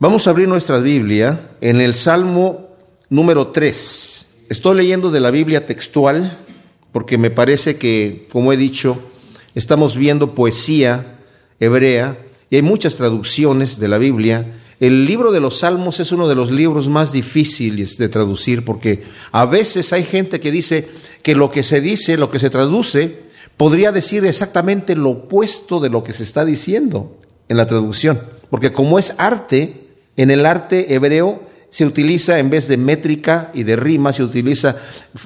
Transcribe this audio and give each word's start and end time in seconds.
Vamos 0.00 0.26
a 0.26 0.30
abrir 0.30 0.48
nuestra 0.48 0.80
Biblia 0.80 1.50
en 1.60 1.80
el 1.80 1.94
Salmo 1.94 2.70
número 3.10 3.46
3. 3.52 4.26
Estoy 4.48 4.76
leyendo 4.76 5.12
de 5.12 5.20
la 5.20 5.30
Biblia 5.30 5.66
textual 5.66 6.36
porque 6.90 7.16
me 7.16 7.30
parece 7.30 7.76
que, 7.76 8.26
como 8.32 8.52
he 8.52 8.56
dicho, 8.56 8.98
estamos 9.54 9.96
viendo 9.96 10.34
poesía 10.34 11.20
hebrea 11.60 12.18
y 12.50 12.56
hay 12.56 12.62
muchas 12.62 12.96
traducciones 12.96 13.78
de 13.78 13.86
la 13.86 13.98
Biblia. 13.98 14.60
El 14.80 15.04
libro 15.04 15.30
de 15.30 15.38
los 15.38 15.60
Salmos 15.60 16.00
es 16.00 16.10
uno 16.10 16.26
de 16.26 16.34
los 16.34 16.50
libros 16.50 16.88
más 16.88 17.12
difíciles 17.12 17.96
de 17.96 18.08
traducir 18.08 18.64
porque 18.64 19.04
a 19.30 19.46
veces 19.46 19.92
hay 19.92 20.02
gente 20.02 20.40
que 20.40 20.50
dice 20.50 20.88
que 21.22 21.36
lo 21.36 21.52
que 21.52 21.62
se 21.62 21.80
dice, 21.80 22.16
lo 22.16 22.30
que 22.30 22.40
se 22.40 22.50
traduce, 22.50 23.16
podría 23.56 23.92
decir 23.92 24.24
exactamente 24.26 24.96
lo 24.96 25.10
opuesto 25.10 25.78
de 25.78 25.90
lo 25.90 26.02
que 26.02 26.12
se 26.12 26.24
está 26.24 26.44
diciendo 26.44 27.16
en 27.48 27.56
la 27.58 27.68
traducción. 27.68 28.20
Porque 28.50 28.72
como 28.72 28.98
es 28.98 29.14
arte, 29.18 29.83
en 30.16 30.30
el 30.30 30.46
arte 30.46 30.94
hebreo 30.94 31.42
se 31.70 31.84
utiliza, 31.84 32.38
en 32.38 32.50
vez 32.50 32.68
de 32.68 32.76
métrica 32.76 33.50
y 33.52 33.64
de 33.64 33.74
rima, 33.74 34.12
se 34.12 34.22
utiliza 34.22 34.76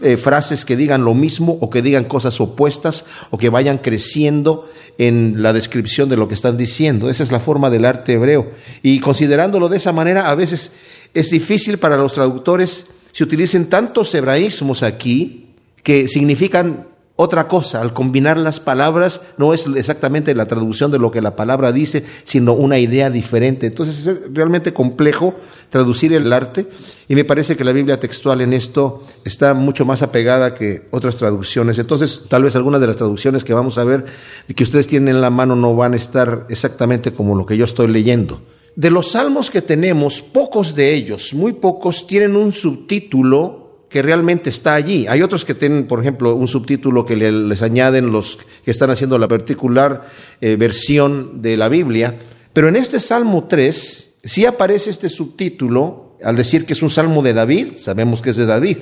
eh, 0.01 0.17
frases 0.17 0.65
que 0.65 0.77
digan 0.77 1.05
lo 1.05 1.13
mismo 1.13 1.59
o 1.61 1.69
que 1.69 1.83
digan 1.83 2.05
cosas 2.05 2.41
opuestas 2.41 3.05
o 3.31 3.37
que 3.37 3.51
vayan 3.51 3.77
creciendo 3.77 4.67
en 4.97 5.43
la 5.43 5.53
descripción 5.53 6.09
de 6.09 6.17
lo 6.17 6.27
que 6.27 6.33
están 6.33 6.57
diciendo. 6.57 7.11
Esa 7.11 7.23
es 7.23 7.33
la 7.33 7.41
forma 7.41 7.69
del 7.69 7.85
arte 7.85 8.15
hebreo. 8.15 8.51
Y 8.83 8.99
considerándolo 9.01 9.69
de 9.69 9.77
esa 9.77 9.93
manera, 9.93 10.31
a 10.31 10.35
veces 10.35 10.73
es 11.13 11.31
difícil 11.31 11.77
para 11.77 11.99
los 11.99 12.15
traductores 12.15 12.87
se 13.13 13.25
utilicen 13.25 13.67
tantos 13.67 14.15
hebraísmos 14.15 14.83
aquí 14.83 15.47
que 15.83 16.09
significan 16.09 16.87
otra 17.21 17.49
cosa. 17.49 17.81
Al 17.81 17.93
combinar 17.93 18.39
las 18.39 18.61
palabras 18.61 19.23
no 19.39 19.53
es 19.53 19.67
exactamente 19.75 20.37
la 20.37 20.47
traducción 20.47 20.93
de 20.93 21.01
lo 21.01 21.11
que 21.11 21.21
la 21.21 21.35
palabra 21.35 21.73
dice, 21.73 22.05
sino 22.23 22.53
una 22.53 22.79
idea 22.79 23.11
diferente. 23.11 23.67
Entonces 23.67 24.07
es 24.07 24.23
realmente 24.33 24.73
complejo 24.73 25.35
traducir 25.69 26.13
el 26.13 26.33
arte 26.33 26.69
y 27.09 27.17
me 27.17 27.25
parece 27.25 27.57
que 27.57 27.65
la 27.65 27.73
Biblia 27.73 27.99
textual 27.99 28.41
en 28.41 28.53
esto 28.53 29.05
está 29.25 29.53
mucho 29.53 29.85
más 29.85 30.03
apegada 30.03 30.55
que 30.55 30.87
otras 30.93 31.17
traducciones. 31.17 31.77
Entonces 31.79 32.27
tal 32.29 32.45
vez 32.45 32.55
algunas 32.55 32.81
de 32.81 32.87
las 32.87 32.97
traducciones 32.97 33.43
que 33.43 33.53
vamos 33.53 33.79
a 33.79 33.85
ver 33.85 34.07
y 34.47 34.55
que 34.55 34.63
ustedes 34.63 34.87
tienen 34.87 35.17
en 35.17 35.21
la 35.21 35.31
mano 35.31 35.57
no 35.57 35.75
van 35.75 35.95
a 35.95 35.97
estar 35.97 36.47
exactamente 36.49 37.13
como 37.13 37.35
lo 37.35 37.45
que 37.45 37.57
yo 37.57 37.65
estoy 37.65 37.89
leyendo. 37.89 38.41
De 38.77 38.93
los 38.93 39.11
salmos 39.11 39.51
que 39.51 39.61
tenemos, 39.61 40.23
pocos 40.23 40.77
de 40.77 40.95
ellos, 40.95 41.35
muy 41.35 41.55
pocos, 41.55 42.07
tienen 42.07 42.37
un 42.37 42.53
subtítulo 42.53 43.68
que 43.89 44.03
realmente 44.03 44.51
está 44.51 44.75
allí. 44.75 45.07
Hay 45.07 45.23
otros 45.23 45.45
que 45.45 45.55
tienen, 45.55 45.87
por 45.87 46.01
ejemplo, 46.01 46.35
un 46.35 46.49
subtítulo 46.49 47.05
que 47.05 47.17
les 47.17 47.63
añaden 47.63 48.13
los 48.13 48.39
que 48.65 48.71
están 48.71 48.91
haciendo 48.91 49.19
la 49.19 49.29
particular 49.29 50.07
eh, 50.41 50.57
versión 50.57 51.41
de 51.41 51.57
la 51.57 51.69
Biblia, 51.69 52.19
pero 52.53 52.69
en 52.69 52.77
este 52.77 53.01
Salmo 53.01 53.47
3 53.49 54.17
sí 54.25 54.47
aparece 54.47 54.91
este 54.91 55.09
subtítulo 55.09 56.17
al 56.23 56.37
decir 56.37 56.67
que 56.67 56.73
es 56.73 56.83
un 56.83 56.91
salmo 56.91 57.23
de 57.23 57.33
David, 57.33 57.69
sabemos 57.73 58.21
que 58.21 58.31
es 58.31 58.37
de 58.37 58.47
David, 58.47 58.79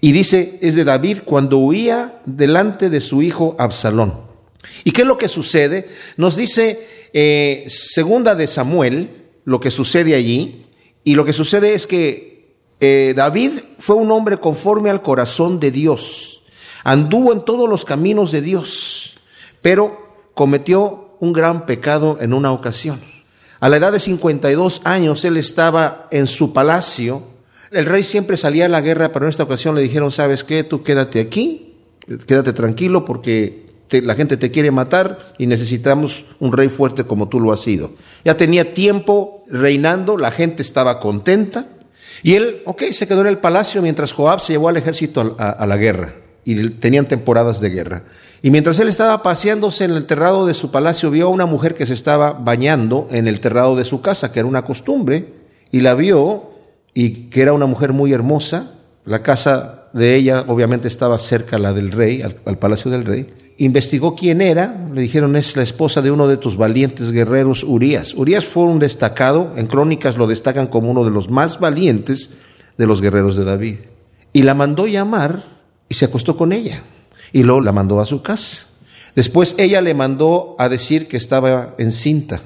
y 0.00 0.12
dice, 0.12 0.58
es 0.60 0.74
de 0.74 0.84
David 0.84 1.18
cuando 1.24 1.58
huía 1.58 2.20
delante 2.26 2.90
de 2.90 3.00
su 3.00 3.22
hijo 3.22 3.54
Absalón. 3.58 4.22
¿Y 4.84 4.92
qué 4.92 5.02
es 5.02 5.06
lo 5.06 5.18
que 5.18 5.28
sucede? 5.28 5.88
Nos 6.16 6.36
dice 6.36 6.86
eh, 7.12 7.64
segunda 7.68 8.34
de 8.34 8.46
Samuel 8.46 9.10
lo 9.44 9.60
que 9.60 9.70
sucede 9.70 10.14
allí, 10.14 10.66
y 11.04 11.14
lo 11.14 11.24
que 11.24 11.32
sucede 11.32 11.74
es 11.74 11.86
que 11.86 12.29
eh, 12.80 13.12
David 13.14 13.52
fue 13.78 13.96
un 13.96 14.10
hombre 14.10 14.38
conforme 14.38 14.90
al 14.90 15.02
corazón 15.02 15.60
de 15.60 15.70
Dios, 15.70 16.42
anduvo 16.82 17.32
en 17.32 17.44
todos 17.44 17.68
los 17.68 17.84
caminos 17.84 18.32
de 18.32 18.40
Dios, 18.40 19.18
pero 19.62 20.30
cometió 20.34 21.16
un 21.20 21.32
gran 21.32 21.66
pecado 21.66 22.16
en 22.20 22.32
una 22.32 22.52
ocasión. 22.52 23.00
A 23.60 23.68
la 23.68 23.76
edad 23.76 23.92
de 23.92 24.00
52 24.00 24.80
años 24.84 25.24
él 25.26 25.36
estaba 25.36 26.08
en 26.10 26.26
su 26.26 26.54
palacio, 26.54 27.22
el 27.70 27.84
rey 27.84 28.02
siempre 28.02 28.36
salía 28.36 28.64
a 28.64 28.70
la 28.70 28.80
guerra, 28.80 29.12
pero 29.12 29.26
en 29.26 29.30
esta 29.30 29.42
ocasión 29.42 29.74
le 29.74 29.82
dijeron, 29.82 30.10
¿sabes 30.10 30.42
qué? 30.42 30.64
Tú 30.64 30.82
quédate 30.82 31.20
aquí, 31.20 31.74
quédate 32.26 32.52
tranquilo 32.52 33.04
porque 33.04 33.70
la 33.90 34.14
gente 34.14 34.36
te 34.36 34.50
quiere 34.50 34.70
matar 34.70 35.34
y 35.38 35.46
necesitamos 35.46 36.24
un 36.38 36.52
rey 36.52 36.68
fuerte 36.68 37.04
como 37.04 37.28
tú 37.28 37.40
lo 37.40 37.52
has 37.52 37.60
sido. 37.60 37.92
Ya 38.24 38.36
tenía 38.36 38.72
tiempo 38.72 39.44
reinando, 39.48 40.16
la 40.16 40.30
gente 40.30 40.62
estaba 40.62 40.98
contenta, 40.98 41.66
y 42.22 42.34
él, 42.34 42.62
ok, 42.66 42.82
se 42.92 43.06
quedó 43.08 43.22
en 43.22 43.26
el 43.26 43.38
palacio 43.38 43.82
mientras 43.82 44.12
Joab 44.12 44.40
se 44.40 44.52
llevó 44.52 44.68
al 44.68 44.76
ejército 44.76 45.36
a, 45.38 45.66
la 45.66 45.76
guerra. 45.76 46.14
Y 46.44 46.70
tenían 46.70 47.06
temporadas 47.06 47.60
de 47.60 47.70
guerra. 47.70 48.04
Y 48.42 48.50
mientras 48.50 48.78
él 48.78 48.88
estaba 48.88 49.22
paseándose 49.22 49.84
en 49.84 49.92
el 49.92 50.06
terrado 50.06 50.46
de 50.46 50.54
su 50.54 50.70
palacio, 50.70 51.10
vio 51.10 51.26
a 51.26 51.30
una 51.30 51.46
mujer 51.46 51.74
que 51.74 51.86
se 51.86 51.92
estaba 51.92 52.32
bañando 52.32 53.06
en 53.10 53.28
el 53.28 53.40
terrado 53.40 53.76
de 53.76 53.84
su 53.84 54.00
casa, 54.00 54.32
que 54.32 54.40
era 54.40 54.48
una 54.48 54.64
costumbre, 54.64 55.34
y 55.70 55.80
la 55.80 55.94
vio, 55.94 56.50
y 56.94 57.28
que 57.28 57.42
era 57.42 57.52
una 57.52 57.66
mujer 57.66 57.92
muy 57.92 58.12
hermosa. 58.12 58.72
La 59.04 59.22
casa 59.22 59.88
de 59.92 60.16
ella 60.16 60.44
obviamente 60.46 60.88
estaba 60.88 61.18
cerca 61.18 61.56
a 61.56 61.58
la 61.58 61.72
del 61.72 61.92
rey, 61.92 62.22
al 62.22 62.58
palacio 62.58 62.90
del 62.90 63.04
rey 63.04 63.39
investigó 63.60 64.14
quién 64.14 64.40
era, 64.40 64.88
le 64.90 65.02
dijeron 65.02 65.36
es 65.36 65.54
la 65.54 65.62
esposa 65.62 66.00
de 66.00 66.10
uno 66.10 66.26
de 66.26 66.38
tus 66.38 66.56
valientes 66.56 67.12
guerreros, 67.12 67.62
Urias. 67.62 68.14
Urias 68.14 68.46
fue 68.46 68.64
un 68.64 68.78
destacado, 68.78 69.52
en 69.54 69.66
crónicas 69.66 70.16
lo 70.16 70.26
destacan 70.26 70.66
como 70.66 70.90
uno 70.90 71.04
de 71.04 71.10
los 71.10 71.28
más 71.28 71.60
valientes 71.60 72.30
de 72.78 72.86
los 72.86 73.02
guerreros 73.02 73.36
de 73.36 73.44
David. 73.44 73.76
Y 74.32 74.44
la 74.44 74.54
mandó 74.54 74.86
llamar 74.86 75.44
y 75.90 75.94
se 75.94 76.06
acostó 76.06 76.38
con 76.38 76.54
ella. 76.54 76.84
Y 77.32 77.42
luego 77.42 77.60
la 77.60 77.72
mandó 77.72 78.00
a 78.00 78.06
su 78.06 78.22
casa. 78.22 78.66
Después 79.14 79.54
ella 79.58 79.82
le 79.82 79.92
mandó 79.92 80.56
a 80.58 80.70
decir 80.70 81.06
que 81.06 81.18
estaba 81.18 81.74
encinta. 81.76 82.40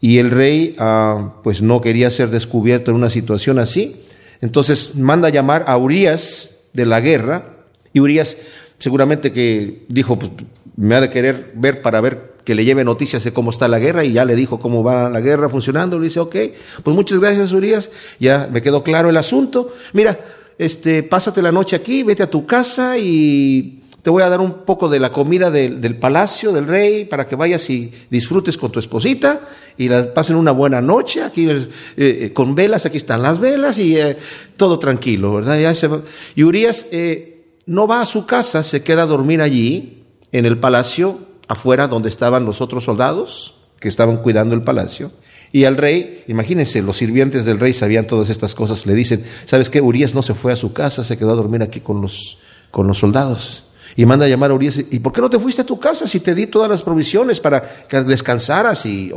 Y 0.00 0.18
el 0.18 0.32
rey 0.32 0.74
ah, 0.80 1.34
pues 1.44 1.62
no 1.62 1.80
quería 1.80 2.10
ser 2.10 2.30
descubierto 2.30 2.90
en 2.90 2.96
una 2.96 3.10
situación 3.10 3.60
así. 3.60 4.02
Entonces 4.40 4.96
manda 4.96 5.28
llamar 5.28 5.64
a 5.68 5.78
Urias 5.78 6.56
de 6.72 6.86
la 6.86 7.00
guerra. 7.00 7.52
Y 7.92 8.00
Urias 8.00 8.36
seguramente 8.78 9.32
que 9.32 9.84
dijo, 9.88 10.18
pues, 10.18 10.30
me 10.76 10.94
ha 10.94 11.00
de 11.00 11.10
querer 11.10 11.52
ver 11.54 11.82
para 11.82 12.00
ver 12.00 12.36
que 12.46 12.54
le 12.54 12.64
lleve 12.64 12.84
noticias 12.84 13.24
de 13.24 13.32
cómo 13.32 13.50
está 13.50 13.66
la 13.66 13.80
guerra 13.80 14.04
y 14.04 14.12
ya 14.12 14.24
le 14.24 14.36
dijo 14.36 14.60
cómo 14.60 14.84
va 14.84 15.10
la 15.10 15.20
guerra 15.20 15.48
funcionando. 15.48 15.98
Le 15.98 16.04
dice, 16.04 16.20
ok, 16.20 16.36
pues 16.84 16.94
muchas 16.94 17.18
gracias, 17.18 17.52
Urias, 17.52 17.90
ya 18.20 18.48
me 18.50 18.62
quedó 18.62 18.84
claro 18.84 19.10
el 19.10 19.16
asunto. 19.16 19.74
Mira, 19.92 20.20
este, 20.56 21.02
pásate 21.02 21.42
la 21.42 21.50
noche 21.50 21.74
aquí, 21.74 22.04
vete 22.04 22.22
a 22.22 22.30
tu 22.30 22.46
casa 22.46 22.96
y 22.98 23.82
te 24.00 24.10
voy 24.10 24.22
a 24.22 24.28
dar 24.28 24.40
un 24.40 24.64
poco 24.64 24.88
de 24.88 25.00
la 25.00 25.10
comida 25.10 25.50
del 25.50 25.96
palacio 25.96 26.52
del 26.52 26.68
rey 26.68 27.06
para 27.06 27.26
que 27.26 27.34
vayas 27.34 27.68
y 27.68 27.92
disfrutes 28.08 28.56
con 28.56 28.70
tu 28.70 28.78
esposita 28.78 29.40
y 29.76 29.88
las 29.88 30.06
pasen 30.06 30.36
una 30.36 30.52
buena 30.52 30.80
noche. 30.80 31.24
Aquí 31.24 31.50
eh, 31.50 31.68
eh, 31.96 32.30
con 32.32 32.54
velas, 32.54 32.86
aquí 32.86 32.98
están 32.98 33.22
las 33.22 33.40
velas 33.40 33.78
y 33.78 33.98
eh, 33.98 34.16
todo 34.56 34.78
tranquilo, 34.78 35.34
¿verdad? 35.34 35.58
Ya 35.58 35.74
se 35.74 35.90
Y 36.36 36.44
Urias 36.44 36.86
no 37.66 37.86
va 37.86 38.00
a 38.00 38.06
su 38.06 38.26
casa, 38.26 38.62
se 38.62 38.82
queda 38.82 39.02
a 39.02 39.06
dormir 39.06 39.42
allí, 39.42 40.04
en 40.32 40.46
el 40.46 40.58
palacio, 40.58 41.18
afuera 41.48 41.88
donde 41.88 42.08
estaban 42.08 42.44
los 42.44 42.60
otros 42.60 42.84
soldados 42.84 43.54
que 43.78 43.88
estaban 43.88 44.18
cuidando 44.18 44.54
el 44.54 44.62
palacio. 44.62 45.12
Y 45.52 45.64
al 45.64 45.76
rey, 45.76 46.24
imagínense, 46.26 46.82
los 46.82 46.96
sirvientes 46.96 47.44
del 47.44 47.60
rey 47.60 47.72
sabían 47.72 48.06
todas 48.06 48.30
estas 48.30 48.54
cosas, 48.54 48.86
le 48.86 48.94
dicen, 48.94 49.24
¿sabes 49.44 49.70
qué? 49.70 49.80
Urias 49.80 50.14
no 50.14 50.22
se 50.22 50.34
fue 50.34 50.52
a 50.52 50.56
su 50.56 50.72
casa, 50.72 51.04
se 51.04 51.16
quedó 51.16 51.32
a 51.32 51.36
dormir 51.36 51.62
aquí 51.62 51.80
con 51.80 52.00
los, 52.00 52.38
con 52.70 52.86
los 52.86 52.98
soldados 52.98 53.65
y 53.96 54.04
manda 54.04 54.26
a 54.26 54.28
llamar 54.28 54.50
a 54.50 54.54
Urias, 54.54 54.78
¿y 54.78 54.98
por 54.98 55.10
qué 55.10 55.22
no 55.22 55.30
te 55.30 55.38
fuiste 55.38 55.62
a 55.62 55.64
tu 55.64 55.80
casa 55.80 56.06
si 56.06 56.20
te 56.20 56.34
di 56.34 56.46
todas 56.46 56.68
las 56.68 56.82
provisiones 56.82 57.40
para 57.40 57.86
que 57.88 58.02
descansaras 58.02 58.84
y, 58.84 59.10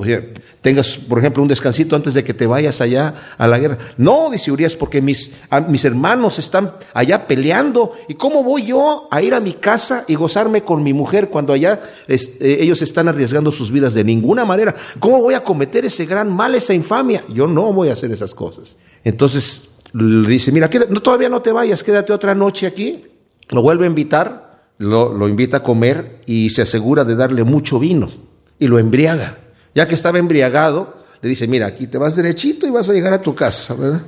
tengas, 0.62 0.97
por 0.97 1.19
ejemplo, 1.19 1.44
un 1.44 1.50
descansito 1.50 1.97
antes 1.97 2.13
de 2.13 2.23
que 2.23 2.34
te 2.34 2.47
vayas 2.47 2.79
allá 2.79 3.13
a 3.38 3.45
la 3.45 3.59
guerra? 3.59 3.78
No, 3.97 4.29
dice 4.29 4.51
Urias, 4.51 4.78
porque 4.78 5.01
mis, 5.01 5.34
mis 5.68 5.84
hermanos 5.84 6.39
están 6.39 6.72
allá 6.94 7.28
peleando, 7.28 7.94
¿y 8.07 8.13
cómo 8.13 8.41
voy 8.41 8.68
yo 8.68 9.09
a 9.12 9.22
ir 9.22 9.34
a 9.34 9.41
mi 9.41 9.53
casa 9.53 10.06
y 10.07 10.16
gozarme 10.16 10.63
con 10.63 10.81
mi 10.81 10.94
mujer 10.94 11.28
cuando 11.28 11.51
allá 11.51 11.81
eh, 12.07 12.18
ellos 12.39 12.81
están 12.81 13.09
arriesgando 13.09 13.51
sus 13.51 13.72
vidas 13.72 13.94
de 13.94 14.06
ninguna 14.06 14.45
manera? 14.45 14.73
¿Cómo 15.01 15.22
voy 15.22 15.34
a 15.34 15.44
cometer 15.44 15.84
ese 15.84 16.06
gran 16.06 16.31
mal, 16.34 16.56
esa 16.56 16.73
infamia? 16.73 17.25
Yo 17.28 17.47
no 17.47 17.73
voy 17.73 17.89
a 17.89 17.94
hacer 17.94 18.12
esas 18.12 18.34
cosas. 18.34 18.78
Entonces 19.03 19.71
le 19.92 20.30
dice, 20.30 20.54
mira, 20.54 20.69
todavía 20.69 21.27
no 21.27 21.42
te 21.42 21.51
vayas, 21.51 21.83
quédate 21.83 22.13
otra 22.13 22.33
noche 22.33 22.65
aquí. 22.65 23.04
Lo 23.50 23.62
vuelve 23.62 23.83
a 23.86 23.88
invitar 23.88 24.49
lo, 24.80 25.28
invita 25.28 25.58
a 25.58 25.64
comer 25.64 26.22
y 26.26 26.50
se 26.50 26.64
asegura 26.64 27.04
de 27.04 27.16
darle 27.16 27.44
mucho 27.44 27.80
vino 27.80 28.10
y 28.58 28.68
lo 28.68 28.80
embriaga. 28.80 29.38
Ya 29.76 29.88
que 29.88 29.94
estaba 29.94 30.18
embriagado, 30.18 30.98
le 31.22 31.30
dice, 31.30 31.48
mira, 31.48 31.68
aquí 31.68 31.86
te 31.88 31.98
vas 31.98 32.16
derechito 32.16 32.66
y 32.66 32.72
vas 32.72 32.90
a 32.90 32.94
llegar 32.94 33.14
a 33.14 33.22
tu 33.22 33.36
casa, 33.36 33.76
¿verdad? 33.76 34.02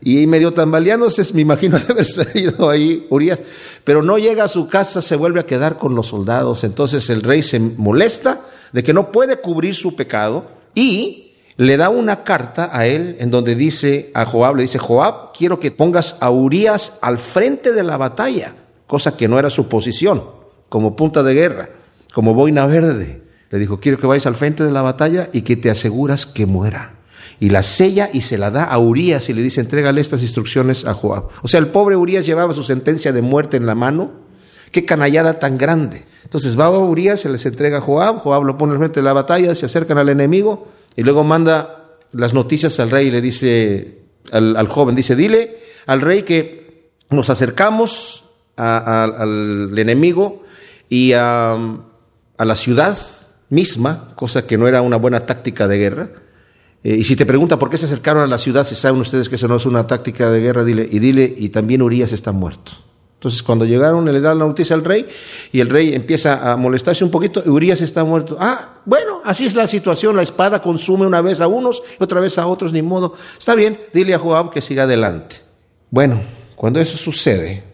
Y 0.00 0.26
medio 0.26 0.52
tambaleándose, 0.52 1.32
me 1.32 1.40
imagino 1.40 1.78
de 1.86 1.92
haber 1.92 2.04
salido 2.04 2.68
ahí 2.70 3.06
Urias, 3.10 3.42
pero 3.84 4.02
no 4.02 4.18
llega 4.18 4.44
a 4.44 4.48
su 4.48 4.68
casa, 4.68 5.02
se 5.02 5.16
vuelve 5.16 5.40
a 5.40 5.46
quedar 5.46 5.78
con 5.78 5.94
los 5.94 6.08
soldados. 6.08 6.62
Entonces 6.62 7.08
el 7.10 7.22
rey 7.22 7.42
se 7.42 7.58
molesta 7.58 8.42
de 8.72 8.84
que 8.84 8.92
no 8.92 9.10
puede 9.10 9.38
cubrir 9.38 9.74
su 9.74 9.96
pecado 9.96 10.46
y 10.74 11.32
le 11.56 11.76
da 11.78 11.88
una 11.88 12.22
carta 12.22 12.70
a 12.72 12.86
él 12.86 13.16
en 13.18 13.30
donde 13.30 13.56
dice 13.56 14.10
a 14.14 14.26
Joab, 14.26 14.56
le 14.56 14.62
dice, 14.62 14.78
Joab, 14.78 15.32
quiero 15.36 15.58
que 15.58 15.70
pongas 15.70 16.16
a 16.20 16.30
Urias 16.30 16.98
al 17.00 17.18
frente 17.18 17.72
de 17.72 17.82
la 17.82 17.96
batalla 17.96 18.54
cosa 18.88 19.16
que 19.16 19.28
no 19.28 19.38
era 19.38 19.50
su 19.50 19.68
posición, 19.68 20.24
como 20.68 20.96
punta 20.96 21.22
de 21.22 21.34
guerra, 21.34 21.70
como 22.12 22.34
boina 22.34 22.66
verde. 22.66 23.22
Le 23.50 23.58
dijo, 23.60 23.78
quiero 23.78 23.98
que 23.98 24.08
vayas 24.08 24.26
al 24.26 24.34
frente 24.34 24.64
de 24.64 24.72
la 24.72 24.82
batalla 24.82 25.28
y 25.32 25.42
que 25.42 25.56
te 25.56 25.70
aseguras 25.70 26.26
que 26.26 26.46
muera. 26.46 26.96
y 27.40 27.50
la 27.50 27.62
sella 27.62 28.10
y 28.12 28.22
se 28.22 28.36
la 28.36 28.50
da 28.50 28.64
a 28.64 28.78
Urias 28.78 29.28
y 29.28 29.34
le 29.34 29.42
dice, 29.42 29.60
entrégale 29.60 30.00
estas 30.00 30.22
instrucciones 30.22 30.84
a 30.84 30.94
Joab. 30.94 31.28
O 31.42 31.46
sea, 31.46 31.60
el 31.60 31.68
pobre 31.68 31.94
Urias 31.94 32.26
llevaba 32.26 32.52
su 32.52 32.64
sentencia 32.64 33.12
de 33.12 33.22
muerte 33.22 33.56
en 33.56 33.64
la 33.64 33.76
mano. 33.76 34.10
Qué 34.72 34.84
canallada 34.84 35.38
tan 35.38 35.56
grande. 35.56 36.04
Entonces 36.24 36.58
va 36.58 36.66
a 36.66 36.70
Urias, 36.70 37.20
se 37.20 37.28
les 37.28 37.46
entrega 37.46 37.78
a 37.78 37.80
Joab, 37.80 38.18
Joab 38.18 38.42
lo 38.42 38.58
pone 38.58 38.72
al 38.72 38.78
frente 38.78 39.00
de 39.00 39.04
la 39.04 39.12
batalla, 39.12 39.54
se 39.54 39.66
acercan 39.66 39.98
al 39.98 40.08
enemigo 40.08 40.66
y 40.96 41.02
luego 41.02 41.22
manda 41.22 41.96
las 42.12 42.34
noticias 42.34 42.80
al 42.80 42.90
rey 42.90 43.06
y 43.06 43.10
le 43.10 43.20
dice 43.20 44.02
al, 44.32 44.68
joven, 44.68 44.94
dice, 44.94 45.16
dile 45.16 45.58
al 45.86 46.00
rey 46.00 46.22
que 46.22 46.90
nos 47.10 47.30
acercamos 47.30 48.27
al 48.58 49.78
enemigo 49.78 50.42
y 50.88 51.12
a, 51.12 51.56
la 52.38 52.56
ciudad 52.56 52.98
misma, 53.50 54.12
cosa 54.14 54.46
que 54.46 54.58
no 54.58 54.68
era 54.68 54.82
una 54.82 54.96
buena 54.96 55.26
táctica 55.26 55.66
de 55.66 55.78
guerra, 55.78 56.10
eh, 56.84 56.96
y 56.96 57.04
si 57.04 57.16
te 57.16 57.26
pregunta 57.26 57.58
por 57.58 57.70
qué 57.70 57.78
se 57.78 57.86
acercaron 57.86 58.22
a 58.22 58.26
la 58.26 58.38
ciudad, 58.38 58.64
si 58.64 58.74
saben 58.74 59.00
ustedes 59.00 59.28
que 59.28 59.34
eso 59.34 59.48
no 59.48 59.56
es 59.56 59.66
una 59.66 59.86
táctica 59.86 60.30
de 60.30 60.40
guerra, 60.40 60.64
dile, 60.64 60.86
y 60.88 60.98
dile, 60.98 61.34
y 61.36 61.48
también 61.48 61.82
Urias 61.82 62.12
está 62.12 62.32
muerto. 62.32 62.72
Entonces, 63.14 63.42
cuando 63.42 63.64
llegaron, 63.64 64.04
le 64.04 64.20
dan 64.20 64.38
la 64.38 64.46
noticia 64.46 64.76
al 64.76 64.84
rey, 64.84 65.04
y 65.50 65.58
el 65.58 65.68
rey 65.68 65.92
empieza 65.92 66.52
a 66.52 66.56
molestarse 66.56 67.02
un 67.02 67.10
poquito, 67.10 67.42
y 67.44 67.48
Urias 67.48 67.80
está 67.80 68.04
muerto. 68.04 68.36
Ah, 68.38 68.76
bueno, 68.84 69.22
así 69.24 69.44
es 69.44 69.56
la 69.56 69.66
situación, 69.66 70.14
la 70.14 70.22
espada 70.22 70.62
consume 70.62 71.04
una 71.04 71.20
vez 71.20 71.40
a 71.40 71.48
unos 71.48 71.82
y 71.98 72.02
otra 72.02 72.20
vez 72.20 72.38
a 72.38 72.46
otros, 72.46 72.72
ni 72.72 72.80
modo. 72.80 73.14
Está 73.36 73.56
bien, 73.56 73.80
dile 73.92 74.14
a 74.14 74.20
Joab 74.20 74.52
que 74.52 74.60
siga 74.60 74.84
adelante. 74.84 75.36
Bueno, 75.90 76.20
cuando 76.54 76.78
eso 76.78 76.96
sucede, 76.96 77.64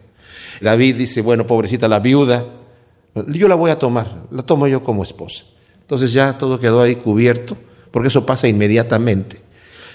David 0.60 0.96
dice, 0.96 1.20
bueno, 1.20 1.46
pobrecita 1.46 1.88
la 1.88 2.00
viuda, 2.00 2.44
yo 3.28 3.48
la 3.48 3.54
voy 3.54 3.70
a 3.70 3.78
tomar, 3.78 4.24
la 4.30 4.42
tomo 4.42 4.66
yo 4.66 4.82
como 4.82 5.02
esposa. 5.02 5.44
Entonces 5.80 6.12
ya 6.12 6.38
todo 6.38 6.58
quedó 6.58 6.80
ahí 6.80 6.96
cubierto 6.96 7.56
porque 7.90 8.08
eso 8.08 8.26
pasa 8.26 8.48
inmediatamente. 8.48 9.40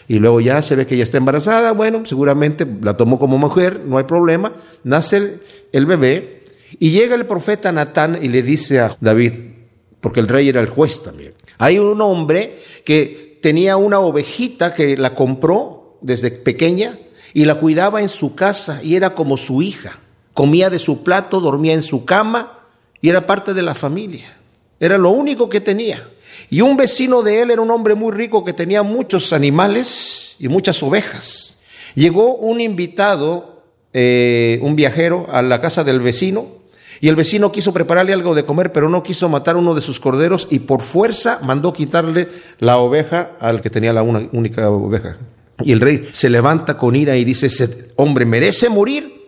Y 0.07 0.19
luego 0.19 0.39
ya 0.39 0.61
se 0.61 0.75
ve 0.75 0.87
que 0.87 0.95
ella 0.95 1.03
está 1.03 1.17
embarazada, 1.17 1.73
bueno, 1.73 2.05
seguramente 2.05 2.65
la 2.81 2.95
tomó 2.95 3.19
como 3.19 3.37
mujer, 3.37 3.81
no 3.85 3.97
hay 3.97 4.05
problema, 4.05 4.53
nace 4.83 5.39
el, 5.71 5.85
bebé 5.85 6.45
y 6.79 6.91
llega 6.91 7.15
el 7.15 7.25
profeta 7.25 7.71
Natán 7.71 8.17
y 8.21 8.29
le 8.29 8.41
dice 8.41 8.79
a 8.79 8.95
David, 9.01 9.33
porque 9.99 10.19
el 10.19 10.27
rey 10.27 10.49
era 10.49 10.61
el 10.61 10.67
juez 10.67 11.03
también, 11.03 11.33
hay 11.57 11.77
un 11.77 12.01
hombre 12.01 12.59
que 12.85 13.37
tenía 13.41 13.77
una 13.77 13.99
ovejita 13.99 14.73
que 14.73 14.97
la 14.97 15.13
compró 15.13 15.99
desde 16.01 16.31
pequeña 16.31 16.97
y 17.33 17.45
la 17.45 17.55
cuidaba 17.55 18.01
en 18.01 18.09
su 18.09 18.33
casa 18.33 18.79
y 18.81 18.95
era 18.95 19.13
como 19.13 19.37
su 19.37 19.61
hija, 19.61 19.99
comía 20.39 20.69
de 20.69 20.79
su 20.79 21.03
plato, 21.03 21.41
dormía 21.41 21.73
en 21.73 21.83
su 21.83 22.05
cama 22.05 22.59
y 23.01 23.09
era 23.09 23.27
parte 23.27 23.53
de 23.53 23.61
la 23.61 23.75
familia, 23.75 24.37
era 24.79 24.97
lo 24.97 25.09
único 25.09 25.49
que 25.49 25.59
tenía. 25.59 26.07
Y 26.49 26.61
un 26.61 26.77
vecino 26.77 27.23
de 27.23 27.41
él 27.41 27.51
era 27.51 27.61
un 27.61 27.69
hombre 27.69 27.93
muy 27.93 28.13
rico 28.13 28.45
que 28.45 28.53
tenía 28.53 28.81
muchos 28.81 29.33
animales 29.33 30.37
y 30.39 30.47
muchas 30.47 30.81
ovejas. 30.81 31.59
Llegó 31.93 32.35
un 32.35 32.61
invitado, 32.61 33.63
eh, 33.91 34.59
un 34.61 34.77
viajero, 34.77 35.27
a 35.29 35.41
la 35.41 35.59
casa 35.59 35.83
del 35.83 35.99
vecino 35.99 36.47
y 37.01 37.09
el 37.09 37.17
vecino 37.17 37.51
quiso 37.51 37.73
prepararle 37.73 38.13
algo 38.13 38.33
de 38.33 38.45
comer, 38.45 38.71
pero 38.71 38.87
no 38.87 39.03
quiso 39.03 39.27
matar 39.27 39.57
uno 39.57 39.75
de 39.75 39.81
sus 39.81 39.99
corderos 39.99 40.47
y 40.49 40.59
por 40.59 40.81
fuerza 40.81 41.39
mandó 41.43 41.73
quitarle 41.73 42.29
la 42.59 42.77
oveja 42.77 43.31
al 43.41 43.61
que 43.61 43.69
tenía 43.69 43.91
la 43.91 44.03
única 44.03 44.69
oveja. 44.69 45.17
Y 45.65 45.73
el 45.73 45.81
rey 45.81 46.07
se 46.13 46.29
levanta 46.29 46.77
con 46.77 46.95
ira 46.95 47.17
y 47.17 47.25
dice, 47.25 47.49
hombre 47.97 48.25
merece 48.25 48.69
morir 48.69 49.18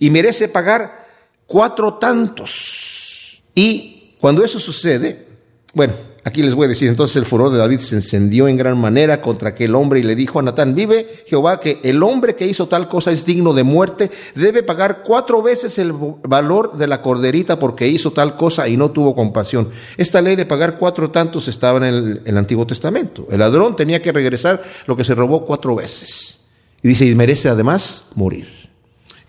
y 0.00 0.10
merece 0.10 0.48
pagar 0.48 1.06
cuatro 1.46 1.94
tantos. 1.94 3.40
Y 3.54 4.16
cuando 4.20 4.44
eso 4.44 4.58
sucede, 4.58 5.28
bueno, 5.72 5.94
Aquí 6.22 6.42
les 6.42 6.54
voy 6.54 6.66
a 6.66 6.68
decir, 6.68 6.88
entonces 6.88 7.16
el 7.16 7.24
furor 7.24 7.50
de 7.50 7.56
David 7.56 7.78
se 7.78 7.94
encendió 7.94 8.46
en 8.46 8.58
gran 8.58 8.76
manera 8.76 9.22
contra 9.22 9.50
aquel 9.50 9.74
hombre 9.74 10.00
y 10.00 10.02
le 10.02 10.14
dijo 10.14 10.38
a 10.38 10.42
Natán, 10.42 10.74
vive 10.74 11.24
Jehová 11.26 11.60
que 11.60 11.80
el 11.82 12.02
hombre 12.02 12.34
que 12.34 12.46
hizo 12.46 12.68
tal 12.68 12.88
cosa 12.88 13.10
es 13.10 13.24
digno 13.24 13.54
de 13.54 13.62
muerte, 13.62 14.10
debe 14.34 14.62
pagar 14.62 15.02
cuatro 15.02 15.40
veces 15.40 15.78
el 15.78 15.92
valor 15.92 16.76
de 16.76 16.86
la 16.88 17.00
corderita 17.00 17.58
porque 17.58 17.88
hizo 17.88 18.10
tal 18.10 18.36
cosa 18.36 18.68
y 18.68 18.76
no 18.76 18.90
tuvo 18.90 19.14
compasión. 19.14 19.70
Esta 19.96 20.20
ley 20.20 20.36
de 20.36 20.44
pagar 20.44 20.76
cuatro 20.76 21.10
tantos 21.10 21.48
estaba 21.48 21.88
en 21.88 22.20
el, 22.24 22.36
Antiguo 22.36 22.66
Testamento. 22.66 23.26
El 23.30 23.38
ladrón 23.38 23.74
tenía 23.74 24.02
que 24.02 24.12
regresar 24.12 24.62
lo 24.86 24.96
que 24.96 25.04
se 25.04 25.14
robó 25.14 25.46
cuatro 25.46 25.74
veces. 25.74 26.40
Y 26.82 26.88
dice, 26.88 27.06
y 27.06 27.14
merece 27.14 27.48
además 27.48 28.06
morir. 28.14 28.59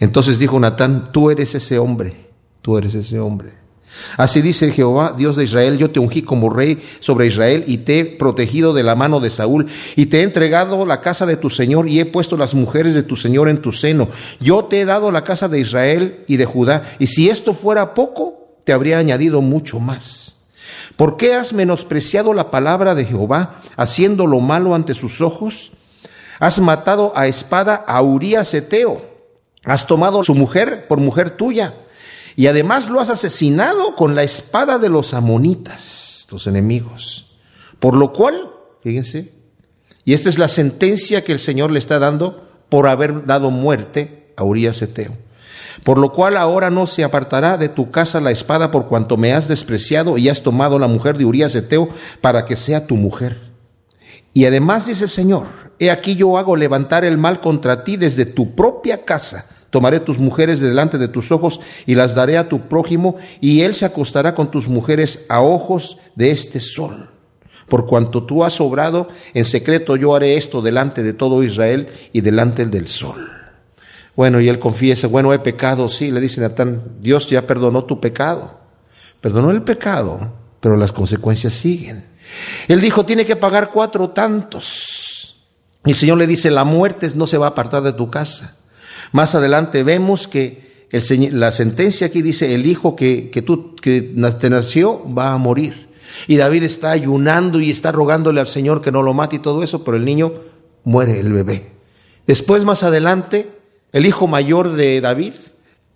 Entonces 0.01 0.39
dijo 0.39 0.59
Natán, 0.59 1.11
tú 1.13 1.29
eres 1.29 1.55
ese 1.55 1.77
hombre, 1.77 2.27
tú 2.63 2.75
eres 2.77 2.95
ese 2.95 3.19
hombre. 3.19 3.53
Así 4.17 4.41
dice 4.41 4.71
Jehová, 4.71 5.13
Dios 5.15 5.35
de 5.35 5.43
Israel, 5.43 5.77
yo 5.77 5.91
te 5.91 5.99
ungí 5.99 6.23
como 6.23 6.49
rey 6.49 6.81
sobre 6.99 7.27
Israel 7.27 7.65
y 7.67 7.79
te 7.79 7.99
he 7.99 8.05
protegido 8.05 8.73
de 8.73 8.83
la 8.83 8.95
mano 8.95 9.19
de 9.19 9.29
Saúl 9.29 9.67
y 9.95 10.07
te 10.07 10.21
he 10.21 10.23
entregado 10.23 10.85
la 10.87 11.01
casa 11.01 11.27
de 11.27 11.37
tu 11.37 11.51
Señor 11.51 11.87
y 11.87 11.99
he 11.99 12.05
puesto 12.05 12.35
las 12.35 12.55
mujeres 12.55 12.95
de 12.95 13.03
tu 13.03 13.15
Señor 13.15 13.47
en 13.47 13.61
tu 13.61 13.71
seno. 13.71 14.09
Yo 14.39 14.65
te 14.65 14.81
he 14.81 14.85
dado 14.85 15.11
la 15.11 15.23
casa 15.23 15.47
de 15.49 15.59
Israel 15.59 16.23
y 16.27 16.37
de 16.37 16.45
Judá 16.45 16.81
y 16.97 17.07
si 17.07 17.29
esto 17.29 17.53
fuera 17.53 17.93
poco, 17.93 18.57
te 18.63 18.73
habría 18.73 18.97
añadido 18.97 19.41
mucho 19.41 19.79
más. 19.79 20.37
¿Por 20.95 21.15
qué 21.15 21.35
has 21.35 21.53
menospreciado 21.53 22.33
la 22.33 22.49
palabra 22.49 22.95
de 22.95 23.05
Jehová, 23.05 23.61
haciendo 23.75 24.25
lo 24.25 24.39
malo 24.39 24.73
ante 24.73 24.95
sus 24.95 25.21
ojos? 25.21 25.71
Has 26.39 26.59
matado 26.59 27.13
a 27.15 27.27
espada 27.27 27.75
a 27.75 28.01
Urías 28.01 28.51
Eteo. 28.55 29.10
Has 29.63 29.85
tomado 29.85 30.23
su 30.23 30.33
mujer 30.33 30.87
por 30.87 30.99
mujer 30.99 31.31
tuya 31.31 31.75
y 32.35 32.47
además 32.47 32.89
lo 32.89 32.99
has 32.99 33.09
asesinado 33.09 33.95
con 33.95 34.15
la 34.15 34.23
espada 34.23 34.79
de 34.79 34.89
los 34.89 35.13
amonitas, 35.13 36.27
los 36.31 36.47
enemigos. 36.47 37.27
Por 37.79 37.95
lo 37.95 38.11
cual, 38.11 38.49
fíjense, 38.81 39.33
y 40.03 40.13
esta 40.13 40.29
es 40.29 40.39
la 40.39 40.47
sentencia 40.47 41.23
que 41.23 41.31
el 41.31 41.39
Señor 41.39 41.71
le 41.71 41.79
está 41.79 41.99
dando 41.99 42.47
por 42.69 42.87
haber 42.87 43.25
dado 43.25 43.51
muerte 43.51 44.33
a 44.35 44.43
Urias 44.43 44.81
Eteo. 44.81 45.15
Por 45.83 45.97
lo 45.97 46.11
cual 46.11 46.37
ahora 46.37 46.69
no 46.71 46.87
se 46.87 47.03
apartará 47.03 47.57
de 47.57 47.69
tu 47.69 47.91
casa 47.91 48.19
la 48.19 48.31
espada 48.31 48.71
por 48.71 48.87
cuanto 48.87 49.17
me 49.17 49.33
has 49.33 49.47
despreciado 49.47 50.17
y 50.17 50.29
has 50.29 50.41
tomado 50.41 50.79
la 50.79 50.87
mujer 50.87 51.17
de 51.17 51.25
Urias 51.25 51.53
Eteo 51.53 51.89
para 52.19 52.45
que 52.45 52.55
sea 52.55 52.87
tu 52.87 52.95
mujer. 52.95 53.51
Y 54.33 54.45
además 54.45 54.87
dice 54.87 55.03
el 55.03 55.09
Señor, 55.09 55.45
he 55.77 55.91
aquí 55.91 56.15
yo 56.15 56.37
hago 56.37 56.55
levantar 56.55 57.05
el 57.05 57.17
mal 57.17 57.39
contra 57.41 57.83
ti 57.83 57.97
desde 57.97 58.25
tu 58.25 58.55
propia 58.55 59.05
casa 59.05 59.45
Tomaré 59.71 60.01
tus 60.01 60.19
mujeres 60.19 60.59
delante 60.59 60.97
de 60.97 61.07
tus 61.07 61.31
ojos 61.31 61.61
y 61.87 61.95
las 61.95 62.13
daré 62.13 62.37
a 62.37 62.47
tu 62.47 62.67
prójimo, 62.67 63.15
y 63.39 63.61
él 63.61 63.73
se 63.73 63.85
acostará 63.85 64.35
con 64.35 64.51
tus 64.51 64.67
mujeres 64.67 65.25
a 65.29 65.41
ojos 65.41 65.97
de 66.15 66.29
este 66.29 66.59
sol. 66.59 67.09
Por 67.67 67.85
cuanto 67.85 68.23
tú 68.23 68.43
has 68.43 68.59
obrado, 68.59 69.07
en 69.33 69.45
secreto 69.45 69.95
yo 69.95 70.13
haré 70.13 70.35
esto 70.35 70.61
delante 70.61 71.03
de 71.03 71.13
todo 71.13 71.41
Israel 71.41 71.87
y 72.11 72.19
delante 72.19 72.65
del 72.65 72.89
sol. 72.89 73.29
Bueno, 74.13 74.41
y 74.41 74.49
él 74.49 74.59
confiesa, 74.59 75.07
bueno, 75.07 75.33
he 75.33 75.39
pecado, 75.39 75.87
sí, 75.87 76.11
le 76.11 76.19
dice 76.19 76.41
Natán, 76.41 76.83
Dios 76.99 77.29
ya 77.29 77.47
perdonó 77.47 77.85
tu 77.85 78.01
pecado. 78.01 78.59
Perdonó 79.21 79.51
el 79.51 79.61
pecado, 79.61 80.33
pero 80.59 80.75
las 80.75 80.91
consecuencias 80.91 81.53
siguen. 81.53 82.05
Él 82.67 82.81
dijo, 82.81 83.05
tiene 83.05 83.25
que 83.25 83.37
pagar 83.37 83.71
cuatro 83.71 84.09
tantos. 84.09 85.37
Y 85.85 85.91
el 85.91 85.95
Señor 85.95 86.17
le 86.17 86.27
dice, 86.27 86.51
la 86.51 86.65
muerte 86.65 87.07
no 87.15 87.25
se 87.25 87.37
va 87.37 87.47
a 87.47 87.49
apartar 87.51 87.83
de 87.83 87.93
tu 87.93 88.09
casa. 88.11 88.57
Más 89.11 89.35
adelante 89.35 89.83
vemos 89.83 90.27
que 90.27 90.87
la 91.31 91.51
sentencia 91.51 92.07
aquí 92.07 92.21
dice, 92.21 92.53
el 92.53 92.65
hijo 92.65 92.95
que, 92.95 93.29
que 93.29 93.41
tú 93.41 93.75
que 93.75 94.01
te 94.39 94.49
nació 94.49 95.01
va 95.13 95.33
a 95.33 95.37
morir. 95.37 95.89
Y 96.27 96.37
David 96.37 96.63
está 96.63 96.91
ayunando 96.91 97.59
y 97.59 97.71
está 97.71 97.91
rogándole 97.91 98.39
al 98.39 98.47
Señor 98.47 98.81
que 98.81 98.91
no 98.91 99.01
lo 99.01 99.13
mate 99.13 99.37
y 99.37 99.39
todo 99.39 99.63
eso, 99.63 99.83
pero 99.83 99.97
el 99.97 100.05
niño 100.05 100.33
muere, 100.83 101.19
el 101.19 101.31
bebé. 101.31 101.71
Después, 102.27 102.65
más 102.65 102.83
adelante, 102.83 103.49
el 103.91 104.05
hijo 104.05 104.27
mayor 104.27 104.73
de 104.73 105.01
David 105.01 105.33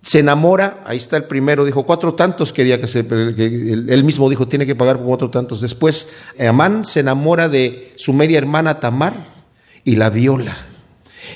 se 0.02 0.20
enamora, 0.20 0.82
ahí 0.86 0.98
está 0.98 1.16
el 1.16 1.24
primero, 1.24 1.64
dijo 1.64 1.84
cuatro 1.84 2.14
tantos 2.14 2.52
quería 2.52 2.80
que 2.80 2.86
se, 2.86 3.00
él 3.00 4.04
mismo 4.04 4.30
dijo 4.30 4.46
tiene 4.46 4.64
que 4.64 4.76
pagar 4.76 4.98
por 4.98 5.06
cuatro 5.06 5.30
tantos. 5.30 5.60
Después, 5.60 6.08
Amán 6.38 6.84
se 6.84 7.00
enamora 7.00 7.48
de 7.48 7.92
su 7.96 8.12
media 8.12 8.38
hermana 8.38 8.80
Tamar 8.80 9.44
y 9.84 9.96
la 9.96 10.10
viola. 10.10 10.75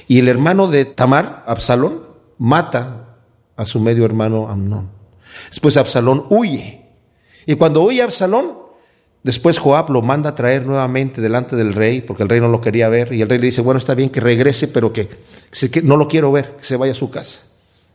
Y 0.09 0.19
el 0.19 0.29
hermano 0.29 0.69
de 0.69 0.85
Tamar, 0.85 1.45
Absalón, 1.47 2.03
mata 2.39 3.17
a 3.57 3.67
su 3.67 3.81
medio 3.81 4.05
hermano 4.05 4.49
Amnón. 4.49 4.91
Después 5.51 5.77
Absalón 5.77 6.27
huye. 6.31 6.87
Y 7.47 7.55
cuando 7.55 7.83
huye 7.83 8.03
Absalón, 8.03 8.53
después 9.23 9.59
Joab 9.59 9.91
lo 9.91 10.03
manda 10.03 10.31
a 10.31 10.35
traer 10.35 10.67
nuevamente 10.67 11.21
delante 11.21 11.57
del 11.57 11.75
rey, 11.75 12.01
porque 12.01 12.23
el 12.23 12.29
rey 12.29 12.41
no 12.41 12.49
lo 12.49 12.61
quería 12.61 12.89
ver. 12.89 13.13
Y 13.13 13.23
el 13.23 13.29
rey 13.29 13.39
le 13.39 13.47
dice, 13.47 13.61
bueno, 13.61 13.79
está 13.79 13.95
bien 13.95 14.11
que 14.11 14.21
regrese, 14.21 14.69
pero 14.69 14.93
que, 14.93 15.09
que 15.71 15.83
no 15.83 15.97
lo 15.97 16.09
quiero 16.09 16.33
ver, 16.33 16.57
que 16.57 16.65
se 16.65 16.77
vaya 16.77 16.93
a 16.93 16.97
su 16.97 17.11
casa. 17.11 17.43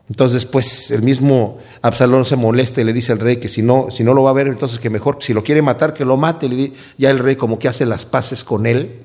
Entonces, 0.07 0.45
pues 0.45 0.91
el 0.91 1.01
mismo 1.01 1.57
Absalón 1.81 2.25
se 2.25 2.35
molesta 2.35 2.79
y 2.79 2.83
le 2.83 2.93
dice 2.93 3.11
al 3.11 3.19
rey 3.19 3.37
que 3.37 3.49
si 3.49 3.63
no, 3.63 3.87
si 3.89 4.03
no 4.03 4.13
lo 4.13 4.21
va 4.21 4.29
a 4.29 4.33
ver, 4.33 4.47
entonces 4.47 4.77
que 4.77 4.91
mejor, 4.91 5.17
si 5.21 5.33
lo 5.33 5.43
quiere 5.43 5.63
matar, 5.63 5.95
que 5.95 6.05
lo 6.05 6.15
mate. 6.15 6.73
Ya 6.97 7.09
el 7.09 7.19
rey 7.19 7.35
como 7.35 7.57
que 7.57 7.67
hace 7.67 7.87
las 7.87 8.05
paces 8.05 8.43
con 8.43 8.67
él 8.67 9.04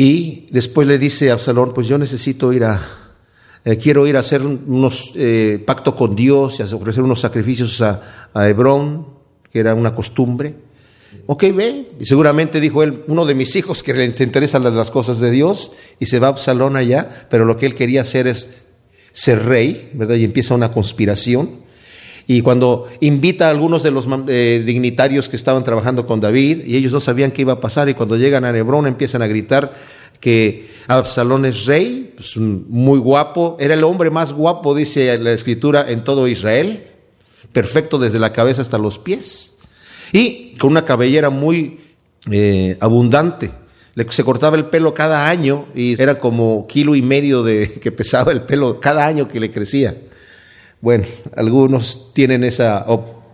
y 0.00 0.46
después 0.52 0.86
le 0.86 0.96
dice 0.96 1.28
a 1.28 1.32
Absalón, 1.32 1.74
pues 1.74 1.88
yo 1.88 1.98
necesito 1.98 2.52
ir 2.52 2.62
a, 2.62 2.80
eh, 3.64 3.76
quiero 3.78 4.06
ir 4.06 4.16
a 4.16 4.20
hacer 4.20 4.46
unos 4.46 5.10
eh, 5.16 5.60
pacto 5.66 5.96
con 5.96 6.14
Dios 6.14 6.60
y 6.60 6.62
a 6.62 6.66
ofrecer 6.66 7.02
unos 7.02 7.18
sacrificios 7.18 7.82
a, 7.82 8.00
Hebrón, 8.48 9.08
que 9.52 9.58
era 9.58 9.74
una 9.74 9.96
costumbre. 9.96 10.54
Ok, 11.26 11.46
ve. 11.52 11.90
Y 11.98 12.06
seguramente 12.06 12.60
dijo 12.60 12.84
él, 12.84 13.02
uno 13.08 13.26
de 13.26 13.34
mis 13.34 13.56
hijos 13.56 13.82
que 13.82 13.92
le 13.92 14.04
interesan 14.04 14.62
las 14.62 14.92
cosas 14.92 15.18
de 15.18 15.32
Dios, 15.32 15.72
y 15.98 16.06
se 16.06 16.20
va 16.20 16.28
a 16.28 16.30
Absalón 16.30 16.76
allá, 16.76 17.26
pero 17.28 17.44
lo 17.44 17.56
que 17.56 17.66
él 17.66 17.74
quería 17.74 18.02
hacer 18.02 18.28
es 18.28 18.50
ser 19.10 19.46
rey, 19.46 19.90
¿verdad? 19.94 20.14
Y 20.14 20.22
empieza 20.22 20.54
una 20.54 20.70
conspiración. 20.70 21.66
Y 22.30 22.42
cuando 22.42 22.86
invita 23.00 23.46
a 23.46 23.50
algunos 23.50 23.82
de 23.82 23.90
los 23.90 24.06
eh, 24.28 24.62
dignitarios 24.64 25.30
que 25.30 25.36
estaban 25.36 25.64
trabajando 25.64 26.04
con 26.04 26.20
David, 26.20 26.62
y 26.66 26.76
ellos 26.76 26.92
no 26.92 27.00
sabían 27.00 27.30
qué 27.30 27.40
iba 27.40 27.54
a 27.54 27.60
pasar, 27.60 27.88
y 27.88 27.94
cuando 27.94 28.18
llegan 28.18 28.44
a 28.44 28.56
Hebrón 28.56 28.86
empiezan 28.86 29.22
a 29.22 29.26
gritar 29.26 29.74
que 30.20 30.68
Absalón 30.88 31.46
es 31.46 31.64
rey, 31.64 32.12
pues, 32.14 32.36
muy 32.36 32.98
guapo, 32.98 33.56
era 33.58 33.72
el 33.72 33.82
hombre 33.82 34.10
más 34.10 34.34
guapo, 34.34 34.74
dice 34.74 35.16
la 35.16 35.32
escritura, 35.32 35.90
en 35.90 36.04
todo 36.04 36.28
Israel, 36.28 36.88
perfecto 37.54 37.98
desde 37.98 38.18
la 38.18 38.34
cabeza 38.34 38.60
hasta 38.60 38.76
los 38.76 38.98
pies, 38.98 39.54
y 40.12 40.54
con 40.58 40.72
una 40.72 40.84
cabellera 40.84 41.30
muy 41.30 41.80
eh, 42.30 42.76
abundante. 42.80 43.52
Se 44.10 44.22
cortaba 44.22 44.58
el 44.58 44.66
pelo 44.66 44.92
cada 44.92 45.30
año 45.30 45.66
y 45.74 46.00
era 46.00 46.18
como 46.20 46.66
kilo 46.68 46.94
y 46.94 47.00
medio 47.00 47.42
de 47.42 47.72
que 47.82 47.90
pesaba 47.90 48.32
el 48.32 48.42
pelo 48.42 48.80
cada 48.80 49.06
año 49.06 49.28
que 49.28 49.40
le 49.40 49.50
crecía. 49.50 49.96
Bueno, 50.80 51.06
algunos 51.34 52.12
tienen 52.14 52.44
esa 52.44 52.86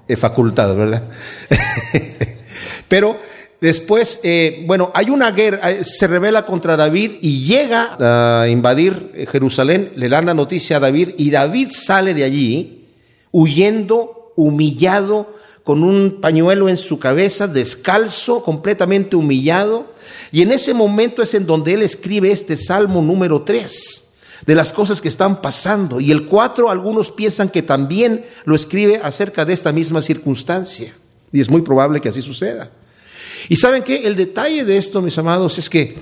eh, 0.08 0.16
facultad, 0.16 0.74
¿verdad? 0.74 1.10
Pero 2.88 3.18
después, 3.60 4.20
eh, 4.22 4.64
bueno, 4.66 4.90
hay 4.94 5.10
una 5.10 5.30
guerra, 5.30 5.70
eh, 5.70 5.84
se 5.84 6.06
revela 6.06 6.46
contra 6.46 6.76
David 6.76 7.12
y 7.20 7.44
llega 7.44 7.96
a 8.00 8.48
invadir 8.48 9.26
Jerusalén, 9.30 9.92
le 9.94 10.08
dan 10.08 10.24
la 10.24 10.32
noticia 10.32 10.78
a 10.78 10.80
David 10.80 11.10
y 11.18 11.30
David 11.30 11.68
sale 11.70 12.14
de 12.14 12.24
allí 12.24 12.86
huyendo, 13.30 14.32
humillado, 14.36 15.34
con 15.64 15.82
un 15.82 16.20
pañuelo 16.20 16.68
en 16.68 16.76
su 16.76 16.98
cabeza, 16.98 17.46
descalzo, 17.46 18.42
completamente 18.42 19.16
humillado. 19.16 19.92
Y 20.30 20.42
en 20.42 20.52
ese 20.52 20.72
momento 20.72 21.22
es 21.22 21.34
en 21.34 21.46
donde 21.46 21.74
él 21.74 21.82
escribe 21.82 22.30
este 22.30 22.56
Salmo 22.56 23.02
número 23.02 23.42
3 23.42 24.04
de 24.46 24.54
las 24.54 24.72
cosas 24.72 25.00
que 25.00 25.08
están 25.08 25.40
pasando. 25.40 26.00
Y 26.00 26.10
el 26.10 26.26
4, 26.26 26.70
algunos 26.70 27.10
piensan 27.10 27.48
que 27.48 27.62
también 27.62 28.24
lo 28.44 28.54
escribe 28.54 29.00
acerca 29.02 29.44
de 29.44 29.52
esta 29.52 29.72
misma 29.72 30.02
circunstancia. 30.02 30.94
Y 31.32 31.40
es 31.40 31.50
muy 31.50 31.62
probable 31.62 32.00
que 32.00 32.08
así 32.08 32.22
suceda. 32.22 32.70
Y 33.48 33.56
saben 33.56 33.82
qué, 33.82 34.06
el 34.06 34.16
detalle 34.16 34.64
de 34.64 34.76
esto, 34.76 35.02
mis 35.02 35.18
amados, 35.18 35.58
es 35.58 35.68
que, 35.68 35.98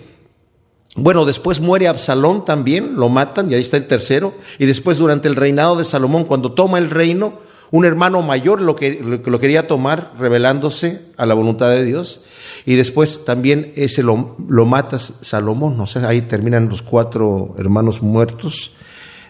bueno, 0.95 1.25
después 1.25 1.61
muere 1.61 1.89
Absalón 1.89 2.45
también, 2.45 2.97
lo 2.97 3.09
matan, 3.09 3.51
y 3.51 3.55
ahí 3.55 3.63
está 3.63 3.77
el 3.77 3.87
tercero. 3.87 4.35
Y 4.59 4.67
después 4.67 4.99
durante 4.99 5.29
el 5.29 5.37
reinado 5.37 5.77
de 5.77 5.85
Salomón, 5.85 6.25
cuando 6.25 6.53
toma 6.53 6.79
el 6.79 6.91
reino, 6.91 7.41
un 7.73 7.87
hermano 7.87 8.21
mayor 8.21 8.61
lo, 8.61 8.77
que, 8.77 9.01
lo 9.25 9.41
quería 9.41 9.67
tomar, 9.67 10.13
revelándose 10.19 11.07
a 11.17 11.25
la 11.25 11.33
voluntad 11.33 11.71
de 11.71 11.85
Dios. 11.85 12.21
Y 12.67 12.77
después 12.77 13.25
también 13.25 13.73
ese 13.77 14.03
lo, 14.03 14.37
lo 14.47 14.67
mata 14.67 14.99
Salomón. 14.99 15.81
O 15.81 15.87
sea, 15.87 16.07
ahí 16.07 16.21
terminan 16.21 16.69
los 16.69 16.83
cuatro 16.83 17.55
hermanos 17.59 18.03
muertos 18.03 18.75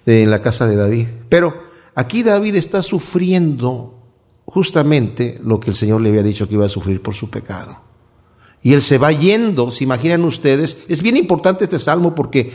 en 0.06 0.28
la 0.28 0.42
casa 0.42 0.66
de 0.66 0.74
David. 0.74 1.06
Pero 1.28 1.54
aquí 1.94 2.24
David 2.24 2.56
está 2.56 2.82
sufriendo 2.82 3.94
justamente 4.44 5.38
lo 5.44 5.60
que 5.60 5.70
el 5.70 5.76
Señor 5.76 6.00
le 6.00 6.08
había 6.08 6.24
dicho 6.24 6.48
que 6.48 6.54
iba 6.54 6.66
a 6.66 6.68
sufrir 6.68 7.00
por 7.00 7.14
su 7.14 7.30
pecado. 7.30 7.80
Y 8.60 8.72
él 8.72 8.82
se 8.82 8.98
va 8.98 9.12
yendo, 9.12 9.70
se 9.70 9.84
imaginan 9.84 10.24
ustedes. 10.24 10.78
Es 10.88 11.00
bien 11.00 11.16
importante 11.16 11.62
este 11.62 11.78
salmo 11.78 12.12
porque 12.12 12.52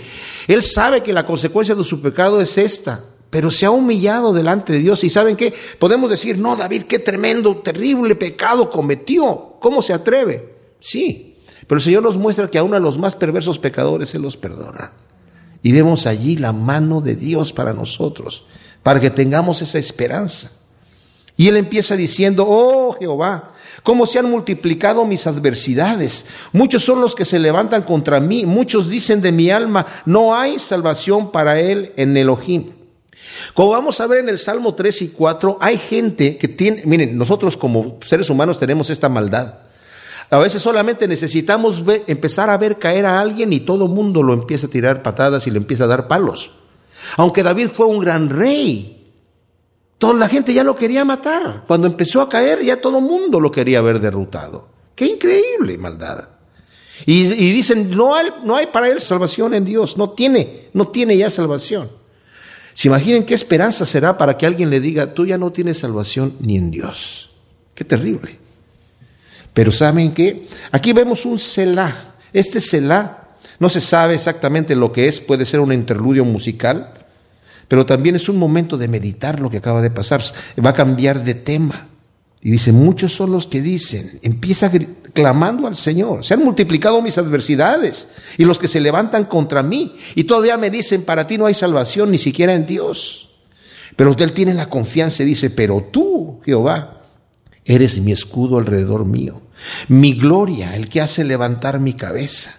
él 0.50 0.64
sabe 0.64 1.02
que 1.02 1.14
la 1.14 1.26
consecuencia 1.26 1.76
de 1.76 1.86
su 1.86 2.02
pecado 2.02 2.42
es 2.42 2.58
esta 2.58 3.06
pero 3.30 3.52
se 3.52 3.66
ha 3.66 3.72
humillado 3.72 4.34
delante 4.34 4.74
de 4.74 4.80
Dios. 4.80 5.04
Y 5.04 5.10
saben 5.10 5.36
qué? 5.36 5.54
Podemos 5.80 6.10
decir, 6.10 6.38
no, 6.38 6.56
David, 6.56 6.84
qué 6.84 7.00
tremendo, 7.00 7.58
terrible 7.58 8.16
pecado 8.16 8.70
cometió. 8.70 9.56
¿Cómo 9.60 9.82
se 9.82 9.94
atreve? 9.94 10.56
Sí, 10.80 11.36
pero 11.68 11.78
el 11.78 11.84
Señor 11.84 12.04
nos 12.04 12.18
muestra 12.18 12.50
que 12.50 12.58
aún 12.58 12.74
a 12.74 12.80
los 12.80 12.98
más 12.98 13.16
perversos 13.16 13.60
pecadores 13.60 14.10
se 14.10 14.20
los 14.20 14.38
perdona. 14.38 14.94
Y 15.62 15.72
vemos 15.72 16.08
allí 16.08 16.38
la 16.38 16.54
mano 16.54 17.02
de 17.02 17.16
Dios 17.16 17.52
para 17.52 17.74
nosotros, 17.74 18.46
para 18.84 19.00
que 19.00 19.10
tengamos 19.10 19.62
esa 19.62 19.80
esperanza. 19.80 20.52
Y 21.36 21.48
él 21.48 21.58
empieza 21.58 21.96
diciendo, 21.96 22.46
oh 22.48 22.96
Jehová, 23.00 23.52
cómo 23.84 24.06
se 24.08 24.18
han 24.18 24.30
multiplicado 24.30 25.06
mis 25.06 25.28
adversidades. 25.28 26.26
Muchos 26.52 26.84
son 26.84 27.02
los 27.02 27.14
que 27.14 27.26
se 27.26 27.38
levantan 27.38 27.84
contra 27.84 28.20
mí. 28.20 28.46
Muchos 28.46 28.90
dicen 28.90 29.22
de 29.22 29.32
mi 29.32 29.52
alma, 29.52 29.86
no 30.06 30.36
hay 30.36 30.58
salvación 30.58 31.32
para 31.32 31.60
él 31.60 31.94
en 31.96 32.18
Elohim. 32.18 32.77
Como 33.54 33.72
vamos 33.72 34.00
a 34.00 34.08
ver 34.08 34.20
en 34.20 34.30
el 34.30 34.40
Salmo 34.40 34.76
3 34.76 35.02
y 35.02 35.08
4, 35.10 35.58
hay 35.62 35.78
gente 35.78 36.38
que 36.38 36.48
tiene, 36.48 36.84
miren, 36.86 37.18
nosotros 37.18 37.58
como 37.58 37.98
seres 38.02 38.30
humanos 38.30 38.60
tenemos 38.60 38.90
esta 38.90 39.10
maldad. 39.10 39.56
A 40.30 40.40
veces 40.40 40.62
solamente 40.62 41.08
necesitamos 41.08 41.84
empezar 42.06 42.50
a 42.50 42.58
ver 42.58 42.78
caer 42.78 43.06
a 43.06 43.20
alguien 43.20 43.54
y 43.54 43.62
todo 43.62 43.88
mundo 43.88 44.24
lo 44.24 44.34
empieza 44.34 44.68
a 44.68 44.70
tirar 44.70 45.02
patadas 45.02 45.48
y 45.48 45.52
le 45.52 45.58
empieza 45.58 45.86
a 45.86 45.88
dar 45.88 46.08
palos. 46.08 46.52
Aunque 47.16 47.44
David 47.44 47.70
fue 47.74 47.86
un 47.86 48.00
gran 48.00 48.30
rey, 48.30 49.10
toda 49.98 50.16
la 50.16 50.28
gente 50.28 50.54
ya 50.54 50.66
lo 50.66 50.76
quería 50.76 51.06
matar. 51.06 51.64
Cuando 51.66 51.88
empezó 51.88 52.22
a 52.22 52.28
caer 52.28 52.62
ya 52.64 52.82
todo 52.82 53.00
mundo 53.00 53.40
lo 53.40 53.52
quería 53.52 53.82
ver 53.82 54.02
derrotado. 54.02 54.68
Qué 54.96 55.06
increíble 55.06 55.78
maldad. 55.78 56.28
Y, 57.06 57.26
y 57.26 57.52
dicen, 57.54 57.92
no 57.92 58.16
hay, 58.16 58.28
no 58.44 58.56
hay 58.56 58.68
para 58.68 58.90
él 58.90 59.00
salvación 59.00 59.54
en 59.54 59.64
Dios, 59.64 59.98
no 59.98 60.10
tiene, 60.10 60.70
no 60.74 60.90
tiene 60.90 61.16
ya 61.16 61.30
salvación. 61.30 61.90
¿Se 62.78 62.90
imaginen 62.90 63.24
qué 63.24 63.34
esperanza 63.34 63.88
será 63.88 64.20
para 64.20 64.38
que 64.38 64.46
alguien 64.46 64.70
le 64.70 64.80
diga, 64.80 65.16
tú 65.16 65.26
ya 65.26 65.40
no 65.40 65.52
tienes 65.52 65.80
salvación 65.80 66.36
ni 66.40 66.58
en 66.58 66.70
Dios? 66.70 67.32
Qué 67.74 67.84
terrible. 67.84 68.38
Pero 69.52 69.72
¿saben 69.72 70.14
qué? 70.14 70.46
Aquí 70.72 70.94
vemos 70.94 71.26
un 71.26 71.40
Selah. 71.40 72.14
Este 72.32 72.62
Selah 72.62 73.30
no 73.58 73.68
se 73.70 73.82
sabe 73.82 74.14
exactamente 74.14 74.76
lo 74.76 74.92
que 74.92 75.08
es, 75.08 75.20
puede 75.20 75.44
ser 75.46 75.60
un 75.60 75.74
interludio 75.74 76.24
musical, 76.24 76.94
pero 77.68 77.84
también 77.84 78.16
es 78.16 78.30
un 78.30 78.38
momento 78.38 78.78
de 78.78 78.88
meditar 78.88 79.40
lo 79.40 79.50
que 79.50 79.58
acaba 79.58 79.82
de 79.82 79.90
pasar. 79.90 80.22
Va 80.64 80.70
a 80.70 80.76
cambiar 80.76 81.24
de 81.24 81.34
tema. 81.34 81.88
Y 82.48 82.52
dice, 82.52 82.72
muchos 82.72 83.12
son 83.14 83.34
los 83.34 83.46
que 83.46 83.62
dicen, 83.62 84.22
empieza 84.22 84.72
clamando 85.12 85.68
al 85.68 85.76
Señor, 85.76 86.24
se 86.24 86.34
han 86.34 86.46
multiplicado 86.46 87.02
mis 87.02 87.18
adversidades 87.18 88.08
y 88.38 88.46
los 88.46 88.58
que 88.58 88.70
se 88.70 88.80
levantan 88.80 89.26
contra 89.26 89.64
mí. 89.64 89.98
Y 90.16 90.24
todavía 90.24 90.56
me 90.56 90.70
dicen, 90.70 91.04
para 91.04 91.28
ti 91.28 91.38
no 91.38 91.46
hay 91.46 91.54
salvación 91.54 92.10
ni 92.10 92.18
siquiera 92.18 92.54
en 92.54 92.66
Dios. 92.66 93.32
Pero 93.98 94.16
él 94.18 94.32
tiene 94.32 94.54
la 94.54 94.70
confianza 94.70 95.24
y 95.24 95.26
dice, 95.26 95.50
pero 95.50 95.90
tú, 95.92 96.40
Jehová, 96.46 97.02
eres 97.66 98.00
mi 98.00 98.14
escudo 98.14 98.60
alrededor 98.60 99.04
mío, 99.04 99.42
mi 99.90 100.14
gloria, 100.14 100.74
el 100.78 100.88
que 100.88 101.02
hace 101.02 101.26
levantar 101.26 101.82
mi 101.82 101.96
cabeza. 101.96 102.56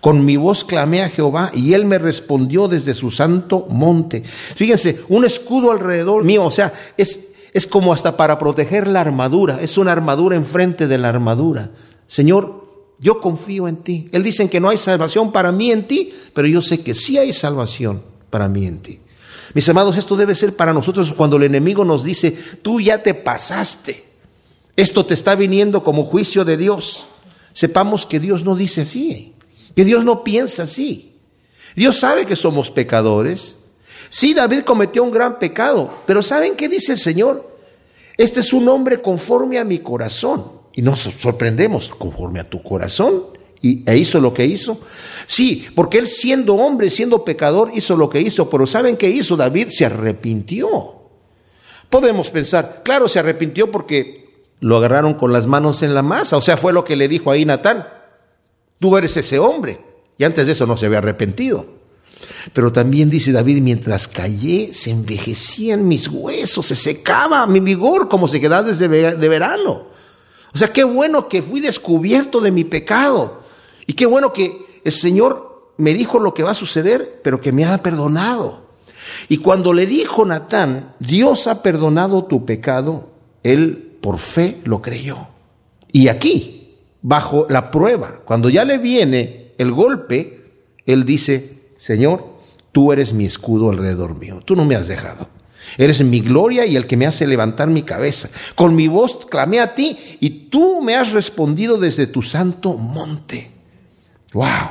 Con 0.00 0.24
mi 0.24 0.38
voz 0.38 0.64
clamé 0.64 1.02
a 1.02 1.10
Jehová 1.10 1.50
y 1.52 1.74
él 1.74 1.84
me 1.84 1.98
respondió 1.98 2.66
desde 2.66 2.94
su 2.94 3.10
santo 3.10 3.66
monte. 3.68 4.22
Fíjense, 4.22 5.02
un 5.10 5.26
escudo 5.26 5.70
alrededor 5.70 6.24
mío, 6.24 6.46
o 6.46 6.50
sea, 6.50 6.72
es 6.96 7.28
es 7.58 7.66
como 7.66 7.92
hasta 7.92 8.16
para 8.16 8.38
proteger 8.38 8.86
la 8.86 9.00
armadura, 9.00 9.58
es 9.60 9.78
una 9.78 9.90
armadura 9.90 10.36
enfrente 10.36 10.86
de 10.86 10.96
la 10.96 11.08
armadura. 11.08 11.72
Señor, 12.06 12.94
yo 13.00 13.20
confío 13.20 13.66
en 13.66 13.78
ti. 13.78 14.08
Él 14.12 14.22
dice 14.22 14.48
que 14.48 14.60
no 14.60 14.68
hay 14.68 14.78
salvación 14.78 15.32
para 15.32 15.50
mí 15.50 15.72
en 15.72 15.88
ti, 15.88 16.12
pero 16.34 16.46
yo 16.46 16.62
sé 16.62 16.82
que 16.82 16.94
sí 16.94 17.18
hay 17.18 17.32
salvación 17.32 18.00
para 18.30 18.48
mí 18.48 18.64
en 18.64 18.78
ti. 18.78 19.00
Mis 19.54 19.68
amados, 19.68 19.96
esto 19.96 20.14
debe 20.14 20.36
ser 20.36 20.54
para 20.54 20.72
nosotros 20.72 21.12
cuando 21.12 21.36
el 21.36 21.42
enemigo 21.42 21.84
nos 21.84 22.04
dice, 22.04 22.38
tú 22.62 22.80
ya 22.80 23.02
te 23.02 23.12
pasaste, 23.12 24.04
esto 24.76 25.04
te 25.04 25.14
está 25.14 25.34
viniendo 25.34 25.82
como 25.82 26.04
juicio 26.04 26.44
de 26.44 26.56
Dios. 26.56 27.06
Sepamos 27.52 28.06
que 28.06 28.20
Dios 28.20 28.44
no 28.44 28.54
dice 28.54 28.82
así, 28.82 29.34
que 29.74 29.84
Dios 29.84 30.04
no 30.04 30.22
piensa 30.22 30.62
así. 30.62 31.16
Dios 31.74 31.96
sabe 31.96 32.24
que 32.24 32.36
somos 32.36 32.70
pecadores, 32.70 33.58
Sí, 34.08 34.34
David 34.34 34.60
cometió 34.60 35.04
un 35.04 35.10
gran 35.10 35.38
pecado, 35.38 35.90
pero 36.06 36.22
¿saben 36.22 36.56
qué 36.56 36.68
dice 36.68 36.92
el 36.92 36.98
Señor? 36.98 37.48
Este 38.16 38.40
es 38.40 38.52
un 38.52 38.68
hombre 38.68 39.00
conforme 39.00 39.58
a 39.58 39.64
mi 39.64 39.78
corazón. 39.78 40.58
Y 40.72 40.82
nos 40.82 41.00
sorprendemos, 41.00 41.88
conforme 41.88 42.40
a 42.40 42.44
tu 42.44 42.62
corazón. 42.62 43.24
Y, 43.60 43.88
e 43.90 43.96
hizo 43.96 44.20
lo 44.20 44.32
que 44.32 44.44
hizo. 44.46 44.80
Sí, 45.26 45.66
porque 45.74 45.98
él 45.98 46.06
siendo 46.06 46.54
hombre, 46.54 46.90
siendo 46.90 47.24
pecador, 47.24 47.70
hizo 47.74 47.96
lo 47.96 48.08
que 48.10 48.20
hizo. 48.20 48.48
Pero 48.50 48.66
¿saben 48.66 48.96
qué 48.96 49.08
hizo? 49.08 49.36
David 49.36 49.68
se 49.68 49.84
arrepintió. 49.86 50.68
Podemos 51.90 52.30
pensar, 52.30 52.82
claro, 52.84 53.08
se 53.08 53.18
arrepintió 53.18 53.70
porque 53.70 54.46
lo 54.60 54.76
agarraron 54.76 55.14
con 55.14 55.32
las 55.32 55.46
manos 55.46 55.82
en 55.82 55.94
la 55.94 56.02
masa. 56.02 56.36
O 56.36 56.40
sea, 56.40 56.56
fue 56.56 56.72
lo 56.72 56.84
que 56.84 56.96
le 56.96 57.08
dijo 57.08 57.30
ahí 57.30 57.44
Natán. 57.44 57.86
Tú 58.78 58.96
eres 58.96 59.16
ese 59.16 59.38
hombre. 59.38 59.80
Y 60.18 60.24
antes 60.24 60.46
de 60.46 60.52
eso 60.52 60.66
no 60.66 60.76
se 60.76 60.86
había 60.86 60.98
arrepentido. 60.98 61.77
Pero 62.52 62.72
también 62.72 63.10
dice 63.10 63.32
David, 63.32 63.60
mientras 63.60 64.08
callé, 64.08 64.72
se 64.72 64.90
envejecían 64.90 65.86
mis 65.86 66.08
huesos, 66.08 66.66
se 66.66 66.74
secaba 66.74 67.46
mi 67.46 67.60
vigor 67.60 68.08
como 68.08 68.28
se 68.28 68.40
queda 68.40 68.62
desde 68.62 68.88
de 68.88 69.28
verano. 69.28 69.86
O 70.52 70.58
sea, 70.58 70.72
qué 70.72 70.84
bueno 70.84 71.28
que 71.28 71.42
fui 71.42 71.60
descubierto 71.60 72.40
de 72.40 72.50
mi 72.50 72.64
pecado. 72.64 73.42
Y 73.86 73.92
qué 73.94 74.06
bueno 74.06 74.32
que 74.32 74.80
el 74.84 74.92
Señor 74.92 75.72
me 75.76 75.94
dijo 75.94 76.18
lo 76.18 76.34
que 76.34 76.42
va 76.42 76.50
a 76.50 76.54
suceder, 76.54 77.20
pero 77.22 77.40
que 77.40 77.52
me 77.52 77.64
ha 77.64 77.82
perdonado. 77.82 78.68
Y 79.28 79.38
cuando 79.38 79.72
le 79.72 79.86
dijo 79.86 80.24
Natán, 80.24 80.94
Dios 80.98 81.46
ha 81.46 81.62
perdonado 81.62 82.24
tu 82.24 82.44
pecado, 82.44 83.10
él 83.42 83.96
por 84.00 84.18
fe 84.18 84.58
lo 84.64 84.82
creyó. 84.82 85.28
Y 85.92 86.08
aquí 86.08 86.76
bajo 87.02 87.46
la 87.48 87.70
prueba. 87.70 88.20
Cuando 88.24 88.50
ya 88.50 88.64
le 88.64 88.78
viene 88.78 89.52
el 89.58 89.72
golpe, 89.72 90.44
él 90.84 91.04
dice, 91.04 91.57
Señor, 91.88 92.22
tú 92.70 92.92
eres 92.92 93.14
mi 93.14 93.24
escudo 93.24 93.70
alrededor 93.70 94.14
mío, 94.14 94.42
tú 94.44 94.54
no 94.54 94.66
me 94.66 94.76
has 94.76 94.88
dejado. 94.88 95.26
Eres 95.78 96.04
mi 96.04 96.20
gloria 96.20 96.66
y 96.66 96.76
el 96.76 96.86
que 96.86 96.98
me 96.98 97.06
hace 97.06 97.26
levantar 97.26 97.68
mi 97.68 97.80
cabeza. 97.80 98.28
Con 98.54 98.76
mi 98.76 98.88
voz 98.88 99.24
clamé 99.24 99.58
a 99.58 99.74
ti 99.74 99.96
y 100.20 100.28
tú 100.50 100.82
me 100.82 100.96
has 100.96 101.12
respondido 101.12 101.78
desde 101.78 102.06
tu 102.06 102.20
santo 102.20 102.74
monte. 102.74 103.52
¡Wow! 104.34 104.68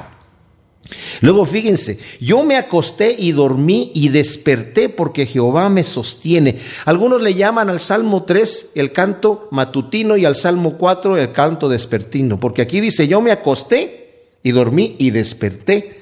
Luego 1.22 1.44
fíjense, 1.48 1.98
yo 2.22 2.44
me 2.44 2.56
acosté 2.56 3.16
y 3.18 3.32
dormí 3.32 3.92
y 3.96 4.10
desperté 4.10 4.88
porque 4.88 5.26
Jehová 5.26 5.70
me 5.70 5.84
sostiene. 5.84 6.60
Algunos 6.86 7.20
le 7.24 7.34
llaman 7.34 7.72
al 7.72 7.80
Salmo 7.80 8.26
3 8.26 8.74
el 8.76 8.92
canto 8.92 9.48
matutino 9.50 10.18
y 10.18 10.26
al 10.26 10.36
Salmo 10.36 10.78
4 10.78 11.18
el 11.18 11.32
canto 11.32 11.68
despertino, 11.68 12.40
porque 12.40 12.62
aquí 12.62 12.80
dice, 12.80 13.08
yo 13.08 13.22
me 13.22 13.32
acosté 13.32 14.36
y 14.44 14.52
dormí 14.52 14.96
y 15.00 15.10
desperté 15.10 15.97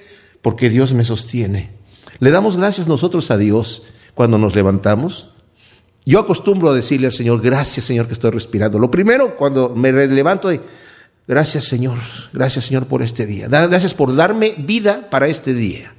porque 0.45 0.69
Dios 0.69 0.93
me 0.93 1.03
sostiene. 1.03 1.71
Le 2.19 2.29
damos 2.29 2.55
gracias 2.55 2.87
nosotros 2.87 3.31
a 3.31 3.37
Dios 3.39 3.81
cuando 4.13 4.37
nos 4.37 4.53
levantamos. 4.53 5.29
Yo 6.05 6.19
acostumbro 6.19 6.69
a 6.69 6.75
decirle 6.75 7.07
al 7.07 7.13
Señor, 7.13 7.41
gracias 7.41 7.87
Señor 7.87 8.05
que 8.05 8.13
estoy 8.13 8.29
respirando. 8.29 8.77
Lo 8.77 8.91
primero, 8.91 9.37
cuando 9.37 9.69
me 9.69 9.91
levanto, 9.91 10.49
Gracias 11.27 11.63
Señor, 11.63 11.97
gracias 12.31 12.65
Señor 12.65 12.85
por 12.85 13.01
este 13.01 13.25
día. 13.25 13.47
Gracias 13.47 13.95
por 13.95 14.15
darme 14.15 14.53
vida 14.59 15.09
para 15.09 15.27
este 15.27 15.55
día. 15.55 15.95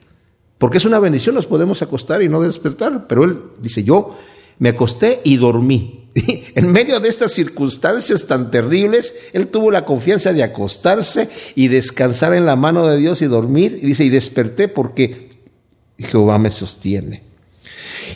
Porque 0.58 0.78
es 0.78 0.84
una 0.84 1.00
bendición, 1.00 1.34
nos 1.34 1.46
podemos 1.46 1.82
acostar 1.82 2.22
y 2.22 2.28
no 2.28 2.40
despertar. 2.40 3.08
Pero 3.08 3.24
Él 3.24 3.40
dice, 3.60 3.82
yo 3.82 4.16
me 4.60 4.68
acosté 4.68 5.22
y 5.24 5.38
dormí. 5.38 6.05
en 6.54 6.72
medio 6.72 6.98
de 6.98 7.10
estas 7.10 7.32
circunstancias 7.32 8.26
tan 8.26 8.50
terribles, 8.50 9.14
Él 9.34 9.48
tuvo 9.48 9.70
la 9.70 9.84
confianza 9.84 10.32
de 10.32 10.42
acostarse 10.42 11.28
y 11.54 11.68
descansar 11.68 12.34
en 12.34 12.46
la 12.46 12.56
mano 12.56 12.86
de 12.86 12.96
Dios 12.96 13.20
y 13.20 13.26
dormir. 13.26 13.78
Y 13.82 13.86
dice, 13.86 14.04
y 14.04 14.08
desperté 14.08 14.68
porque 14.68 15.30
Jehová 15.98 16.38
me 16.38 16.50
sostiene. 16.50 17.22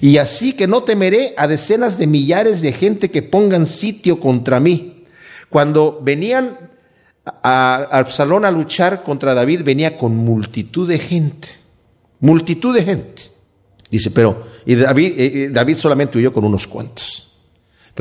Y 0.01 0.17
así 0.17 0.55
que 0.55 0.67
no 0.67 0.83
temeré 0.83 1.35
a 1.37 1.47
decenas 1.47 1.99
de 1.99 2.07
millares 2.07 2.63
de 2.63 2.73
gente 2.73 3.11
que 3.11 3.23
pongan 3.23 3.67
sitio 3.67 4.19
contra 4.19 4.61
mí. 4.61 5.05
Cuando 5.51 6.01
venían 6.03 6.71
a 7.25 7.75
Absalón 7.91 8.47
a 8.47 8.51
luchar 8.51 9.03
contra 9.03 9.35
David 9.35 9.61
venía 9.63 9.99
con 9.99 10.17
multitud 10.17 10.89
de 10.89 10.99
gente, 10.99 11.49
multitud 12.21 12.75
de 12.75 12.83
gente. 12.83 13.23
Dice, 13.91 14.11
pero, 14.11 14.47
y 14.65 14.77
David, 14.77 15.13
eh, 15.19 15.33
eh, 15.35 15.49
David 15.51 15.75
solamente 15.75 16.17
huyó 16.17 16.33
con 16.33 16.45
unos 16.45 16.67
cuantos. 16.67 17.30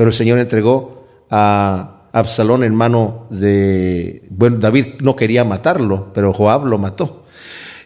Pero 0.00 0.08
el 0.08 0.14
Señor 0.14 0.38
entregó 0.38 1.04
a 1.28 2.06
Absalón 2.12 2.64
en 2.64 2.74
mano 2.74 3.26
de, 3.28 4.26
bueno, 4.30 4.56
David 4.56 4.94
no 5.00 5.14
quería 5.14 5.44
matarlo, 5.44 6.10
pero 6.14 6.32
Joab 6.32 6.64
lo 6.64 6.78
mató. 6.78 7.24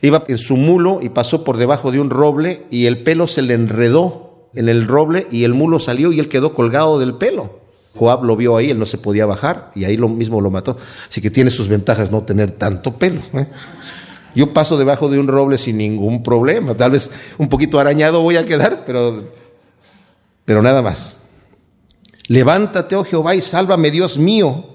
Iba 0.01 0.23
en 0.29 0.39
su 0.39 0.57
mulo 0.57 1.01
y 1.03 1.09
pasó 1.09 1.43
por 1.43 1.57
debajo 1.57 1.91
de 1.91 1.99
un 1.99 2.11
roble 2.11 2.67
y 2.71 2.87
el 2.87 3.03
pelo 3.03 3.27
se 3.27 3.43
le 3.43 3.55
enredó 3.55 4.49
en 4.55 4.69
el 4.69 4.87
roble 4.87 5.27
y 5.33 5.43
el 5.43 5.55
mulo 5.55 5.81
salió 5.81 6.13
y 6.13 6.21
él 6.21 6.29
quedó 6.29 6.55
colgado 6.55 7.01
del 7.01 7.15
pelo. 7.15 7.59
Joab 7.97 8.23
lo 8.23 8.37
vio 8.37 8.57
ahí, 8.57 8.71
él 8.71 8.79
no 8.79 8.87
se 8.87 8.99
podía 8.99 9.27
bajar 9.27 9.73
y 9.75 9.85
ahí 9.85 9.97
lo 9.97 10.09
mismo 10.09 10.41
lo 10.41 10.53
mató. 10.53 10.77
Así 11.11 11.21
que 11.21 11.33
tiene 11.33 11.51
sus 11.51 11.67
ventajas 11.67 12.13
no 12.13 12.23
tener 12.23 12.53
tanto 12.53 12.97
pelo. 12.97 13.23
¿eh? 13.33 13.49
Yo 14.37 14.53
paso 14.53 14.79
debajo 14.79 15.09
de 15.09 15.19
un 15.19 15.27
roble 15.27 15.59
sin 15.59 15.79
ningún 15.79 16.23
problema. 16.23 16.77
Tal 16.77 16.93
vez 16.93 17.11
un 17.39 17.49
poquito 17.49 17.81
arañado 17.81 18.23
voy 18.23 18.37
a 18.37 18.45
quedar, 18.45 18.85
pero, 18.87 19.25
pero 20.45 20.63
nada 20.63 20.81
más. 20.81 21.24
Levántate, 22.27 22.97
oh 22.97 23.05
Jehová, 23.05 23.35
y 23.35 23.41
sálvame, 23.41 23.91
Dios 23.91 24.19
mío, 24.19 24.71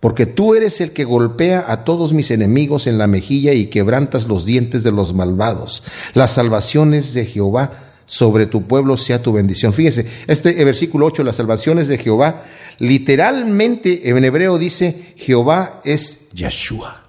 porque 0.00 0.26
tú 0.26 0.54
eres 0.54 0.80
el 0.80 0.92
que 0.92 1.04
golpea 1.04 1.64
a 1.66 1.84
todos 1.84 2.12
mis 2.12 2.30
enemigos 2.30 2.86
en 2.86 2.98
la 2.98 3.06
mejilla 3.06 3.52
y 3.52 3.66
quebrantas 3.66 4.28
los 4.28 4.44
dientes 4.44 4.82
de 4.82 4.92
los 4.92 5.14
malvados. 5.14 5.82
Las 6.12 6.32
salvaciones 6.32 7.14
de 7.14 7.26
Jehová 7.26 7.84
sobre 8.06 8.46
tu 8.46 8.66
pueblo 8.66 8.96
sea 8.96 9.22
tu 9.22 9.32
bendición. 9.32 9.72
Fíjese, 9.72 10.06
este 10.26 10.62
versículo 10.64 11.06
8, 11.06 11.24
las 11.24 11.36
salvaciones 11.36 11.88
de 11.88 11.98
Jehová, 11.98 12.44
literalmente 12.78 14.08
en 14.08 14.24
hebreo 14.24 14.58
dice, 14.58 15.14
Jehová 15.16 15.80
es 15.84 16.28
Yeshua. 16.32 17.04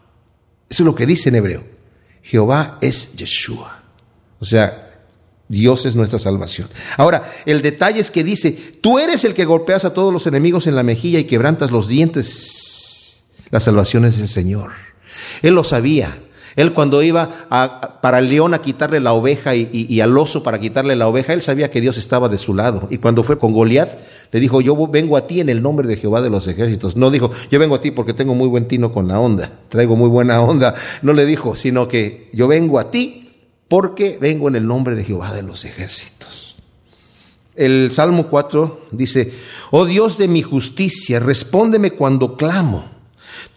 Eso 0.69 0.84
es 0.84 0.86
lo 0.86 0.95
que 0.95 1.06
dice 1.06 1.30
en 1.30 1.36
hebreo. 1.36 1.63
Jehová 2.24 2.78
es 2.82 3.13
Yeshua. 3.13 3.84
O 4.39 4.45
sea, 4.45 4.85
Dios 5.48 5.86
es 5.86 5.96
nuestra 5.96 6.18
salvación. 6.18 6.70
Ahora, 6.98 7.32
el 7.46 7.62
detalle 7.62 8.00
es 8.00 8.10
que 8.10 8.24
dice, 8.24 8.52
tú 8.82 8.98
eres 8.98 9.26
el 9.26 9.34
que 9.34 9.46
golpeas 9.46 9.86
a 9.86 9.94
todos 9.94 10.12
los 10.12 10.26
enemigos 10.26 10.66
en 10.68 10.76
la 10.76 10.84
mejilla 10.84 11.20
y 11.20 11.26
quebrantas 11.26 11.72
los 11.72 11.88
dientes. 11.88 13.26
Las 13.52 13.64
salvaciones 13.64 14.18
del 14.18 14.28
Señor. 14.28 14.72
Él 15.44 15.54
lo 15.54 15.64
sabía. 15.64 16.20
Él 16.56 16.74
cuando 16.74 17.04
iba 17.04 17.48
para 18.02 18.20
el 18.20 18.30
león 18.30 18.54
a 18.54 18.62
quitarle 18.62 19.02
la 19.02 19.14
oveja 19.14 19.56
y, 19.56 20.00
al 20.00 20.18
oso 20.18 20.42
para 20.42 20.58
quitarle 20.58 20.96
la 20.96 21.08
oveja, 21.08 21.34
él 21.34 21.42
sabía 21.42 21.70
que 21.70 21.82
Dios 21.82 21.98
estaba 21.98 22.30
de 22.30 22.38
su 22.38 22.54
lado. 22.54 22.88
Y 22.90 22.98
cuando 22.98 23.24
fue 23.24 23.38
con 23.38 23.54
Goliat, 23.54 23.90
le 24.32 24.40
dijo, 24.40 24.62
yo 24.62 24.88
vengo 24.88 25.18
a 25.18 25.28
ti 25.28 25.42
en 25.42 25.50
el 25.50 25.62
nombre 25.62 25.88
de 25.88 25.98
Jehová 25.98 26.22
de 26.22 26.30
los 26.30 26.48
ejércitos. 26.48 26.96
No 26.96 27.12
dijo, 27.12 27.30
yo 27.52 27.60
vengo 27.60 27.76
a 27.76 27.82
ti 27.82 27.92
porque 27.92 28.14
tengo 28.14 28.36
muy 28.36 28.48
buen 28.48 28.68
tino 28.68 28.94
con 28.94 29.08
la 29.10 29.20
onda, 29.20 29.52
traigo 29.70 29.98
muy 29.98 30.10
buena 30.10 30.42
onda. 30.42 30.76
No 31.02 31.14
le 31.14 31.26
dijo, 31.26 31.56
sino 31.58 31.90
que 31.90 32.30
yo 32.32 32.48
vengo 32.48 32.80
a 32.80 32.90
ti 32.90 33.25
porque 33.67 34.17
vengo 34.19 34.47
en 34.47 34.56
el 34.56 34.67
nombre 34.67 34.95
de 34.95 35.04
Jehová 35.04 35.34
de 35.34 35.43
los 35.43 35.65
ejércitos. 35.65 36.58
El 37.56 37.91
Salmo 37.91 38.28
4 38.28 38.88
dice, 38.91 39.34
oh 39.71 39.86
Dios 39.86 40.17
de 40.17 40.28
mi 40.28 40.41
justicia, 40.41 41.19
respóndeme 41.19 41.91
cuando 41.91 42.36
clamo. 42.36 42.91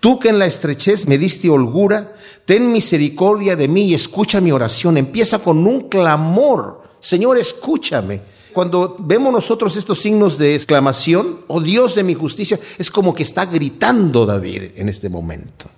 Tú 0.00 0.20
que 0.20 0.28
en 0.28 0.38
la 0.38 0.46
estrechez 0.46 1.06
me 1.06 1.18
diste 1.18 1.50
holgura, 1.50 2.16
ten 2.44 2.70
misericordia 2.70 3.56
de 3.56 3.66
mí 3.66 3.88
y 3.88 3.94
escucha 3.94 4.40
mi 4.40 4.52
oración. 4.52 4.96
Empieza 4.96 5.40
con 5.40 5.66
un 5.66 5.88
clamor. 5.88 6.82
Señor, 7.00 7.38
escúchame. 7.38 8.20
Cuando 8.52 8.96
vemos 8.98 9.32
nosotros 9.32 9.76
estos 9.76 10.00
signos 10.00 10.38
de 10.38 10.54
exclamación, 10.54 11.40
oh 11.48 11.60
Dios 11.60 11.94
de 11.94 12.04
mi 12.04 12.14
justicia, 12.14 12.58
es 12.78 12.90
como 12.90 13.14
que 13.14 13.24
está 13.24 13.46
gritando 13.46 14.24
David 14.24 14.62
en 14.76 14.88
este 14.88 15.08
momento. 15.08 15.68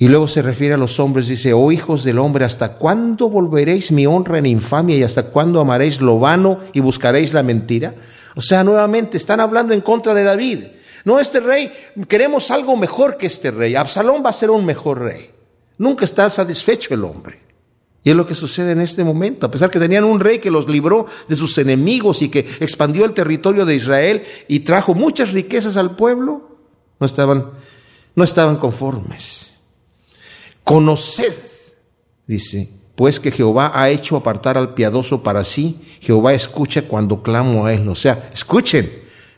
Y 0.00 0.08
luego 0.08 0.28
se 0.28 0.40
refiere 0.40 0.72
a 0.72 0.78
los 0.78 0.98
hombres, 0.98 1.28
dice, 1.28 1.52
oh 1.52 1.70
hijos 1.70 2.04
del 2.04 2.18
hombre, 2.18 2.46
¿hasta 2.46 2.72
cuándo 2.72 3.28
volveréis 3.28 3.92
mi 3.92 4.06
honra 4.06 4.38
en 4.38 4.46
infamia 4.46 4.96
y 4.96 5.02
hasta 5.02 5.24
cuándo 5.24 5.60
amaréis 5.60 6.00
lo 6.00 6.18
vano 6.18 6.58
y 6.72 6.80
buscaréis 6.80 7.34
la 7.34 7.42
mentira? 7.42 7.94
O 8.34 8.40
sea, 8.40 8.64
nuevamente 8.64 9.18
están 9.18 9.40
hablando 9.40 9.74
en 9.74 9.82
contra 9.82 10.14
de 10.14 10.24
David. 10.24 10.60
No, 11.04 11.20
este 11.20 11.40
rey, 11.40 11.70
queremos 12.08 12.50
algo 12.50 12.78
mejor 12.78 13.18
que 13.18 13.26
este 13.26 13.50
rey. 13.50 13.76
Absalón 13.76 14.22
va 14.24 14.30
a 14.30 14.32
ser 14.32 14.48
un 14.48 14.64
mejor 14.64 15.00
rey. 15.00 15.32
Nunca 15.76 16.06
está 16.06 16.30
satisfecho 16.30 16.94
el 16.94 17.04
hombre. 17.04 17.38
Y 18.02 18.08
es 18.08 18.16
lo 18.16 18.26
que 18.26 18.34
sucede 18.34 18.72
en 18.72 18.80
este 18.80 19.04
momento. 19.04 19.44
A 19.44 19.50
pesar 19.50 19.68
que 19.68 19.78
tenían 19.78 20.04
un 20.04 20.18
rey 20.18 20.38
que 20.38 20.50
los 20.50 20.66
libró 20.66 21.04
de 21.28 21.36
sus 21.36 21.58
enemigos 21.58 22.22
y 22.22 22.30
que 22.30 22.48
expandió 22.60 23.04
el 23.04 23.12
territorio 23.12 23.66
de 23.66 23.74
Israel 23.74 24.22
y 24.48 24.60
trajo 24.60 24.94
muchas 24.94 25.32
riquezas 25.32 25.76
al 25.76 25.94
pueblo, 25.94 26.56
no 26.98 27.04
estaban, 27.04 27.50
no 28.14 28.24
estaban 28.24 28.56
conformes. 28.56 29.49
Conoced, 30.64 31.74
dice, 32.26 32.70
pues 32.94 33.18
que 33.18 33.30
Jehová 33.30 33.72
ha 33.74 33.88
hecho 33.90 34.16
apartar 34.16 34.58
al 34.58 34.74
piadoso 34.74 35.22
para 35.22 35.42
sí. 35.42 35.80
Jehová 36.00 36.34
escucha 36.34 36.82
cuando 36.82 37.22
clamo 37.22 37.64
a 37.64 37.72
él. 37.72 37.88
O 37.88 37.94
sea, 37.94 38.30
escuchen, 38.32 38.92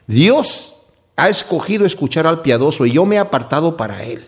Dios 0.07 0.75
ha 1.17 1.29
escogido 1.29 1.87
escuchar 1.87 2.27
al 2.27 2.43
piadoso 2.43 2.87
y 2.87 2.93
yo 2.93 3.07
me 3.07 3.17
he 3.17 3.19
apartado 3.21 3.77
para 3.77 4.03
él. 4.03 4.27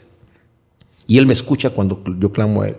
Y 1.06 1.18
él 1.18 1.26
me 1.26 1.32
escucha 1.32 1.70
cuando 1.70 2.00
yo 2.18 2.32
clamo 2.32 2.62
a 2.62 2.68
él. 2.68 2.76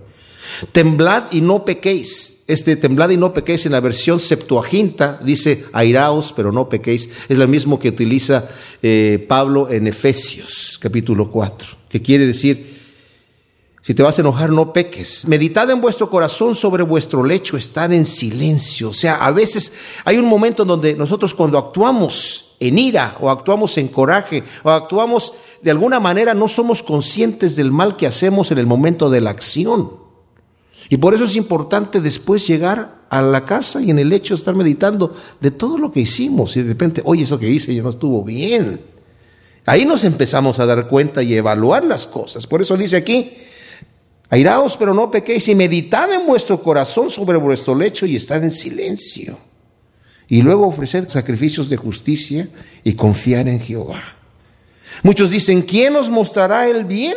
Temblad 0.71 1.32
y 1.32 1.41
no 1.41 1.65
pequéis. 1.65 2.43
Este 2.47 2.75
temblad 2.75 3.10
y 3.10 3.17
no 3.17 3.34
pequéis 3.34 3.65
en 3.65 3.71
la 3.71 3.80
versión 3.80 4.19
Septuaginta 4.19 5.19
dice 5.23 5.65
airaos, 5.73 6.34
pero 6.36 6.51
no 6.51 6.69
pequéis. 6.69 7.10
Es 7.28 7.38
lo 7.38 7.47
mismo 7.47 7.80
que 7.80 7.89
utiliza 7.89 8.47
eh, 8.82 9.25
Pablo 9.28 9.69
en 9.69 9.88
Efesios 9.88 10.78
capítulo 10.80 11.32
4, 11.32 11.67
que 11.89 12.01
quiere 12.01 12.28
decir, 12.28 12.74
si 13.86 13.93
te 13.93 14.02
vas 14.02 14.17
a 14.17 14.21
enojar, 14.21 14.50
no 14.50 14.74
peques. 14.74 15.28
Meditad 15.28 15.69
en 15.69 15.80
vuestro 15.80 16.10
corazón 16.10 16.56
sobre 16.56 16.82
vuestro 16.82 17.24
lecho, 17.24 17.56
estad 17.56 17.93
en 17.93 18.08
silencio. 18.08 18.89
O 18.89 18.93
sea, 18.93 19.17
a 19.17 19.30
veces 19.30 19.74
hay 20.06 20.17
un 20.17 20.26
momento 20.26 20.63
en 20.63 20.69
donde 20.69 20.95
nosotros 20.95 21.36
cuando 21.36 21.60
actuamos 21.60 22.56
en 22.60 22.80
ira 22.80 23.15
o 23.19 23.30
actuamos 23.30 23.78
en 23.78 23.89
coraje 23.89 24.43
o 24.63 24.71
actuamos 24.71 25.34
de 25.62 25.69
alguna 25.69 26.00
manera 26.00 26.34
no 26.34 26.48
somos 26.48 26.82
conscientes 26.82 27.56
del 27.56 27.71
mal 27.71 27.95
que 27.95 28.08
hacemos 28.08 28.50
en 28.50 28.58
el 28.58 28.65
momento 28.65 29.12
de 29.12 29.21
la 29.21 29.30
acción. 29.30 29.91
Y 30.89 30.98
por 30.98 31.13
eso 31.13 31.26
es 31.26 31.36
importante 31.36 32.02
después 32.02 32.48
llegar 32.48 33.06
a 33.12 33.21
la 33.21 33.45
casa 33.45 33.84
y 33.84 33.91
en 33.91 34.00
el 34.00 34.12
hecho 34.13 34.34
estar 34.34 34.56
meditando 34.56 35.15
de 35.39 35.52
todo 35.52 35.78
lo 35.78 35.91
que 35.91 36.00
hicimos 36.00 36.58
y 36.58 36.63
de 36.63 36.69
repente, 36.69 37.04
oye, 37.06 37.26
eso 37.26 37.38
que 37.38 37.52
hice 37.52 37.76
ya 37.76 37.84
no 37.84 37.91
estuvo 37.91 38.24
bien. 38.24 38.82
Ahí 39.67 39.86
nos 39.86 40.04
empezamos 40.04 40.60
a 40.60 40.65
dar 40.65 40.88
cuenta 40.88 41.21
y 41.21 41.36
evaluar 41.36 41.84
las 41.84 42.08
cosas. 42.08 42.48
Por 42.48 42.63
eso 42.63 42.76
dice 42.78 42.98
aquí, 42.98 43.32
airaos 44.29 44.77
pero 44.77 44.93
no 44.93 45.11
pequéis 45.11 45.47
y 45.47 45.55
meditad 45.55 46.11
en 46.11 46.25
vuestro 46.25 46.61
corazón 46.61 47.09
sobre 47.09 47.38
vuestro 47.38 47.75
lecho 47.75 48.05
y 48.05 48.15
estad 48.15 48.43
en 48.43 48.51
silencio 48.51 49.38
y 50.27 50.41
luego 50.41 50.67
ofrecer 50.67 51.09
sacrificios 51.09 51.69
de 51.69 51.77
justicia 51.77 52.47
y 52.83 52.93
confiar 52.93 53.47
en 53.47 53.59
Jehová. 53.59 54.01
Muchos 55.03 55.29
dicen, 55.29 55.61
¿quién 55.61 55.93
nos 55.93 56.09
mostrará 56.09 56.67
el 56.67 56.85
bien? 56.85 57.15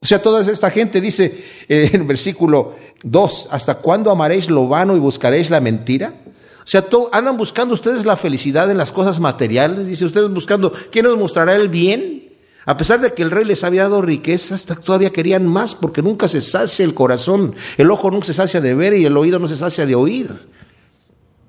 O 0.00 0.06
sea, 0.06 0.22
toda 0.22 0.40
esta 0.50 0.70
gente 0.70 1.00
dice 1.00 1.44
eh, 1.68 1.90
en 1.92 2.06
versículo 2.06 2.76
2, 3.02 3.48
¿hasta 3.50 3.76
cuándo 3.76 4.10
amaréis 4.10 4.48
lo 4.48 4.68
vano 4.68 4.96
y 4.96 5.00
buscaréis 5.00 5.50
la 5.50 5.60
mentira? 5.60 6.14
O 6.62 6.66
sea, 6.70 6.86
andan 7.12 7.36
buscando 7.36 7.74
ustedes 7.74 8.06
la 8.06 8.16
felicidad 8.16 8.70
en 8.70 8.78
las 8.78 8.92
cosas 8.92 9.18
materiales, 9.18 9.86
dice 9.86 10.04
ustedes 10.04 10.28
buscando, 10.30 10.72
¿quién 10.92 11.06
nos 11.06 11.18
mostrará 11.18 11.54
el 11.56 11.68
bien? 11.68 12.29
A 12.70 12.76
pesar 12.76 13.00
de 13.00 13.12
que 13.14 13.22
el 13.22 13.32
rey 13.32 13.44
les 13.44 13.64
había 13.64 13.82
dado 13.82 14.00
riquezas, 14.00 14.64
todavía 14.64 15.10
querían 15.10 15.44
más 15.44 15.74
porque 15.74 16.02
nunca 16.02 16.28
se 16.28 16.40
sacia 16.40 16.84
el 16.84 16.94
corazón, 16.94 17.52
el 17.76 17.90
ojo 17.90 18.12
nunca 18.12 18.26
se 18.26 18.32
sacia 18.32 18.60
de 18.60 18.76
ver 18.76 18.94
y 18.94 19.04
el 19.04 19.16
oído 19.16 19.40
no 19.40 19.48
se 19.48 19.56
sacia 19.56 19.86
de 19.86 19.96
oír. 19.96 20.46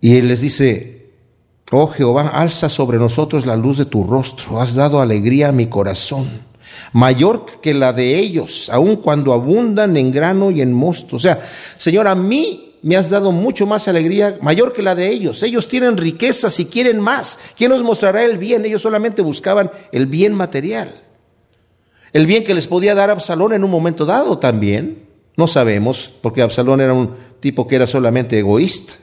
Y 0.01 0.17
él 0.17 0.29
les 0.29 0.41
dice, 0.41 1.11
oh 1.69 1.85
Jehová, 1.85 2.29
alza 2.29 2.69
sobre 2.69 2.97
nosotros 2.97 3.45
la 3.45 3.55
luz 3.55 3.77
de 3.77 3.85
tu 3.85 4.03
rostro, 4.03 4.59
has 4.59 4.73
dado 4.73 4.99
alegría 4.99 5.49
a 5.49 5.51
mi 5.51 5.67
corazón 5.67 6.41
mayor 6.91 7.45
que 7.61 7.75
la 7.75 7.93
de 7.93 8.17
ellos, 8.17 8.67
aun 8.71 8.95
cuando 8.95 9.33
abundan 9.33 9.97
en 9.97 10.11
grano 10.11 10.49
y 10.49 10.61
en 10.61 10.73
mosto. 10.73 11.17
O 11.17 11.19
sea, 11.19 11.39
Señor, 11.77 12.07
a 12.07 12.15
mí 12.15 12.77
me 12.81 12.97
has 12.97 13.11
dado 13.11 13.31
mucho 13.31 13.67
más 13.67 13.87
alegría, 13.87 14.39
mayor 14.41 14.73
que 14.73 14.81
la 14.81 14.95
de 14.95 15.07
ellos. 15.09 15.43
Ellos 15.43 15.67
tienen 15.67 15.97
riquezas 15.97 16.59
y 16.59 16.65
quieren 16.65 16.99
más. 16.99 17.37
¿Quién 17.55 17.69
nos 17.69 17.83
mostrará 17.83 18.23
el 18.23 18.39
bien? 18.39 18.65
Ellos 18.65 18.81
solamente 18.81 19.21
buscaban 19.21 19.69
el 19.91 20.07
bien 20.07 20.33
material. 20.33 21.10
El 22.13 22.25
bien 22.25 22.43
que 22.43 22.53
les 22.53 22.67
podía 22.67 22.95
dar 22.95 23.09
Absalón 23.09 23.53
en 23.53 23.63
un 23.63 23.71
momento 23.71 24.05
dado 24.05 24.37
también. 24.37 25.03
No 25.37 25.47
sabemos, 25.47 26.11
porque 26.21 26.41
Absalón 26.41 26.81
era 26.81 26.93
un 26.93 27.11
tipo 27.39 27.67
que 27.67 27.75
era 27.75 27.87
solamente 27.87 28.37
egoísta. 28.37 28.95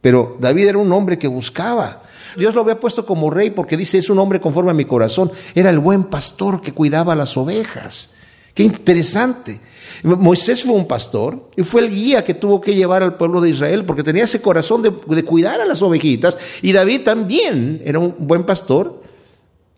Pero 0.00 0.36
David 0.40 0.68
era 0.68 0.78
un 0.78 0.92
hombre 0.92 1.18
que 1.18 1.28
buscaba. 1.28 2.02
Dios 2.36 2.54
lo 2.54 2.60
había 2.60 2.78
puesto 2.78 3.04
como 3.04 3.30
rey 3.30 3.50
porque 3.50 3.76
dice, 3.76 3.98
es 3.98 4.08
un 4.08 4.18
hombre 4.18 4.40
conforme 4.40 4.70
a 4.70 4.74
mi 4.74 4.84
corazón. 4.84 5.30
Era 5.54 5.70
el 5.70 5.78
buen 5.78 6.04
pastor 6.04 6.62
que 6.62 6.72
cuidaba 6.72 7.16
las 7.16 7.36
ovejas. 7.36 8.10
Qué 8.54 8.62
interesante. 8.62 9.60
Moisés 10.02 10.64
fue 10.64 10.74
un 10.74 10.86
pastor 10.86 11.50
y 11.56 11.62
fue 11.62 11.82
el 11.82 11.90
guía 11.90 12.24
que 12.24 12.34
tuvo 12.34 12.60
que 12.60 12.74
llevar 12.74 13.02
al 13.02 13.16
pueblo 13.16 13.40
de 13.40 13.50
Israel 13.50 13.84
porque 13.84 14.02
tenía 14.02 14.24
ese 14.24 14.40
corazón 14.40 14.82
de, 14.82 14.92
de 15.06 15.24
cuidar 15.24 15.60
a 15.60 15.66
las 15.66 15.82
ovejitas. 15.82 16.38
Y 16.62 16.72
David 16.72 17.02
también 17.02 17.82
era 17.84 17.98
un 17.98 18.14
buen 18.18 18.44
pastor 18.44 19.02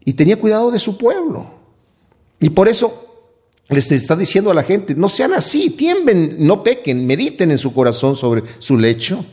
y 0.04 0.12
tenía 0.12 0.38
cuidado 0.38 0.70
de 0.70 0.78
su 0.78 0.96
pueblo. 0.96 1.59
Y 2.40 2.50
por 2.50 2.68
eso 2.68 3.06
les 3.68 3.92
está 3.92 4.16
diciendo 4.16 4.50
a 4.50 4.54
la 4.54 4.64
gente, 4.64 4.94
no 4.94 5.08
sean 5.08 5.32
así, 5.34 5.70
tiemblen, 5.70 6.36
no 6.38 6.62
pequen, 6.62 7.06
mediten 7.06 7.50
en 7.50 7.58
su 7.58 7.72
corazón 7.72 8.16
sobre 8.16 8.42
su 8.58 8.76
lecho 8.76 9.24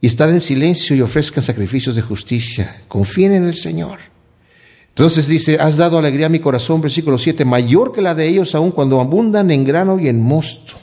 y 0.00 0.06
estar 0.06 0.28
en 0.28 0.40
silencio 0.40 0.94
y 0.94 1.00
ofrezcan 1.00 1.42
sacrificios 1.42 1.96
de 1.96 2.02
justicia. 2.02 2.82
Confíen 2.88 3.32
en 3.32 3.44
el 3.44 3.54
Señor. 3.54 3.98
Entonces 4.88 5.26
dice, 5.26 5.56
has 5.58 5.78
dado 5.78 5.98
alegría 5.98 6.26
a 6.26 6.28
mi 6.28 6.38
corazón, 6.38 6.80
versículo 6.80 7.16
7, 7.16 7.44
mayor 7.44 7.92
que 7.92 8.02
la 8.02 8.14
de 8.14 8.28
ellos 8.28 8.54
aún 8.54 8.70
cuando 8.70 9.00
abundan 9.00 9.50
en 9.50 9.64
grano 9.64 9.98
y 9.98 10.08
en 10.08 10.20
mosto. 10.20 10.74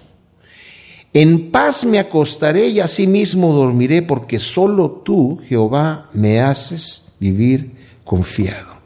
En 1.13 1.51
paz 1.51 1.85
me 1.85 1.99
acostaré 1.99 2.67
y 2.69 2.79
asimismo 2.79 3.53
dormiré, 3.53 4.01
porque 4.01 4.39
solo 4.39 5.01
tú, 5.05 5.39
Jehová, 5.47 6.09
me 6.13 6.39
haces 6.39 7.13
vivir 7.19 7.71
confiado. 8.03 8.80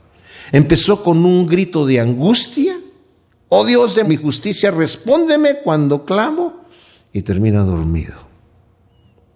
Empezó 0.52 1.04
con 1.04 1.26
un 1.26 1.48
grito 1.48 1.86
de 1.86 2.00
angustia. 2.00 2.78
Oh 3.50 3.66
Dios 3.66 3.96
de 3.96 4.04
mi 4.04 4.18
justicia, 4.18 4.72
respóndeme 4.72 5.60
cuando 5.64 6.06
clamo. 6.06 6.66
Y 7.14 7.22
termina 7.22 7.64
dormido 7.64 8.26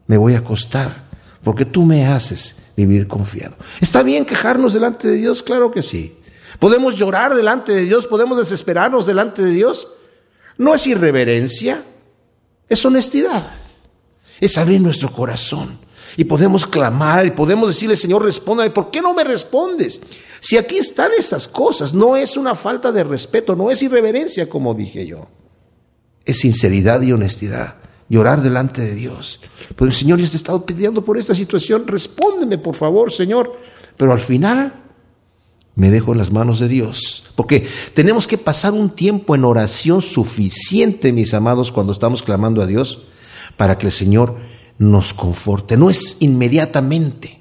me 0.10 0.18
voy 0.18 0.34
a 0.34 0.40
acostar, 0.40 1.04
porque 1.44 1.66
tú 1.66 1.86
me 1.86 2.08
haces 2.08 2.56
vivir 2.76 3.08
confiado. 3.08 3.56
¿Está 3.80 4.02
bien 4.02 4.26
quejarnos 4.26 4.74
delante 4.74 5.08
de 5.08 5.18
Dios? 5.18 5.44
Claro 5.44 5.70
que 5.70 5.84
sí. 5.84 6.18
¿Podemos 6.58 6.96
llorar 6.96 7.36
delante 7.36 7.74
de 7.74 7.84
Dios? 7.84 8.08
¿Podemos 8.08 8.40
desesperarnos 8.40 9.06
delante 9.06 9.44
de 9.44 9.52
Dios? 9.52 9.88
No 10.58 10.74
es 10.74 10.88
irreverencia, 10.88 11.84
es 12.68 12.84
honestidad. 12.84 13.52
Es 14.40 14.58
abrir 14.58 14.82
nuestro 14.82 15.14
corazón. 15.14 15.78
Y 16.18 16.24
podemos 16.24 16.66
clamar 16.66 17.26
y 17.26 17.32
podemos 17.32 17.68
decirle, 17.68 17.96
Señor, 17.96 18.24
respóndame, 18.24 18.70
¿por 18.70 18.92
qué 18.92 19.02
no 19.02 19.14
me 19.14 19.24
respondes? 19.24 20.02
Si 20.40 20.58
aquí 20.58 20.78
están 20.78 21.12
esas 21.18 21.48
cosas, 21.48 21.94
no 21.94 22.16
es 22.16 22.38
una 22.38 22.56
falta 22.56 22.92
de 22.92 23.04
respeto, 23.04 23.56
no 23.56 23.72
es 23.72 23.82
irreverencia, 23.82 24.50
como 24.50 24.74
dije 24.74 25.06
yo. 25.06 25.28
Es 26.26 26.40
sinceridad 26.40 27.02
y 27.02 27.12
honestidad 27.12 27.76
llorar 28.10 28.42
delante 28.42 28.82
de 28.82 28.96
Dios. 28.96 29.40
Pero 29.76 29.92
Señor, 29.92 30.20
ya 30.20 30.26
te 30.28 30.34
he 30.34 30.36
estado 30.36 30.66
pidiendo 30.66 31.06
por 31.06 31.18
esta 31.18 31.36
situación, 31.36 31.88
respóndeme 31.88 32.58
por 32.58 32.76
favor, 32.76 33.12
Señor. 33.12 33.56
Pero 33.96 34.12
al 34.12 34.20
final 34.20 34.74
me 35.76 35.92
dejo 35.92 36.12
en 36.12 36.18
las 36.18 36.32
manos 36.32 36.60
de 36.60 36.68
Dios. 36.68 37.32
Porque 37.36 37.68
tenemos 37.94 38.28
que 38.28 38.38
pasar 38.38 38.74
un 38.74 38.90
tiempo 38.90 39.36
en 39.36 39.46
oración 39.46 40.02
suficiente, 40.02 41.14
mis 41.14 41.34
amados, 41.34 41.72
cuando 41.72 41.94
estamos 41.94 42.24
clamando 42.24 42.62
a 42.62 42.68
Dios, 42.68 43.04
para 43.56 43.78
que 43.78 43.86
el 43.86 43.94
Señor 43.94 44.38
nos 44.80 45.14
conforte. 45.14 45.78
No 45.78 45.90
es 45.90 46.18
inmediatamente. 46.22 47.38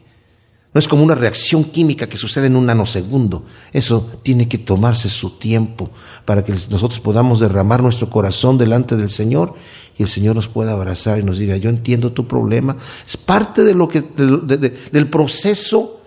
No 0.74 0.78
es 0.78 0.86
como 0.86 1.02
una 1.02 1.14
reacción 1.14 1.64
química 1.64 2.08
que 2.08 2.18
sucede 2.18 2.48
en 2.48 2.56
un 2.56 2.66
nanosegundo. 2.66 3.44
Eso 3.72 4.12
tiene 4.22 4.48
que 4.48 4.58
tomarse 4.58 5.08
su 5.08 5.38
tiempo 5.38 5.90
para 6.26 6.44
que 6.44 6.52
nosotros 6.52 7.00
podamos 7.00 7.40
derramar 7.40 7.82
nuestro 7.82 8.10
corazón 8.10 8.58
delante 8.58 8.96
del 8.96 9.08
Señor 9.08 9.54
y 9.96 10.02
el 10.02 10.08
Señor 10.08 10.36
nos 10.36 10.46
pueda 10.46 10.72
abrazar 10.72 11.18
y 11.18 11.22
nos 11.22 11.38
diga, 11.38 11.56
yo 11.56 11.70
entiendo 11.70 12.12
tu 12.12 12.28
problema. 12.28 12.76
Es 13.06 13.16
parte 13.16 13.64
de 13.64 13.74
lo 13.74 13.88
que, 13.88 14.02
del 14.02 15.08
proceso 15.08 16.02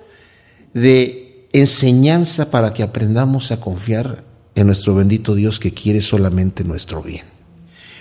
de 0.73 1.47
enseñanza 1.53 2.51
para 2.51 2.73
que 2.73 2.83
aprendamos 2.83 3.51
a 3.51 3.59
confiar 3.59 4.23
en 4.55 4.67
nuestro 4.67 4.93
bendito 4.95 5.33
Dios 5.33 5.59
que 5.59 5.73
quiere 5.73 6.01
solamente 6.01 6.63
nuestro 6.63 7.01
bien. 7.01 7.25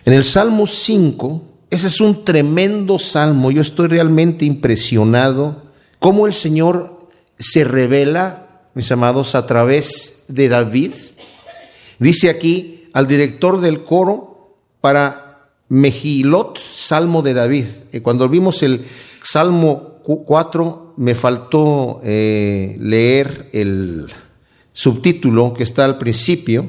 En 0.04 0.12
el 0.12 0.24
Salmo 0.24 0.66
5, 0.66 1.49
ese 1.70 1.86
es 1.86 2.00
un 2.00 2.24
tremendo 2.24 2.98
salmo. 2.98 3.50
Yo 3.50 3.62
estoy 3.62 3.86
realmente 3.88 4.44
impresionado 4.44 5.62
cómo 6.00 6.26
el 6.26 6.34
Señor 6.34 7.08
se 7.38 7.64
revela, 7.64 8.68
mis 8.74 8.90
amados, 8.90 9.34
a 9.34 9.46
través 9.46 10.24
de 10.28 10.48
David. 10.48 10.92
Dice 11.98 12.28
aquí 12.28 12.88
al 12.92 13.06
director 13.06 13.60
del 13.60 13.84
coro 13.84 14.56
para 14.80 15.48
Mejilot, 15.68 16.58
Salmo 16.58 17.22
de 17.22 17.34
David. 17.34 17.66
Cuando 18.02 18.28
vimos 18.28 18.62
el 18.64 18.84
Salmo 19.22 20.00
4, 20.02 20.94
me 20.96 21.14
faltó 21.14 22.00
eh, 22.02 22.76
leer 22.80 23.48
el 23.52 24.08
subtítulo 24.72 25.54
que 25.54 25.62
está 25.62 25.84
al 25.84 25.98
principio, 25.98 26.66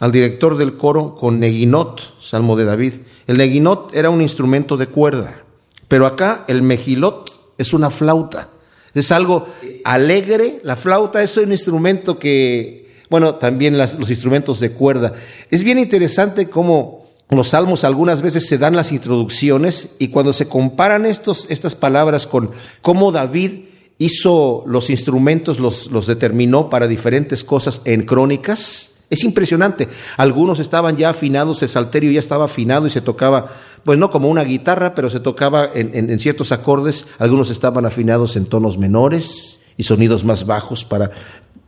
al 0.00 0.12
director 0.12 0.56
del 0.56 0.76
coro 0.76 1.14
con 1.14 1.40
Neguinot, 1.40 2.20
Salmo 2.20 2.56
de 2.56 2.64
David. 2.64 2.94
El 3.26 3.38
Neguinot 3.38 3.94
era 3.94 4.10
un 4.10 4.22
instrumento 4.22 4.76
de 4.76 4.86
cuerda, 4.86 5.42
pero 5.88 6.06
acá 6.06 6.44
el 6.48 6.62
Mejilot 6.62 7.56
es 7.58 7.72
una 7.72 7.90
flauta. 7.90 8.48
Es 8.94 9.12
algo 9.12 9.46
alegre. 9.84 10.60
La 10.62 10.76
flauta 10.76 11.22
es 11.22 11.36
un 11.36 11.52
instrumento 11.52 12.18
que, 12.18 12.90
bueno, 13.10 13.34
también 13.36 13.76
los 13.76 14.10
instrumentos 14.10 14.60
de 14.60 14.72
cuerda. 14.72 15.14
Es 15.50 15.62
bien 15.62 15.78
interesante 15.78 16.48
cómo 16.48 17.06
los 17.30 17.48
salmos 17.48 17.84
algunas 17.84 18.22
veces 18.22 18.46
se 18.46 18.58
dan 18.58 18.74
las 18.74 18.90
introducciones 18.92 19.90
y 19.98 20.08
cuando 20.08 20.32
se 20.32 20.48
comparan 20.48 21.04
estos, 21.04 21.46
estas 21.50 21.74
palabras 21.74 22.26
con 22.26 22.52
cómo 22.80 23.12
David 23.12 23.66
hizo 23.98 24.64
los 24.66 24.90
instrumentos, 24.90 25.58
los, 25.58 25.90
los 25.90 26.06
determinó 26.06 26.70
para 26.70 26.86
diferentes 26.86 27.44
cosas 27.44 27.82
en 27.84 28.06
crónicas, 28.06 28.92
es 29.10 29.24
impresionante. 29.24 29.88
Algunos 30.16 30.60
estaban 30.60 30.96
ya 30.96 31.10
afinados, 31.10 31.62
el 31.62 31.68
salterio 31.68 32.10
ya 32.10 32.20
estaba 32.20 32.44
afinado 32.44 32.86
y 32.86 32.90
se 32.90 33.00
tocaba, 33.00 33.46
pues 33.84 33.98
no 33.98 34.10
como 34.10 34.28
una 34.28 34.44
guitarra, 34.44 34.94
pero 34.94 35.08
se 35.10 35.20
tocaba 35.20 35.70
en, 35.74 36.18
ciertos 36.18 36.52
acordes. 36.52 37.06
Algunos 37.18 37.50
estaban 37.50 37.86
afinados 37.86 38.36
en 38.36 38.46
tonos 38.46 38.76
menores 38.76 39.60
y 39.76 39.84
sonidos 39.84 40.24
más 40.24 40.44
bajos 40.44 40.84
para 40.84 41.10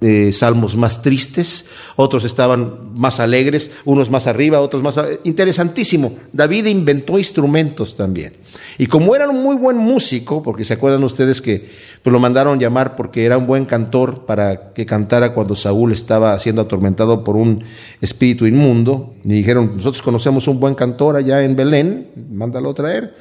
eh, 0.03 0.33
salmos 0.33 0.77
más 0.77 1.03
tristes, 1.03 1.67
otros 1.97 2.25
estaban 2.25 2.95
más 2.95 3.21
alegres, 3.21 3.71
unos 3.85 4.11
más 4.11 4.27
arriba, 4.27 4.61
otros 4.61 4.83
más... 4.83 4.99
Interesantísimo. 5.25 6.17
David 6.33 6.67
inventó 6.67 7.19
instrumentos 7.19 7.97
también. 7.97 8.35
Y 8.79 8.87
como 8.87 9.15
era 9.15 9.29
un 9.29 9.43
muy 9.43 9.57
buen 9.57 9.77
músico, 9.77 10.43
porque 10.43 10.65
se 10.65 10.75
acuerdan 10.75 11.05
ustedes 11.05 11.43
que 11.43 11.69
pues, 12.03 12.13
lo 12.13 12.19
mandaron 12.19 12.59
llamar 12.59 12.97
porque 12.97 13.25
era 13.25 13.37
un 13.37 13.47
buen 13.47 13.67
cantor 13.67 14.25
para 14.25 14.73
que 14.73 14.87
cantara 14.87 15.35
cuando 15.35 15.55
Saúl 15.55 15.93
estaba 15.93 16.39
siendo 16.39 16.63
atormentado 16.63 17.23
por 17.23 17.37
un 17.37 17.63
espíritu 18.01 18.47
inmundo, 18.47 19.15
y 19.25 19.33
dijeron, 19.33 19.73
nosotros 19.77 20.03
conocemos 20.03 20.49
un 20.49 20.61
buen 20.61 20.75
cantor 20.75 21.17
allá 21.17 21.43
en 21.43 21.57
Belén, 21.57 22.11
mándalo 22.31 22.73
traer. 22.73 23.15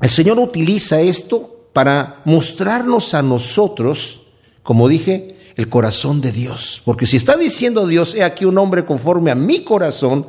El 0.00 0.10
Señor 0.10 0.38
utiliza 0.38 1.00
esto 1.00 1.68
para 1.72 2.22
mostrarnos 2.24 3.14
a 3.14 3.22
nosotros, 3.22 4.22
como 4.62 4.88
dije, 4.88 5.36
el 5.56 5.68
corazón 5.68 6.20
de 6.20 6.32
Dios. 6.32 6.82
Porque 6.84 7.06
si 7.06 7.16
está 7.16 7.36
diciendo 7.36 7.86
Dios, 7.86 8.14
he 8.14 8.24
aquí 8.24 8.44
un 8.44 8.58
hombre 8.58 8.84
conforme 8.84 9.30
a 9.30 9.36
mi 9.36 9.62
corazón, 9.62 10.26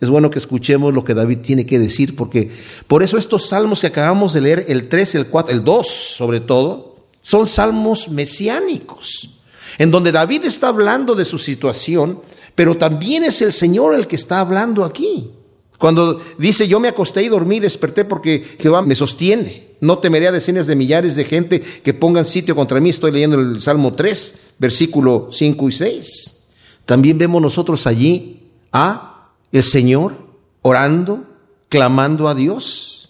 es 0.00 0.08
bueno 0.08 0.30
que 0.30 0.38
escuchemos 0.38 0.92
lo 0.94 1.04
que 1.04 1.14
David 1.14 1.38
tiene 1.38 1.66
que 1.66 1.78
decir, 1.78 2.16
porque 2.16 2.50
por 2.86 3.02
eso 3.02 3.18
estos 3.18 3.48
salmos 3.48 3.82
que 3.82 3.86
acabamos 3.88 4.32
de 4.32 4.40
leer, 4.40 4.64
el 4.68 4.88
3, 4.88 5.14
el 5.16 5.26
4, 5.26 5.52
el 5.52 5.64
2 5.64 5.86
sobre 5.86 6.40
todo, 6.40 6.91
son 7.22 7.46
salmos 7.46 8.08
mesiánicos. 8.08 9.30
en 9.78 9.90
donde 9.90 10.12
David 10.12 10.44
está 10.44 10.68
hablando 10.68 11.14
de 11.14 11.24
su 11.24 11.38
situación, 11.38 12.20
pero 12.54 12.76
también 12.76 13.24
es 13.24 13.40
el 13.40 13.54
Señor 13.54 13.94
el 13.94 14.06
que 14.06 14.16
está 14.16 14.40
hablando 14.40 14.84
aquí. 14.84 15.30
Cuando 15.78 16.20
dice, 16.36 16.68
yo 16.68 16.78
me 16.78 16.88
acosté 16.88 17.22
y 17.22 17.28
dormí, 17.28 17.58
desperté 17.58 18.04
porque 18.04 18.56
Jehová 18.60 18.82
me 18.82 18.94
sostiene. 18.94 19.72
No 19.80 19.98
temeré 19.98 20.28
a 20.28 20.32
decenas 20.32 20.66
de 20.66 20.76
millares 20.76 21.16
de 21.16 21.24
gente 21.24 21.60
que 21.60 21.94
pongan 21.94 22.24
sitio 22.24 22.54
contra 22.54 22.80
mí. 22.80 22.90
Estoy 22.90 23.10
leyendo 23.10 23.40
el 23.40 23.60
Salmo 23.60 23.94
3, 23.94 24.34
versículo 24.58 25.30
5 25.32 25.68
y 25.68 25.72
6. 25.72 26.38
También 26.84 27.18
vemos 27.18 27.42
nosotros 27.42 27.86
allí 27.88 28.50
a 28.70 29.30
el 29.50 29.62
Señor 29.64 30.14
orando, 30.62 31.24
clamando 31.68 32.28
a 32.28 32.34
Dios. 32.34 33.01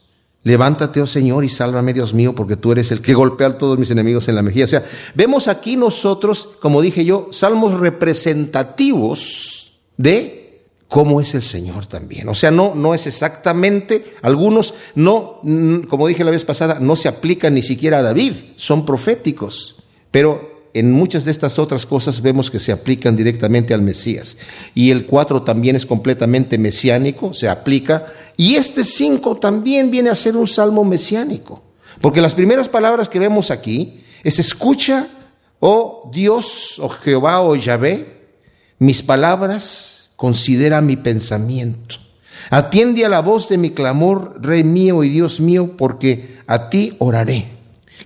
Levántate, 0.45 1.01
oh 1.01 1.07
Señor, 1.07 1.45
y 1.45 1.49
sálvame, 1.49 1.93
Dios 1.93 2.15
mío, 2.15 2.35
porque 2.35 2.57
tú 2.57 2.73
eres 2.73 2.91
el 2.91 3.01
que 3.01 3.15
golpea 3.15 3.47
a 3.47 3.59
todos 3.59 3.79
mis 3.79 3.93
enemigos 3.93 4.27
en 4.29 4.35
la 4.35 4.43
mejilla. 4.43 4.65
O 4.65 4.69
sea, 4.69 4.85
vemos 5.15 5.47
aquí 5.47 5.77
nosotros, 5.77 6.49
como 6.61 6.83
dije 6.83 7.05
yo, 7.05 7.29
salmos 7.31 7.79
representativos 7.79 9.73
de 9.97 10.65
cómo 10.89 11.21
es 11.21 11.35
el 11.35 11.43
Señor 11.43 11.87
también. 11.87 12.29
O 12.29 12.35
sea, 12.35 12.51
no, 12.51 12.75
no 12.75 12.93
es 12.93 13.07
exactamente, 13.07 14.15
algunos 14.21 14.75
no, 14.97 15.41
como 15.89 16.09
dije 16.09 16.25
la 16.25 16.33
vez 16.33 16.45
pasada, 16.45 16.79
no 16.81 16.97
se 16.97 17.09
aplican 17.09 17.55
ni 17.55 17.63
siquiera 17.63 17.99
a 17.99 18.03
David, 18.03 18.35
son 18.57 18.85
proféticos, 18.85 19.77
pero 20.11 20.52
en 20.75 20.93
muchas 20.93 21.25
de 21.25 21.31
estas 21.31 21.59
otras 21.59 21.87
cosas 21.87 22.23
vemos 22.23 22.51
que 22.51 22.59
se 22.59 22.73
aplican 22.73 23.17
directamente 23.17 23.75
al 23.75 23.83
Mesías. 23.83 24.37
Y 24.75 24.91
el 24.91 25.07
4 25.07 25.43
también 25.43 25.77
es 25.77 25.87
completamente 25.87 26.59
mesiánico, 26.59 27.35
se 27.35 27.49
aplica, 27.49 28.07
y 28.37 28.55
este 28.55 28.85
5 28.85 29.37
también 29.37 29.91
viene 29.91 30.11
a 30.11 30.15
ser 30.15 30.37
un 30.37 30.47
salmo 30.47 30.85
mesiánico, 30.85 31.63
porque 32.01 32.21
las 32.21 32.35
primeras 32.35 32.69
palabras 32.69 33.09
que 33.09 33.19
vemos 33.19 33.51
aquí 33.51 34.03
es 34.23 34.39
escucha, 34.39 35.09
oh 35.61 36.11
Dios, 36.13 36.79
oh 36.79 36.89
Jehová, 36.89 37.41
oh 37.41 37.55
Yahvé, 37.55 38.23
mis 38.79 39.03
palabras 39.03 40.11
considera 40.17 40.81
mi 40.81 40.97
pensamiento. 40.97 41.97
Atiende 42.51 43.05
a 43.05 43.09
la 43.09 43.21
voz 43.21 43.49
de 43.49 43.59
mi 43.59 43.71
clamor, 43.71 44.39
Rey 44.41 44.65
mío 44.65 45.05
y 45.05 45.09
Dios 45.09 45.39
mío, 45.39 45.77
porque 45.77 46.39
a 46.47 46.71
ti 46.71 46.97
oraré. 46.99 47.51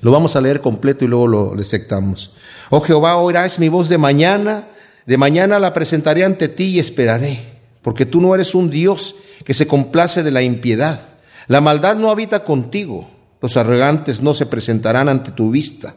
Lo 0.02 0.11
vamos 0.11 0.37
a 0.37 0.40
leer 0.40 0.61
completo 0.61 1.05
y 1.05 1.09
luego 1.09 1.26
lo 1.26 1.64
sectamos. 1.64 2.33
Oh 2.70 2.81
Jehová, 2.81 3.16
oirás 3.16 3.59
mi 3.59 3.68
voz 3.68 3.88
de 3.88 3.98
mañana, 3.98 4.68
de 5.07 5.16
mañana 5.16 5.59
la 5.59 5.72
presentaré 5.72 6.24
ante 6.24 6.48
ti 6.48 6.64
y 6.64 6.79
esperaré, 6.81 7.61
porque 7.83 8.07
tú 8.07 8.20
no 8.20 8.35
eres 8.35 8.55
un 8.55 8.70
Dios 8.70 9.14
que 9.44 9.55
se 9.55 9.66
complace 9.66 10.22
de 10.22 10.33
la 10.33 10.42
impiedad. 10.42 11.00
La 11.46 11.61
maldad 11.61 11.94
no 11.96 12.11
habita 12.11 12.42
contigo, 12.42 13.09
los 13.40 13.57
arrogantes 13.57 14.20
no 14.20 14.35
se 14.35 14.46
presentarán 14.46 15.09
ante 15.09 15.31
tu 15.31 15.50
vista. 15.50 15.94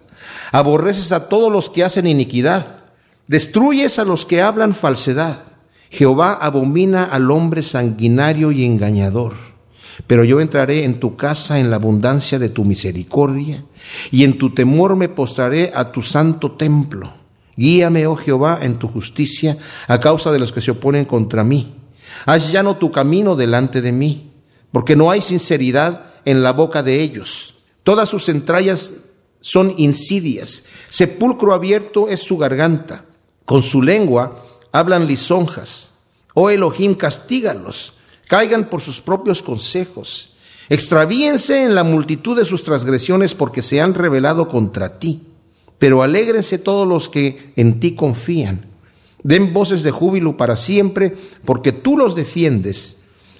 Aborreces 0.52 1.12
a 1.12 1.28
todos 1.28 1.52
los 1.52 1.70
que 1.72 1.84
hacen 1.84 2.06
iniquidad, 2.06 2.66
destruyes 3.28 3.98
a 3.98 4.04
los 4.04 4.26
que 4.28 4.42
hablan 4.42 4.76
falsedad. 4.76 5.44
Jehová 5.90 6.34
abomina 6.34 7.06
al 7.06 7.32
hombre 7.32 7.64
sanguinario 7.64 8.52
y 8.52 8.64
engañador. 8.64 9.49
Pero 10.08 10.24
yo 10.24 10.40
entraré 10.40 10.86
en 10.86 11.00
tu 11.00 11.16
casa 11.16 11.60
en 11.60 11.70
la 11.70 11.76
abundancia 11.76 12.40
de 12.40 12.50
tu 12.50 12.66
misericordia, 12.66 13.64
y 14.12 14.24
en 14.24 14.38
tu 14.38 14.54
temor 14.54 14.96
me 14.96 15.10
postraré 15.10 15.72
a 15.74 15.92
tu 15.92 16.02
santo 16.02 16.52
templo. 16.54 17.14
Guíame, 17.56 18.08
oh 18.08 18.16
Jehová, 18.16 18.60
en 18.62 18.80
tu 18.80 18.88
justicia 18.88 19.58
a 19.88 20.00
causa 20.00 20.32
de 20.32 20.40
los 20.40 20.52
que 20.52 20.62
se 20.62 20.72
oponen 20.72 21.06
contra 21.06 21.44
mí. 21.44 21.76
Haz 22.26 22.52
llano 22.52 22.78
tu 22.78 22.92
camino 22.92 23.36
delante 23.36 23.82
de 23.82 23.92
mí, 23.92 24.32
porque 24.72 24.96
no 24.96 25.12
hay 25.12 25.22
sinceridad 25.22 26.06
en 26.26 26.42
la 26.42 26.54
boca 26.54 26.84
de 26.84 27.02
ellos. 27.02 27.56
Todas 27.84 28.10
sus 28.10 28.30
entrañas 28.30 28.94
son 29.42 29.74
insidias. 29.78 30.66
Sepulcro 30.90 31.54
abierto 31.54 32.08
es 32.08 32.22
su 32.22 32.38
garganta. 32.38 33.06
Con 33.46 33.64
su 33.64 33.82
lengua 33.82 34.44
hablan 34.72 35.08
lisonjas. 35.08 35.92
Oh 36.34 36.50
Elohim, 36.50 36.94
castígalos, 36.94 37.94
caigan 38.30 38.70
por 38.70 38.80
sus 38.80 39.02
propios 39.02 39.42
consejos. 39.42 40.36
Extravíense 40.70 41.64
en 41.64 41.74
la 41.74 41.84
multitud 41.84 42.38
de 42.38 42.46
sus 42.46 42.64
transgresiones 42.64 43.34
porque 43.34 43.64
se 43.64 43.82
han 43.82 43.96
rebelado 43.96 44.48
contra 44.48 45.00
ti. 45.00 45.24
Pero 45.80 46.04
alégrense 46.04 46.60
todos 46.60 46.88
los 46.88 47.10
que 47.10 47.52
en 47.56 47.80
ti 47.80 47.96
confían. 47.96 48.68
Den 49.24 49.52
voces 49.52 49.82
de 49.82 49.90
júbilo 49.90 50.38
para 50.38 50.58
siempre, 50.58 51.18
porque 51.44 51.72
tú 51.72 51.98
los 51.98 52.16
defiendes. 52.16 52.98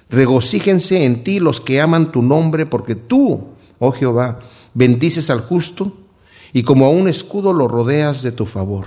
Regocíjense 0.08 1.04
en 1.04 1.22
ti 1.22 1.38
los 1.38 1.60
que 1.60 1.80
aman 1.80 2.10
tu 2.10 2.20
nombre, 2.20 2.66
porque 2.66 2.96
tú, 2.96 3.44
oh 3.78 3.92
Jehová, 3.92 4.40
bendices 4.74 5.30
al 5.30 5.40
justo 5.40 5.92
y 6.52 6.64
como 6.64 6.86
a 6.86 6.90
un 6.90 7.08
escudo 7.08 7.52
lo 7.52 7.68
rodeas 7.68 8.22
de 8.22 8.32
tu 8.32 8.44
favor. 8.44 8.86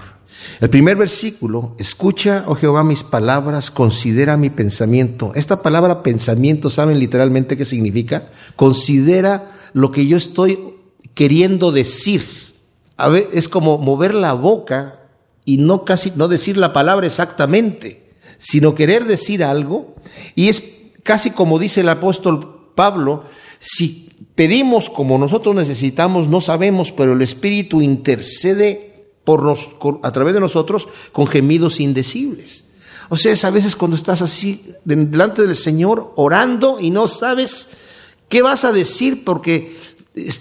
El 0.60 0.70
primer 0.70 0.96
versículo, 0.96 1.76
escucha, 1.78 2.46
oh 2.48 2.56
Jehová, 2.56 2.84
mis 2.84 3.04
palabras, 3.04 3.72
considera 3.72 4.38
mi 4.38 4.50
pensamiento. 4.50 5.32
Esta 5.36 5.62
palabra 5.62 6.04
pensamiento, 6.04 6.70
¿saben 6.70 7.00
literalmente 7.00 7.58
qué 7.58 7.66
significa? 7.66 8.30
Considera 8.56 9.56
lo 9.74 9.92
que 9.92 10.08
yo 10.08 10.18
estoy 10.18 10.60
queriendo 11.14 11.72
decir. 11.72 12.26
Es 13.34 13.50
como 13.50 13.78
mover 13.78 14.16
la 14.16 14.34
boca 14.34 15.00
y 15.46 15.58
no 15.58 15.84
casi 15.84 16.14
no 16.16 16.28
decir 16.28 16.58
la 16.58 16.72
palabra 16.74 17.08
exactamente, 17.08 18.14
sino 18.38 18.76
querer 18.76 19.06
decir 19.06 19.44
algo. 19.44 19.96
Y 20.36 20.50
es 20.50 20.64
casi 21.04 21.32
como 21.32 21.60
dice 21.60 21.82
el 21.82 21.90
apóstol 21.90 22.72
Pablo, 22.76 23.26
si 23.60 24.10
pedimos 24.36 24.90
como 24.90 25.18
nosotros 25.18 25.56
necesitamos, 25.56 26.28
no 26.28 26.42
sabemos, 26.42 26.92
pero 26.92 27.14
el 27.14 27.22
Espíritu 27.22 27.82
intercede 27.82 28.93
por 29.24 29.56
a 30.04 30.12
través 30.12 30.34
de 30.34 30.40
nosotros 30.40 30.88
con 31.12 31.28
gemidos 31.28 31.80
indecibles. 31.80 32.66
O 33.10 33.18
sea, 33.18 33.34
es 33.34 33.44
a 33.44 33.50
veces 33.50 33.76
cuando 33.76 33.96
estás 33.96 34.22
así 34.22 34.64
delante 34.84 35.44
del 35.44 35.56
Señor 35.56 36.14
orando 36.16 36.80
y 36.80 36.90
no 36.90 37.08
sabes 37.08 37.68
qué 38.30 38.42
vas 38.42 38.66
a 38.66 38.72
decir 38.72 39.24
porque 39.24 39.78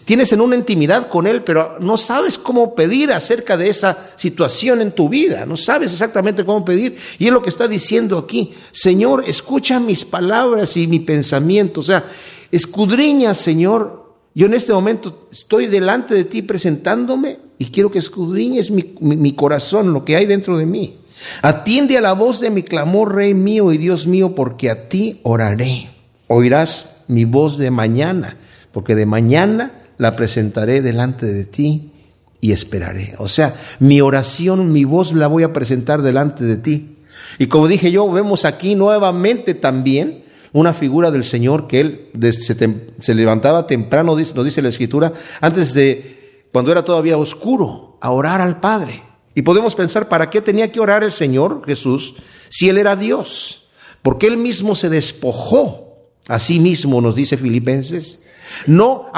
tienes 0.05 0.33
en 0.33 0.41
una 0.41 0.57
intimidad 0.57 1.09
con 1.09 1.27
Él, 1.27 1.43
pero 1.45 1.79
no 1.81 1.97
sabes 1.97 2.39
cómo 2.39 2.75
pedir 2.75 3.13
acerca 3.13 3.57
de 3.57 3.69
esa 3.69 4.11
situación 4.17 4.83
en 4.83 4.93
tu 4.93 5.09
vida, 5.09 5.47
no 5.47 5.57
sabes 5.57 5.93
exactamente 5.93 6.45
cómo 6.45 6.65
pedir. 6.65 6.97
Y 7.19 7.27
es 7.27 7.33
lo 7.33 7.43
que 7.43 7.51
está 7.51 7.69
diciendo 7.69 8.19
aquí, 8.19 8.53
Señor, 8.71 9.25
escucha 9.27 9.81
mis 9.81 10.05
palabras 10.05 10.77
y 10.77 10.87
mi 10.87 11.01
pensamiento, 11.01 11.81
o 11.81 11.85
sea, 11.85 12.05
escudriña, 12.51 13.35
Señor, 13.35 14.03
yo 14.35 14.47
en 14.47 14.55
este 14.55 14.73
momento 14.73 15.29
estoy 15.31 15.67
delante 15.67 16.15
de 16.15 16.25
ti 16.25 16.43
presentándome 16.43 17.39
y 17.63 17.67
quiero 17.67 17.93
que 17.93 18.01
escudriñes 18.01 18.73
mi, 18.73 19.33
corazón, 19.35 19.93
lo 19.93 20.05
que 20.05 20.17
hay 20.17 20.27
dentro 20.27 20.59
de 20.59 20.67
mí. 20.67 20.97
Atiende 21.43 21.97
a 21.97 22.01
la 22.01 22.13
voz 22.13 22.41
de 22.41 22.51
mi 22.51 22.65
clamor, 22.65 23.15
Rey 23.15 23.35
mío 23.35 23.73
y 23.73 23.79
Dios 23.79 24.09
mío, 24.09 24.35
porque 24.35 24.69
a 24.69 24.89
ti 24.89 25.21
oraré. 25.23 25.91
Oirás 26.27 26.91
mi 27.07 27.25
voz 27.25 27.59
de 27.59 27.71
mañana, 27.71 28.37
porque 28.73 28.97
de 28.97 29.07
mañana 29.07 29.85
la 29.97 30.17
presentaré 30.17 30.83
delante 30.83 31.25
de 31.27 31.45
ti 31.45 31.93
y 32.41 32.51
esperaré. 32.51 33.15
O 33.19 33.29
sea, 33.29 33.55
mi 33.79 34.01
oración, 34.01 34.73
mi 34.73 34.83
voz 34.83 35.13
la 35.13 35.29
voy 35.29 35.45
a 35.45 35.53
presentar 35.53 36.03
delante 36.03 36.43
de 36.43 36.57
ti. 36.57 36.97
Y 37.39 37.47
como 37.47 37.69
dije 37.69 37.93
yo, 37.93 38.11
vemos 38.11 38.45
aquí 38.45 38.75
nuevamente 38.75 39.55
también 39.55 40.25
una 40.53 40.75
figura 40.75 41.13
del 41.13 41.23
Señor 41.23 41.69
que 41.69 41.79
él 41.79 42.09
se, 42.33 43.15
levantaba 43.15 43.69
temprano, 43.69 44.17
nos 44.17 44.45
dice 44.45 44.63
la 44.63 44.69
Escritura, 44.69 45.13
antes 45.41 45.75
de, 45.75 46.22
cuando 46.53 46.71
era 46.71 46.85
todavía 46.85 47.17
oscuro, 47.17 47.97
a 48.01 48.11
orar 48.11 48.41
al 48.41 48.61
Padre. 48.61 49.03
Y 49.35 49.43
podemos 49.43 49.75
pensar, 49.75 50.09
¿para 50.09 50.29
qué 50.29 50.43
tenía 50.43 50.71
que 50.71 50.81
orar 50.81 51.03
el 51.03 51.13
Señor 51.13 51.63
Jesús 51.65 52.17
si 52.51 52.69
Él 52.69 52.79
era 52.79 52.97
Dios? 52.97 53.69
Porque 54.03 54.27
Él 54.27 54.37
mismo 54.37 54.75
se 54.75 54.91
despojó 54.91 56.11
a 56.29 56.39
sí 56.39 56.61
mismo, 56.61 57.01
nos 57.01 57.17
dice 57.17 57.37
Filipenses, 57.37 58.21
no 58.67 59.11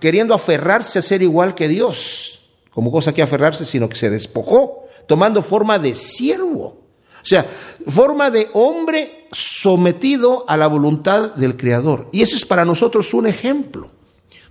queriendo 0.00 0.34
aferrarse 0.34 0.98
a 0.98 1.02
ser 1.02 1.22
igual 1.22 1.54
que 1.54 1.68
Dios, 1.68 2.50
como 2.72 2.90
cosa 2.90 3.12
que 3.12 3.22
aferrarse, 3.22 3.64
sino 3.64 3.88
que 3.88 3.96
se 3.96 4.10
despojó, 4.10 4.84
tomando 5.06 5.42
forma 5.42 5.78
de 5.78 5.94
siervo. 5.94 6.88
O 7.20 7.26
sea, 7.28 7.44
forma 7.86 8.30
de 8.30 8.48
hombre 8.54 9.26
sometido 9.32 10.44
a 10.48 10.56
la 10.56 10.68
voluntad 10.68 11.34
del 11.34 11.56
Creador. 11.56 12.08
Y 12.12 12.22
ese 12.22 12.36
es 12.36 12.46
para 12.46 12.64
nosotros 12.64 13.12
un 13.12 13.26
ejemplo. 13.26 13.90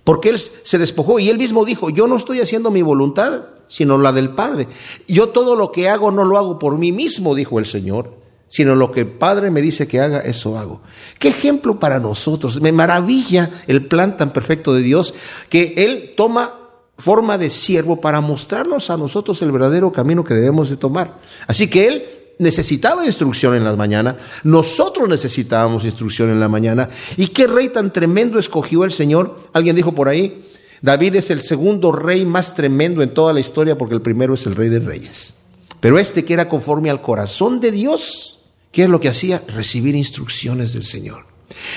Porque 0.08 0.30
Él 0.30 0.38
se 0.38 0.78
despojó 0.78 1.18
y 1.18 1.28
Él 1.28 1.36
mismo 1.36 1.66
dijo, 1.66 1.90
yo 1.90 2.08
no 2.08 2.16
estoy 2.16 2.40
haciendo 2.40 2.70
mi 2.70 2.80
voluntad, 2.80 3.42
sino 3.66 3.98
la 3.98 4.10
del 4.10 4.30
Padre. 4.30 4.66
Yo 5.06 5.28
todo 5.28 5.54
lo 5.54 5.70
que 5.70 5.90
hago 5.90 6.10
no 6.10 6.24
lo 6.24 6.38
hago 6.38 6.58
por 6.58 6.78
mí 6.78 6.92
mismo, 6.92 7.34
dijo 7.34 7.58
el 7.58 7.66
Señor, 7.66 8.14
sino 8.46 8.74
lo 8.74 8.90
que 8.90 9.00
el 9.00 9.08
Padre 9.08 9.50
me 9.50 9.60
dice 9.60 9.86
que 9.86 10.00
haga, 10.00 10.20
eso 10.20 10.56
hago. 10.56 10.80
Qué 11.18 11.28
ejemplo 11.28 11.78
para 11.78 12.00
nosotros. 12.00 12.58
Me 12.62 12.72
maravilla 12.72 13.50
el 13.66 13.84
plan 13.84 14.16
tan 14.16 14.32
perfecto 14.32 14.72
de 14.72 14.80
Dios 14.80 15.12
que 15.50 15.74
Él 15.76 16.14
toma 16.16 16.54
forma 16.96 17.36
de 17.36 17.50
siervo 17.50 18.00
para 18.00 18.22
mostrarnos 18.22 18.88
a 18.88 18.96
nosotros 18.96 19.42
el 19.42 19.52
verdadero 19.52 19.92
camino 19.92 20.24
que 20.24 20.32
debemos 20.32 20.70
de 20.70 20.78
tomar. 20.78 21.20
Así 21.46 21.68
que 21.68 21.86
Él 21.86 22.17
necesitaba 22.38 23.04
instrucción 23.04 23.54
en 23.54 23.64
la 23.64 23.76
mañana, 23.76 24.16
nosotros 24.44 25.08
necesitábamos 25.08 25.84
instrucción 25.84 26.30
en 26.30 26.40
la 26.40 26.48
mañana. 26.48 26.88
¿Y 27.16 27.28
qué 27.28 27.46
rey 27.46 27.68
tan 27.68 27.92
tremendo 27.92 28.38
escogió 28.38 28.84
el 28.84 28.92
Señor? 28.92 29.48
Alguien 29.52 29.76
dijo 29.76 29.92
por 29.92 30.08
ahí, 30.08 30.46
David 30.80 31.16
es 31.16 31.30
el 31.30 31.42
segundo 31.42 31.92
rey 31.92 32.24
más 32.24 32.54
tremendo 32.54 33.02
en 33.02 33.12
toda 33.12 33.32
la 33.32 33.40
historia 33.40 33.76
porque 33.76 33.94
el 33.94 34.02
primero 34.02 34.34
es 34.34 34.46
el 34.46 34.54
rey 34.54 34.68
de 34.68 34.80
reyes. 34.80 35.34
Pero 35.80 35.98
este 35.98 36.24
que 36.24 36.34
era 36.34 36.48
conforme 36.48 36.90
al 36.90 37.02
corazón 37.02 37.60
de 37.60 37.72
Dios, 37.72 38.40
¿qué 38.72 38.84
es 38.84 38.88
lo 38.88 39.00
que 39.00 39.08
hacía? 39.08 39.42
Recibir 39.48 39.94
instrucciones 39.94 40.72
del 40.72 40.84
Señor. 40.84 41.26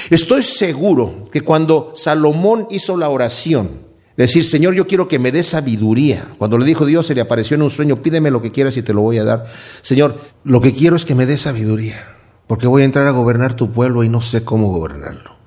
Estoy 0.09 0.43
seguro 0.43 1.29
que 1.31 1.41
cuando 1.41 1.93
Salomón 1.95 2.67
hizo 2.69 2.97
la 2.97 3.09
oración, 3.09 3.90
decir, 4.23 4.45
Señor, 4.45 4.73
yo 4.73 4.87
quiero 4.87 5.07
que 5.07 5.19
me 5.19 5.31
dé 5.31 5.43
sabiduría. 5.43 6.29
Cuando 6.37 6.57
le 6.57 6.65
dijo 6.65 6.85
Dios, 6.85 7.07
se 7.07 7.15
le 7.15 7.21
apareció 7.21 7.55
en 7.55 7.61
un 7.61 7.69
sueño, 7.69 8.01
pídeme 8.01 8.31
lo 8.31 8.41
que 8.41 8.51
quieras 8.51 8.75
y 8.77 8.83
te 8.83 8.93
lo 8.93 9.01
voy 9.01 9.17
a 9.17 9.23
dar. 9.23 9.45
Señor, 9.81 10.19
lo 10.43 10.61
que 10.61 10.73
quiero 10.73 10.95
es 10.95 11.05
que 11.05 11.15
me 11.15 11.25
dé 11.25 11.37
sabiduría, 11.37 12.17
porque 12.47 12.67
voy 12.67 12.81
a 12.81 12.85
entrar 12.85 13.07
a 13.07 13.11
gobernar 13.11 13.55
tu 13.55 13.71
pueblo 13.71 14.03
y 14.03 14.09
no 14.09 14.21
sé 14.21 14.43
cómo 14.43 14.71
gobernarlo. 14.71 15.37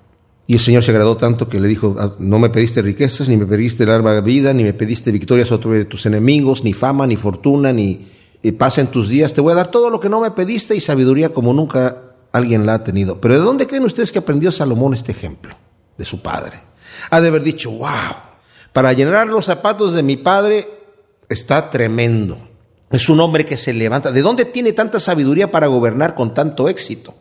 Y 0.47 0.55
el 0.55 0.61
Señor 0.61 0.83
se 0.83 0.91
agradó 0.91 1.17
tanto 1.17 1.49
que 1.49 1.59
le 1.59 1.69
dijo, 1.69 1.97
ah, 1.99 2.15
no 2.19 2.39
me 2.39 2.51
pediste 2.51 2.83
riquezas, 2.83 3.29
ni 3.29 3.37
me 3.37 3.47
pediste 3.47 3.87
larga 3.87 4.21
vida, 4.21 4.53
ni 4.53 4.63
me 4.63 4.75
pediste 4.75 5.11
victorias 5.11 5.49
sobre 5.49 5.87
tus 5.87 6.05
enemigos, 6.07 6.65
ni 6.65 6.75
fama, 6.75 7.07
ni 7.07 7.17
fortuna, 7.17 7.73
ni 7.73 8.07
paz 8.59 8.79
en 8.79 8.89
tus 8.89 9.09
días. 9.09 9.33
Te 9.33 9.41
voy 9.41 9.53
a 9.53 9.57
dar 9.57 9.71
todo 9.71 9.89
lo 9.89 10.01
que 10.01 10.11
no 10.11 10.21
me 10.21 10.31
pediste 10.33 10.77
y 10.77 10.81
sabiduría 10.81 11.31
como 11.31 11.55
nunca 11.55 12.03
alguien 12.33 12.67
la 12.67 12.75
ha 12.75 12.85
tenido. 12.85 13.21
Pero 13.21 13.35
¿de 13.35 13.41
dónde 13.41 13.67
creen 13.67 13.85
ustedes 13.85 14.13
que 14.13 14.19
aprendió 14.19 14.53
Salomón 14.53 14.93
este 14.93 15.13
ejemplo? 15.13 15.57
De 15.97 16.05
su 16.05 16.21
padre. 16.21 16.61
Ha 17.11 17.21
de 17.21 17.29
haber 17.29 17.43
dicho, 17.43 17.71
wow, 17.71 18.34
para 18.75 18.93
llenar 18.93 19.29
los 19.29 19.47
zapatos 19.47 19.95
de 19.95 20.03
mi 20.03 20.17
padre 20.17 20.69
está 21.29 21.71
tremendo. 21.71 22.37
Es 22.91 23.09
un 23.09 23.21
hombre 23.21 23.45
que 23.45 23.57
se 23.57 23.73
levanta. 23.73 24.11
¿De 24.11 24.21
dónde 24.21 24.45
tiene 24.45 24.73
tanta 24.73 24.99
sabiduría 24.99 25.53
para 25.53 25.69
gobernar 25.69 26.17
con 26.17 26.35
tanto 26.35 26.69
éxito? 26.69 27.15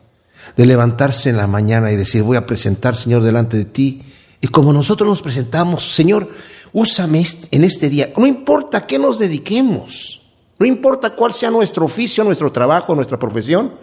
De 0.56 0.66
levantarse 0.66 1.30
en 1.30 1.36
la 1.36 1.46
mañana 1.46 1.92
y 1.92 1.96
decir, 1.96 2.24
voy 2.24 2.36
a 2.36 2.44
presentar, 2.44 2.96
Señor, 2.96 3.22
delante 3.22 3.56
de 3.56 3.66
ti. 3.66 4.02
Y 4.40 4.48
como 4.48 4.72
nosotros 4.72 5.08
nos 5.08 5.22
presentamos, 5.22 5.94
Señor, 5.94 6.28
úsame 6.72 7.24
en 7.52 7.62
este 7.62 7.88
día. 7.88 8.12
No 8.16 8.26
importa 8.26 8.78
a 8.78 8.86
qué 8.88 8.98
nos 8.98 9.20
dediquemos. 9.20 10.22
No 10.58 10.66
importa 10.66 11.10
cuál 11.10 11.32
sea 11.32 11.52
nuestro 11.52 11.84
oficio, 11.84 12.24
nuestro 12.24 12.50
trabajo, 12.50 12.96
nuestra 12.96 13.16
profesión, 13.20 13.74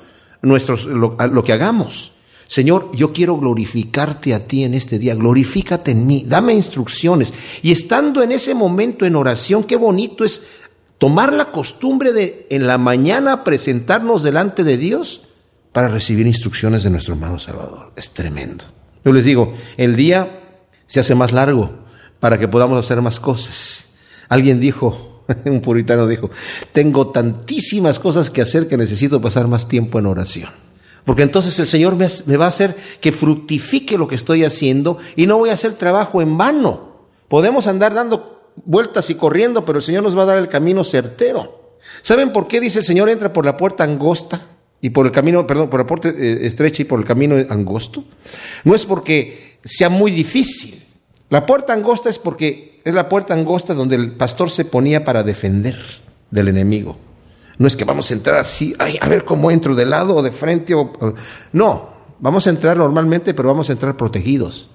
nuestros, 0.41 0.87
lo 0.87 1.43
que 1.45 1.53
hagamos. 1.53 2.11
Señor, 2.51 2.91
yo 2.93 3.13
quiero 3.13 3.37
glorificarte 3.37 4.33
a 4.33 4.45
ti 4.45 4.65
en 4.65 4.73
este 4.73 4.99
día, 4.99 5.15
glorifícate 5.15 5.91
en 5.91 6.05
mí, 6.05 6.25
dame 6.27 6.53
instrucciones. 6.53 7.33
Y 7.61 7.71
estando 7.71 8.21
en 8.23 8.33
ese 8.33 8.53
momento 8.53 9.05
en 9.05 9.15
oración, 9.15 9.63
qué 9.63 9.77
bonito 9.77 10.25
es 10.25 10.41
tomar 10.97 11.31
la 11.31 11.53
costumbre 11.53 12.11
de 12.11 12.47
en 12.49 12.67
la 12.67 12.77
mañana 12.77 13.45
presentarnos 13.45 14.21
delante 14.21 14.65
de 14.65 14.75
Dios 14.75 15.21
para 15.71 15.87
recibir 15.87 16.27
instrucciones 16.27 16.83
de 16.83 16.89
nuestro 16.89 17.13
amado 17.13 17.39
Salvador. 17.39 17.93
Es 17.95 18.11
tremendo. 18.11 18.65
Yo 19.05 19.13
les 19.13 19.23
digo, 19.23 19.53
el 19.77 19.95
día 19.95 20.41
se 20.87 20.99
hace 20.99 21.15
más 21.15 21.31
largo 21.31 21.71
para 22.19 22.37
que 22.37 22.49
podamos 22.49 22.77
hacer 22.77 23.01
más 23.01 23.21
cosas. 23.21 23.93
Alguien 24.27 24.59
dijo, 24.59 25.23
un 25.45 25.61
puritano 25.61 26.05
dijo, 26.05 26.29
tengo 26.73 27.11
tantísimas 27.11 27.97
cosas 27.97 28.29
que 28.29 28.41
hacer 28.41 28.67
que 28.67 28.75
necesito 28.75 29.21
pasar 29.21 29.47
más 29.47 29.69
tiempo 29.69 29.99
en 29.99 30.07
oración. 30.07 30.49
Porque 31.05 31.23
entonces 31.23 31.57
el 31.59 31.67
Señor 31.67 31.95
me, 31.95 32.37
va 32.37 32.45
a 32.45 32.49
hacer 32.49 32.75
que 32.99 33.11
fructifique 33.11 33.97
lo 33.97 34.07
que 34.07 34.15
estoy 34.15 34.43
haciendo 34.43 34.97
y 35.15 35.25
no 35.25 35.37
voy 35.37 35.49
a 35.49 35.53
hacer 35.53 35.73
trabajo 35.73 36.21
en 36.21 36.37
vano. 36.37 36.91
Podemos 37.27 37.67
andar 37.67 37.93
dando 37.93 38.51
vueltas 38.65 39.09
y 39.09 39.15
corriendo, 39.15 39.65
pero 39.65 39.79
el 39.79 39.83
Señor 39.83 40.03
nos 40.03 40.17
va 40.17 40.23
a 40.23 40.27
dar 40.27 40.37
el 40.37 40.47
camino 40.47 40.83
certero. 40.83 41.77
¿Saben 42.01 42.31
por 42.31 42.47
qué 42.47 42.59
dice 42.59 42.79
el 42.79 42.85
Señor 42.85 43.09
entra 43.09 43.33
por 43.33 43.45
la 43.45 43.57
puerta 43.57 43.83
angosta 43.83 44.45
y 44.79 44.91
por 44.91 45.05
el 45.05 45.11
camino, 45.11 45.45
perdón, 45.47 45.69
por 45.69 45.79
la 45.79 45.87
puerta 45.87 46.09
eh, 46.09 46.39
estrecha 46.41 46.83
y 46.83 46.85
por 46.85 46.99
el 46.99 47.05
camino 47.05 47.35
angosto? 47.49 48.03
No 48.63 48.75
es 48.75 48.85
porque 48.85 49.57
sea 49.63 49.89
muy 49.89 50.11
difícil. 50.11 50.83
La 51.29 51.45
puerta 51.45 51.73
angosta 51.73 52.09
es 52.09 52.19
porque 52.19 52.79
es 52.83 52.93
la 52.93 53.09
puerta 53.09 53.33
angosta 53.33 53.73
donde 53.73 53.95
el 53.95 54.11
pastor 54.11 54.51
se 54.51 54.65
ponía 54.65 55.03
para 55.03 55.23
defender 55.23 55.77
del 56.29 56.49
enemigo. 56.49 56.97
No 57.57 57.67
es 57.67 57.75
que 57.75 57.85
vamos 57.85 58.09
a 58.11 58.13
entrar 58.13 58.37
así, 58.37 58.75
ay, 58.79 58.97
a 58.99 59.07
ver 59.07 59.23
cómo 59.23 59.51
entro, 59.51 59.75
de 59.75 59.85
lado 59.85 60.15
o 60.15 60.23
de 60.23 60.31
frente. 60.31 60.73
O, 60.73 60.91
no, 61.53 61.89
vamos 62.19 62.47
a 62.47 62.49
entrar 62.49 62.77
normalmente, 62.77 63.33
pero 63.33 63.49
vamos 63.49 63.69
a 63.69 63.73
entrar 63.73 63.95
protegidos. 63.97 64.69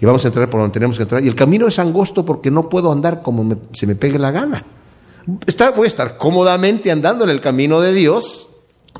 Y 0.00 0.06
vamos 0.06 0.24
a 0.24 0.28
entrar 0.28 0.50
por 0.50 0.60
donde 0.60 0.74
tenemos 0.74 0.96
que 0.96 1.04
entrar. 1.04 1.24
Y 1.24 1.28
el 1.28 1.34
camino 1.34 1.66
es 1.66 1.78
angosto 1.78 2.26
porque 2.26 2.50
no 2.50 2.68
puedo 2.68 2.92
andar 2.92 3.22
como 3.22 3.56
se 3.72 3.86
me 3.86 3.94
pegue 3.94 4.18
la 4.18 4.30
gana. 4.30 4.64
Está, 5.46 5.70
voy 5.70 5.86
a 5.86 5.88
estar 5.88 6.18
cómodamente 6.18 6.90
andando 6.92 7.24
en 7.24 7.30
el 7.30 7.40
camino 7.40 7.80
de 7.80 7.92
Dios, 7.92 8.50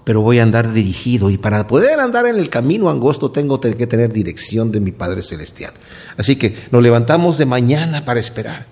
pero 0.07 0.21
voy 0.21 0.38
a 0.38 0.45
andar 0.45 0.73
dirigido. 0.73 1.31
Y 1.31 1.37
para 1.37 1.66
poder 1.66 1.99
andar 1.99 2.27
en 2.27 2.37
el 2.37 2.49
camino 2.49 2.88
angosto 2.88 3.33
tengo 3.33 3.61
que 3.61 3.88
tener 3.88 4.12
dirección 4.12 4.71
de 4.71 4.79
mi 4.79 4.92
Padre 4.92 5.21
Celestial. 5.21 5.73
Así 6.16 6.37
que 6.37 6.55
nos 6.71 6.81
levantamos 6.81 7.38
de 7.38 7.45
mañana 7.45 8.05
para 8.05 8.21
esperar. 8.21 8.69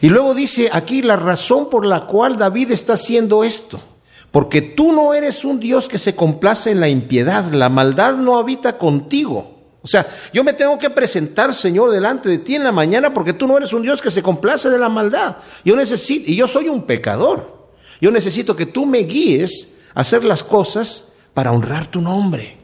Y 0.00 0.08
luego 0.08 0.32
dice 0.32 0.70
aquí 0.72 1.02
la 1.02 1.16
razón 1.16 1.68
por 1.68 1.84
la 1.84 2.06
cual 2.06 2.38
David 2.38 2.70
está 2.70 2.94
haciendo 2.94 3.44
esto. 3.44 3.82
Porque 4.30 4.62
tú 4.62 4.94
no 4.94 5.12
eres 5.12 5.44
un 5.44 5.60
Dios 5.60 5.90
que 5.90 5.98
se 5.98 6.16
complace 6.16 6.70
en 6.70 6.80
la 6.80 6.88
impiedad, 6.88 7.52
la 7.52 7.68
maldad 7.68 8.14
no 8.14 8.38
habita 8.38 8.78
contigo. 8.78 9.58
O 9.82 9.86
sea, 9.86 10.06
yo 10.32 10.42
me 10.42 10.54
tengo 10.54 10.78
que 10.78 10.88
presentar, 10.88 11.52
Señor, 11.52 11.90
delante 11.90 12.30
de 12.30 12.38
ti 12.38 12.54
en 12.54 12.64
la 12.64 12.72
mañana 12.72 13.12
porque 13.12 13.34
tú 13.34 13.46
no 13.46 13.58
eres 13.58 13.74
un 13.74 13.82
Dios 13.82 14.00
que 14.00 14.10
se 14.10 14.22
complace 14.22 14.70
de 14.70 14.78
la 14.78 14.88
maldad. 14.88 15.36
Yo 15.66 15.76
necesito, 15.76 16.30
y 16.30 16.34
yo 16.34 16.48
soy 16.48 16.70
un 16.70 16.84
pecador. 16.84 17.60
Yo 18.00 18.10
necesito 18.10 18.56
que 18.56 18.64
tú 18.64 18.86
me 18.86 19.00
guíes 19.00 19.71
hacer 19.94 20.24
las 20.24 20.42
cosas 20.42 21.12
para 21.34 21.52
honrar 21.52 21.86
tu 21.86 22.00
nombre. 22.00 22.58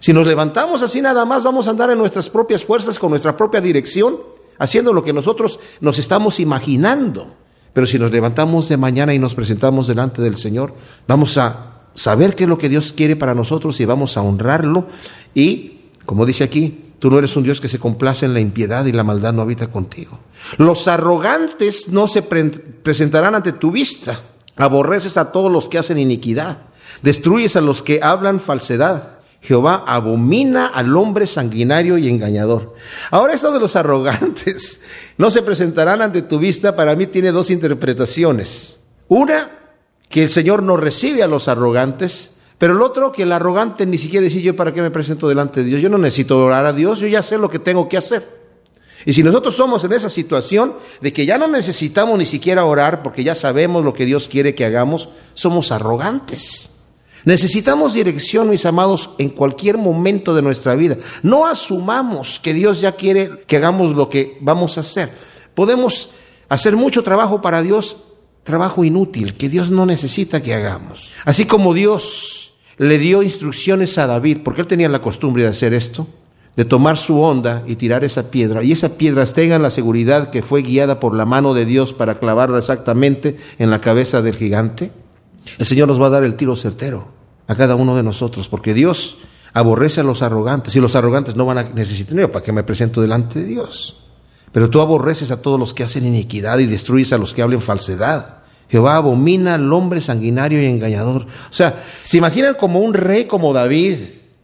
Si 0.00 0.12
nos 0.12 0.26
levantamos 0.26 0.82
así 0.82 1.02
nada 1.02 1.24
más, 1.24 1.42
vamos 1.42 1.66
a 1.66 1.70
andar 1.70 1.90
en 1.90 1.98
nuestras 1.98 2.30
propias 2.30 2.64
fuerzas, 2.64 2.98
con 2.98 3.10
nuestra 3.10 3.36
propia 3.36 3.60
dirección, 3.60 4.16
haciendo 4.58 4.92
lo 4.92 5.04
que 5.04 5.12
nosotros 5.12 5.60
nos 5.80 5.98
estamos 5.98 6.40
imaginando. 6.40 7.34
Pero 7.72 7.86
si 7.86 7.98
nos 7.98 8.10
levantamos 8.10 8.68
de 8.68 8.76
mañana 8.76 9.14
y 9.14 9.18
nos 9.18 9.34
presentamos 9.34 9.86
delante 9.86 10.22
del 10.22 10.36
Señor, 10.36 10.74
vamos 11.06 11.36
a 11.38 11.82
saber 11.94 12.34
qué 12.34 12.44
es 12.44 12.48
lo 12.48 12.58
que 12.58 12.68
Dios 12.68 12.92
quiere 12.92 13.14
para 13.14 13.34
nosotros 13.34 13.78
y 13.80 13.84
vamos 13.84 14.16
a 14.16 14.22
honrarlo. 14.22 14.86
Y, 15.34 15.80
como 16.06 16.26
dice 16.26 16.44
aquí, 16.44 16.92
tú 16.98 17.10
no 17.10 17.18
eres 17.18 17.36
un 17.36 17.42
Dios 17.42 17.60
que 17.60 17.68
se 17.68 17.78
complace 17.78 18.26
en 18.26 18.34
la 18.34 18.40
impiedad 18.40 18.86
y 18.86 18.92
la 18.92 19.04
maldad 19.04 19.32
no 19.32 19.42
habita 19.42 19.68
contigo. 19.68 20.18
Los 20.56 20.88
arrogantes 20.88 21.88
no 21.88 22.08
se 22.08 22.22
presentarán 22.22 23.34
ante 23.34 23.52
tu 23.52 23.70
vista. 23.70 24.18
Aborreces 24.56 25.16
a 25.16 25.32
todos 25.32 25.50
los 25.50 25.68
que 25.68 25.78
hacen 25.78 25.98
iniquidad. 25.98 26.58
Destruyes 27.02 27.56
a 27.56 27.60
los 27.60 27.82
que 27.82 28.00
hablan 28.02 28.40
falsedad. 28.40 29.20
Jehová 29.42 29.84
abomina 29.86 30.66
al 30.66 30.94
hombre 30.96 31.26
sanguinario 31.26 31.96
y 31.96 32.08
engañador. 32.08 32.74
Ahora 33.10 33.32
esto 33.32 33.52
de 33.52 33.60
los 33.60 33.74
arrogantes 33.74 34.80
no 35.18 35.30
se 35.30 35.42
presentarán 35.42 36.02
ante 36.02 36.22
tu 36.22 36.38
vista, 36.38 36.76
para 36.76 36.94
mí 36.94 37.06
tiene 37.06 37.32
dos 37.32 37.50
interpretaciones. 37.50 38.80
Una, 39.08 39.50
que 40.08 40.24
el 40.24 40.30
Señor 40.30 40.62
no 40.62 40.76
recibe 40.76 41.22
a 41.22 41.28
los 41.28 41.48
arrogantes, 41.48 42.32
pero 42.58 42.74
el 42.74 42.82
otro, 42.82 43.12
que 43.12 43.22
el 43.22 43.32
arrogante 43.32 43.86
ni 43.86 43.96
siquiera 43.96 44.24
dice 44.24 44.42
yo 44.42 44.54
para 44.54 44.74
qué 44.74 44.82
me 44.82 44.90
presento 44.90 45.28
delante 45.28 45.60
de 45.60 45.66
Dios. 45.66 45.80
Yo 45.80 45.88
no 45.88 45.96
necesito 45.96 46.38
orar 46.38 46.66
a 46.66 46.74
Dios, 46.74 46.98
yo 46.98 47.06
ya 47.06 47.22
sé 47.22 47.38
lo 47.38 47.48
que 47.48 47.58
tengo 47.58 47.88
que 47.88 47.96
hacer. 47.96 48.39
Y 49.06 49.12
si 49.12 49.22
nosotros 49.22 49.56
somos 49.56 49.82
en 49.84 49.92
esa 49.92 50.10
situación 50.10 50.74
de 51.00 51.12
que 51.12 51.24
ya 51.24 51.38
no 51.38 51.48
necesitamos 51.48 52.18
ni 52.18 52.26
siquiera 52.26 52.64
orar 52.64 53.02
porque 53.02 53.24
ya 53.24 53.34
sabemos 53.34 53.84
lo 53.84 53.94
que 53.94 54.04
Dios 54.04 54.28
quiere 54.28 54.54
que 54.54 54.64
hagamos, 54.64 55.08
somos 55.34 55.72
arrogantes. 55.72 56.72
Necesitamos 57.24 57.94
dirección, 57.94 58.48
mis 58.48 58.64
amados, 58.64 59.10
en 59.18 59.30
cualquier 59.30 59.76
momento 59.76 60.34
de 60.34 60.42
nuestra 60.42 60.74
vida. 60.74 60.96
No 61.22 61.46
asumamos 61.46 62.40
que 62.40 62.54
Dios 62.54 62.80
ya 62.80 62.92
quiere 62.92 63.42
que 63.46 63.56
hagamos 63.56 63.94
lo 63.94 64.08
que 64.08 64.38
vamos 64.40 64.78
a 64.78 64.80
hacer. 64.80 65.10
Podemos 65.54 66.12
hacer 66.48 66.76
mucho 66.76 67.02
trabajo 67.02 67.42
para 67.42 67.62
Dios, 67.62 68.04
trabajo 68.42 68.84
inútil, 68.84 69.36
que 69.36 69.48
Dios 69.48 69.70
no 69.70 69.84
necesita 69.84 70.42
que 70.42 70.54
hagamos. 70.54 71.10
Así 71.24 71.44
como 71.44 71.74
Dios 71.74 72.54
le 72.78 72.98
dio 72.98 73.22
instrucciones 73.22 73.98
a 73.98 74.06
David, 74.06 74.38
porque 74.42 74.62
él 74.62 74.66
tenía 74.66 74.88
la 74.88 75.02
costumbre 75.02 75.42
de 75.42 75.50
hacer 75.50 75.74
esto, 75.74 76.06
de 76.56 76.64
tomar 76.64 76.98
su 76.98 77.20
onda 77.20 77.62
y 77.66 77.76
tirar 77.76 78.04
esa 78.04 78.30
piedra, 78.30 78.62
y 78.62 78.72
esa 78.72 78.96
piedra 78.96 79.24
tengan 79.26 79.62
la 79.62 79.70
seguridad 79.70 80.30
que 80.30 80.42
fue 80.42 80.62
guiada 80.62 81.00
por 81.00 81.14
la 81.14 81.24
mano 81.24 81.54
de 81.54 81.64
Dios 81.64 81.92
para 81.92 82.18
clavarla 82.18 82.58
exactamente 82.58 83.36
en 83.58 83.70
la 83.70 83.80
cabeza 83.80 84.22
del 84.22 84.36
gigante. 84.36 84.90
El 85.58 85.66
Señor 85.66 85.88
nos 85.88 86.00
va 86.00 86.06
a 86.06 86.10
dar 86.10 86.24
el 86.24 86.36
tiro 86.36 86.56
certero 86.56 87.08
a 87.46 87.56
cada 87.56 87.74
uno 87.74 87.96
de 87.96 88.02
nosotros, 88.02 88.48
porque 88.48 88.74
Dios 88.74 89.18
aborrece 89.52 90.00
a 90.00 90.04
los 90.04 90.22
arrogantes 90.22 90.76
y 90.76 90.80
los 90.80 90.94
arrogantes 90.94 91.36
no 91.36 91.46
van 91.46 91.58
a 91.58 91.62
necesitar 91.64 92.30
para 92.30 92.44
que 92.44 92.52
me 92.52 92.62
presento 92.62 93.00
delante 93.00 93.40
de 93.40 93.46
Dios. 93.46 94.04
Pero 94.52 94.68
tú 94.68 94.80
aborreces 94.80 95.30
a 95.30 95.42
todos 95.42 95.58
los 95.58 95.74
que 95.74 95.84
hacen 95.84 96.04
iniquidad 96.04 96.58
y 96.58 96.66
destruyes 96.66 97.12
a 97.12 97.18
los 97.18 97.34
que 97.34 97.42
hablen 97.42 97.60
falsedad. 97.60 98.40
Jehová 98.68 98.96
abomina 98.96 99.54
al 99.54 99.72
hombre 99.72 100.00
sanguinario 100.00 100.62
y 100.62 100.66
engañador. 100.66 101.22
O 101.22 101.52
sea, 101.52 101.82
se 102.04 102.18
imaginan 102.18 102.54
como 102.54 102.80
un 102.80 102.94
rey 102.94 103.24
como 103.24 103.52
David 103.52 103.96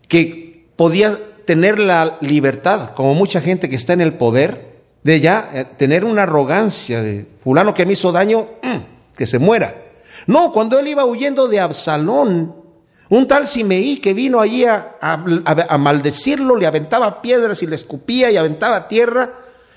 que 0.09 0.69
podía 0.77 1.17
tener 1.47 1.79
la 1.79 2.19
libertad, 2.21 2.91
como 2.95 3.15
mucha 3.15 3.41
gente 3.41 3.71
que 3.71 3.77
está 3.77 3.93
en 3.93 4.01
el 4.01 4.15
poder, 4.15 4.77
de 5.03 5.21
ya 5.21 5.51
eh, 5.55 5.65
tener 5.77 6.05
una 6.05 6.25
arrogancia 6.25 7.01
de 7.01 7.27
fulano 7.39 7.73
que 7.73 7.87
me 7.87 7.93
hizo 7.93 8.13
daño, 8.13 8.49
mm, 8.63 9.15
que 9.17 9.27
se 9.27 9.39
muera. 9.39 9.85
No, 10.27 10.53
cuando 10.53 10.79
él 10.79 10.89
iba 10.89 11.05
huyendo 11.05 11.47
de 11.47 11.61
Absalón, 11.61 12.55
un 13.09 13.27
tal 13.29 13.47
Simeí 13.47 13.99
que 13.99 14.15
vino 14.15 14.41
allí 14.41 14.65
a, 14.65 14.97
a, 15.01 15.79
maldecirlo, 15.79 16.57
le 16.57 16.67
aventaba 16.67 17.23
piedras 17.23 17.63
y 17.63 17.67
le 17.67 17.77
escupía 17.77 18.31
y 18.33 18.37
aventaba 18.37 18.89
tierra. 18.89 19.33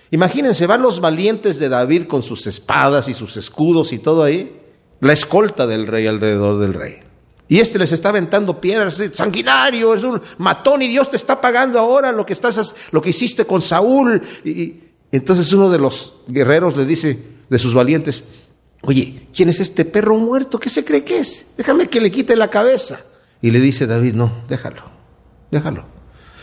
Imagínense, 0.09 0.65
van 0.65 0.81
los 0.81 0.99
valientes 0.99 1.59
de 1.59 1.69
David 1.69 2.05
con 2.05 2.23
sus 2.23 2.47
espadas 2.47 3.07
y 3.07 3.13
sus 3.13 3.37
escudos 3.37 3.93
y 3.93 3.99
todo 3.99 4.23
ahí. 4.23 4.59
la 5.01 5.13
escolta 5.13 5.67
del 5.67 5.85
rey 5.85 6.07
alrededor 6.07 6.57
del 6.57 6.73
rey. 6.73 7.08
Y 7.51 7.59
este 7.59 7.79
les 7.79 7.91
está 7.91 8.09
aventando 8.09 8.61
piedras, 8.61 8.99
sanguinario, 9.11 9.95
es 9.95 10.03
un 10.03 10.21
matón 10.37 10.83
y 10.83 10.87
Dios 10.87 11.09
te 11.09 11.15
está 11.15 11.41
pagando 11.41 11.79
ahora 11.79 12.11
lo 12.11 12.23
que 12.23 12.33
estás, 12.33 12.75
lo 12.91 13.01
que 13.01 13.09
hiciste 13.09 13.45
con 13.45 13.63
Saúl. 13.63 14.21
Y, 14.45 14.83
entonces 15.11 15.51
uno 15.51 15.67
de 15.71 15.79
los 15.79 16.21
guerreros 16.27 16.77
le 16.77 16.85
dice 16.85 17.19
de 17.49 17.57
sus 17.57 17.73
valientes, 17.73 18.25
oye, 18.83 19.27
¿quién 19.35 19.49
es 19.49 19.59
este 19.59 19.83
perro 19.83 20.15
muerto? 20.17 20.59
¿Qué 20.59 20.69
se 20.69 20.85
cree 20.85 21.03
que 21.03 21.17
es? 21.17 21.47
Déjame 21.57 21.89
que 21.89 21.99
le 21.99 22.11
quite 22.11 22.35
la 22.35 22.51
cabeza. 22.51 22.99
Y 23.41 23.49
le 23.49 23.59
dice 23.59 23.87
David, 23.87 24.13
no, 24.13 24.31
déjalo, 24.47 24.83
déjalo. 25.49 25.85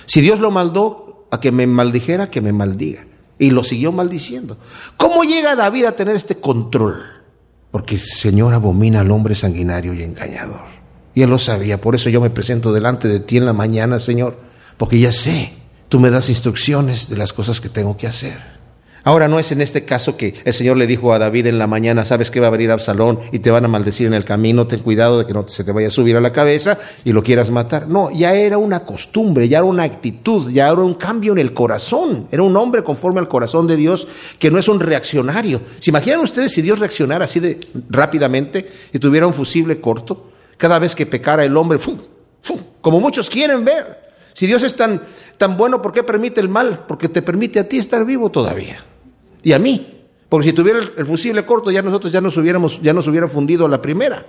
Si 0.06 0.20
Dios 0.20 0.40
lo 0.40 0.50
maldó 0.50 1.28
a 1.30 1.38
que 1.38 1.52
me 1.52 1.68
maldijera, 1.68 2.30
que 2.30 2.40
me 2.40 2.52
maldiga. 2.52 3.06
Y 3.38 3.50
lo 3.50 3.62
siguió 3.62 3.92
maldiciendo. 3.92 4.58
¿Cómo 4.96 5.22
llega 5.22 5.54
David 5.54 5.84
a 5.84 5.92
tener 5.92 6.16
este 6.16 6.40
control? 6.40 7.00
Porque 7.70 7.94
el 7.94 8.00
Señor 8.00 8.54
abomina 8.54 9.02
al 9.02 9.10
hombre 9.12 9.36
sanguinario 9.36 9.94
y 9.94 10.02
engañador. 10.02 10.75
Y 11.16 11.22
él 11.22 11.30
lo 11.30 11.38
sabía, 11.38 11.80
por 11.80 11.94
eso 11.94 12.10
yo 12.10 12.20
me 12.20 12.28
presento 12.28 12.74
delante 12.74 13.08
de 13.08 13.20
ti 13.20 13.38
en 13.38 13.46
la 13.46 13.54
mañana, 13.54 13.98
Señor, 13.98 14.36
porque 14.76 14.98
ya 15.00 15.10
sé, 15.10 15.54
tú 15.88 15.98
me 15.98 16.10
das 16.10 16.28
instrucciones 16.28 17.08
de 17.08 17.16
las 17.16 17.32
cosas 17.32 17.58
que 17.58 17.70
tengo 17.70 17.96
que 17.96 18.06
hacer. 18.06 18.36
Ahora 19.02 19.26
no 19.26 19.38
es 19.38 19.50
en 19.50 19.62
este 19.62 19.86
caso 19.86 20.18
que 20.18 20.34
el 20.44 20.52
Señor 20.52 20.76
le 20.76 20.86
dijo 20.86 21.14
a 21.14 21.18
David 21.18 21.46
en 21.46 21.58
la 21.58 21.66
mañana, 21.66 22.04
sabes 22.04 22.30
que 22.30 22.38
va 22.38 22.48
a 22.48 22.50
venir 22.50 22.70
Absalón 22.70 23.20
y 23.32 23.38
te 23.38 23.50
van 23.50 23.64
a 23.64 23.68
maldecir 23.68 24.06
en 24.06 24.12
el 24.12 24.26
camino, 24.26 24.66
ten 24.66 24.80
cuidado 24.80 25.18
de 25.18 25.24
que 25.24 25.32
no 25.32 25.48
se 25.48 25.64
te 25.64 25.72
vaya 25.72 25.88
a 25.88 25.90
subir 25.90 26.16
a 26.16 26.20
la 26.20 26.34
cabeza 26.34 26.78
y 27.02 27.14
lo 27.14 27.22
quieras 27.22 27.50
matar. 27.50 27.88
No, 27.88 28.10
ya 28.10 28.34
era 28.34 28.58
una 28.58 28.80
costumbre, 28.80 29.48
ya 29.48 29.58
era 29.58 29.64
una 29.64 29.84
actitud, 29.84 30.50
ya 30.50 30.68
era 30.68 30.82
un 30.82 30.96
cambio 30.96 31.32
en 31.32 31.38
el 31.38 31.54
corazón. 31.54 32.28
Era 32.30 32.42
un 32.42 32.54
hombre 32.58 32.82
conforme 32.82 33.20
al 33.20 33.28
corazón 33.28 33.66
de 33.66 33.76
Dios 33.76 34.06
que 34.38 34.50
no 34.50 34.58
es 34.58 34.68
un 34.68 34.80
reaccionario. 34.80 35.62
¿Se 35.78 35.90
imaginan 35.90 36.20
ustedes 36.20 36.52
si 36.52 36.60
Dios 36.60 36.78
reaccionara 36.78 37.24
así 37.24 37.40
de 37.40 37.58
rápidamente 37.88 38.68
y 38.92 38.98
tuviera 38.98 39.26
un 39.26 39.32
fusible 39.32 39.80
corto? 39.80 40.35
Cada 40.56 40.78
vez 40.78 40.94
que 40.94 41.06
pecara 41.06 41.44
el 41.44 41.56
hombre, 41.56 41.78
¡fum! 41.78 41.98
¡fum! 42.42 42.60
como 42.80 43.00
muchos 43.00 43.28
quieren 43.28 43.64
ver. 43.64 44.06
Si 44.32 44.46
Dios 44.46 44.62
es 44.62 44.76
tan, 44.76 45.02
tan 45.38 45.56
bueno, 45.56 45.82
¿por 45.82 45.92
qué 45.92 46.02
permite 46.02 46.40
el 46.40 46.48
mal? 46.48 46.84
Porque 46.86 47.08
te 47.08 47.22
permite 47.22 47.58
a 47.58 47.68
ti 47.68 47.78
estar 47.78 48.04
vivo 48.04 48.30
todavía. 48.30 48.84
Y 49.42 49.52
a 49.52 49.58
mí. 49.58 49.94
Porque 50.28 50.48
si 50.48 50.52
tuviera 50.52 50.78
el, 50.78 51.06
fusible 51.06 51.44
corto, 51.46 51.70
ya 51.70 51.82
nosotros 51.82 52.12
ya 52.12 52.20
nos 52.20 52.36
hubiéramos, 52.36 52.80
ya 52.82 52.92
nos 52.92 53.08
hubiera 53.08 53.28
fundido 53.28 53.66
la 53.66 53.80
primera. 53.80 54.26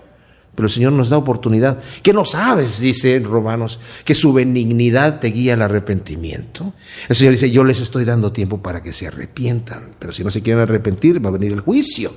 Pero 0.56 0.66
el 0.66 0.72
Señor 0.72 0.94
nos 0.94 1.10
da 1.10 1.18
oportunidad. 1.18 1.80
¿Qué 2.02 2.14
no 2.14 2.26
sabes? 2.26 2.80
Dice 2.80 3.20
Romanos, 3.20 3.80
que 4.04 4.16
su 4.16 4.34
benignidad 4.34 5.20
te 5.20 5.28
guía 5.28 5.54
al 5.54 5.62
arrepentimiento. 5.62 6.74
El 7.10 7.16
Señor 7.16 7.34
dice, 7.34 7.52
yo 7.52 7.64
les 7.64 7.80
estoy 7.80 8.06
dando 8.06 8.32
tiempo 8.32 8.62
para 8.62 8.82
que 8.82 8.94
se 8.94 9.08
arrepientan. 9.08 9.96
Pero 10.00 10.14
si 10.14 10.24
no 10.24 10.32
se 10.32 10.42
quieren 10.42 10.64
arrepentir, 10.64 11.24
va 11.24 11.30
a 11.30 11.34
venir 11.34 11.52
el 11.52 11.62
juicio. 11.62 12.12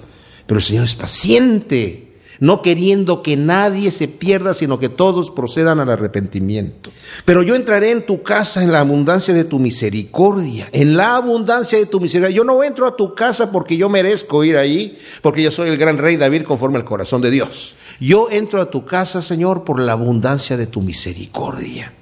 Pero 0.47 0.59
el 0.59 0.65
Señor 0.65 0.85
es 0.85 0.95
paciente 0.95 2.10
no 2.41 2.63
queriendo 2.63 3.23
que 3.23 3.37
nadie 3.37 3.91
se 3.91 4.09
pierda, 4.09 4.55
sino 4.55 4.79
que 4.79 4.89
todos 4.89 5.31
procedan 5.31 5.79
al 5.79 5.91
arrepentimiento. 5.91 6.91
Pero 7.25 7.43
yo 7.43 7.55
entraré 7.55 7.91
en 7.91 8.07
tu 8.07 8.23
casa 8.23 8.63
en 8.65 8.73
la 8.73 8.81
abundancia 8.81 9.35
de 9.35 9.45
tu 9.45 9.59
misericordia, 9.59 10.69
en 10.73 10.97
la 10.97 11.17
abundancia 11.17 11.79
de 11.79 11.87
tu 11.87 12.01
misericordia. 12.01 12.37
Yo 12.37 12.45
no 12.45 12.65
entro 12.65 12.87
a 12.87 12.97
tu 12.97 13.15
casa 13.15 13.53
porque 13.53 13.77
yo 13.77 13.89
merezco 13.91 14.43
ir 14.43 14.57
ahí, 14.57 14.99
porque 15.21 15.43
yo 15.43 15.53
soy 15.53 15.69
el 15.69 15.77
gran 15.77 15.99
rey 15.99 16.17
David 16.17 16.43
conforme 16.45 16.79
al 16.79 16.85
corazón 16.85 17.21
de 17.21 17.31
Dios. 17.31 17.75
Yo 18.01 18.29
entro 18.31 18.63
a 18.63 18.71
tu 18.71 18.87
casa, 18.87 19.21
Señor, 19.21 19.63
por 19.65 19.79
la 19.79 19.93
abundancia 19.93 20.57
de 20.57 20.67
tu 20.67 20.81
misericordia. 20.81 21.93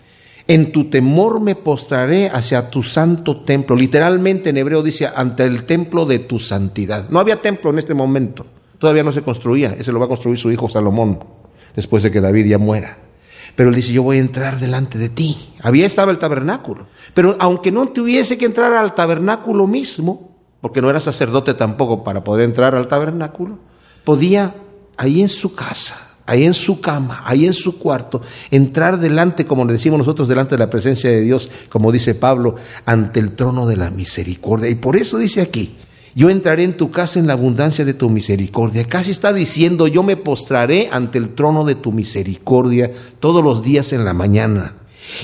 En 0.47 0.73
tu 0.73 0.85
temor 0.85 1.41
me 1.41 1.57
postraré 1.57 2.31
hacia 2.31 2.71
tu 2.71 2.83
santo 2.83 3.41
templo. 3.41 3.77
Literalmente 3.77 4.51
en 4.51 4.57
hebreo 4.57 4.83
dice, 4.83 5.11
ante 5.15 5.45
el 5.45 5.65
templo 5.65 6.07
de 6.07 6.21
tu 6.21 6.39
santidad. 6.39 7.09
No 7.11 7.19
había 7.19 7.43
templo 7.43 7.71
en 7.71 7.79
este 7.79 7.93
momento. 7.93 8.47
Todavía 8.79 9.03
no 9.03 9.13
se 9.13 9.23
construía, 9.23 9.75
ese 9.79 9.93
lo 9.93 9.99
va 9.99 10.07
a 10.07 10.09
construir 10.09 10.39
su 10.39 10.51
hijo 10.51 10.69
Salomón, 10.69 11.25
después 11.75 12.03
de 12.03 12.11
que 12.11 12.21
David 12.21 12.47
ya 12.47 12.59
muera. 12.59 12.99
Pero 13.57 13.71
él 13.71 13.75
dice, 13.75 13.93
yo 13.93 14.05
voy 14.05 14.19
a 14.19 14.21
entrar 14.21 14.61
delante 14.61 14.99
de 14.99 15.09
ti. 15.09 15.37
Había 15.63 15.87
estado 15.87 16.11
el 16.13 16.19
tabernáculo. 16.19 16.87
Pero 17.13 17.37
aunque 17.41 17.73
no 17.73 17.89
tuviese 17.89 18.39
que 18.39 18.45
entrar 18.45 18.73
al 18.73 18.95
tabernáculo 18.95 19.67
mismo, 19.67 20.37
porque 20.61 20.81
no 20.81 20.91
era 20.91 21.01
sacerdote 21.01 21.55
tampoco 21.55 22.05
para 22.05 22.23
poder 22.23 22.45
entrar 22.45 22.75
al 22.77 22.87
tabernáculo, 22.87 23.59
podía 24.05 24.55
ahí 24.97 25.23
en 25.23 25.29
su 25.29 25.55
casa, 25.55 26.17
ahí 26.27 26.45
en 26.45 26.55
su 26.55 26.81
cama, 26.81 27.23
ahí 27.25 27.47
en 27.47 27.55
su 27.55 27.79
cuarto, 27.79 28.23
entrar 28.51 28.99
delante, 28.99 29.45
como 29.45 29.65
le 29.65 29.73
decimos 29.73 29.99
nosotros, 29.99 30.29
delante 30.29 30.55
de 30.55 30.59
la 30.61 30.71
presencia 30.71 31.11
de 31.11 31.23
Dios, 31.23 31.51
como 31.69 31.91
dice 31.91 32.15
Pablo, 32.15 32.57
ante 32.85 33.19
el 33.19 33.33
trono 33.33 33.67
de 33.67 33.77
la 33.77 33.91
misericordia. 33.91 34.69
Y 34.69 34.77
por 34.77 34.97
eso 34.97 35.19
dice 35.19 35.41
aquí, 35.41 35.77
yo 36.19 36.31
entraré 36.31 36.65
en 36.65 36.77
tu 36.77 36.91
casa 36.91 37.21
en 37.21 37.29
la 37.29 37.35
abundancia 37.35 37.85
de 37.85 37.95
tu 37.95 38.11
misericordia. 38.11 38.89
Casi 38.89 39.13
está 39.13 39.33
diciendo, 39.33 39.87
yo 39.87 40.03
me 40.03 40.17
postraré 40.17 40.89
ante 40.91 41.17
el 41.17 41.33
trono 41.33 41.65
de 41.65 41.77
tu 41.77 41.93
misericordia 41.93 42.91
todos 43.21 43.45
los 43.45 43.63
días 43.63 43.93
en 43.93 44.05
la 44.05 44.15
mañana. 44.15 44.75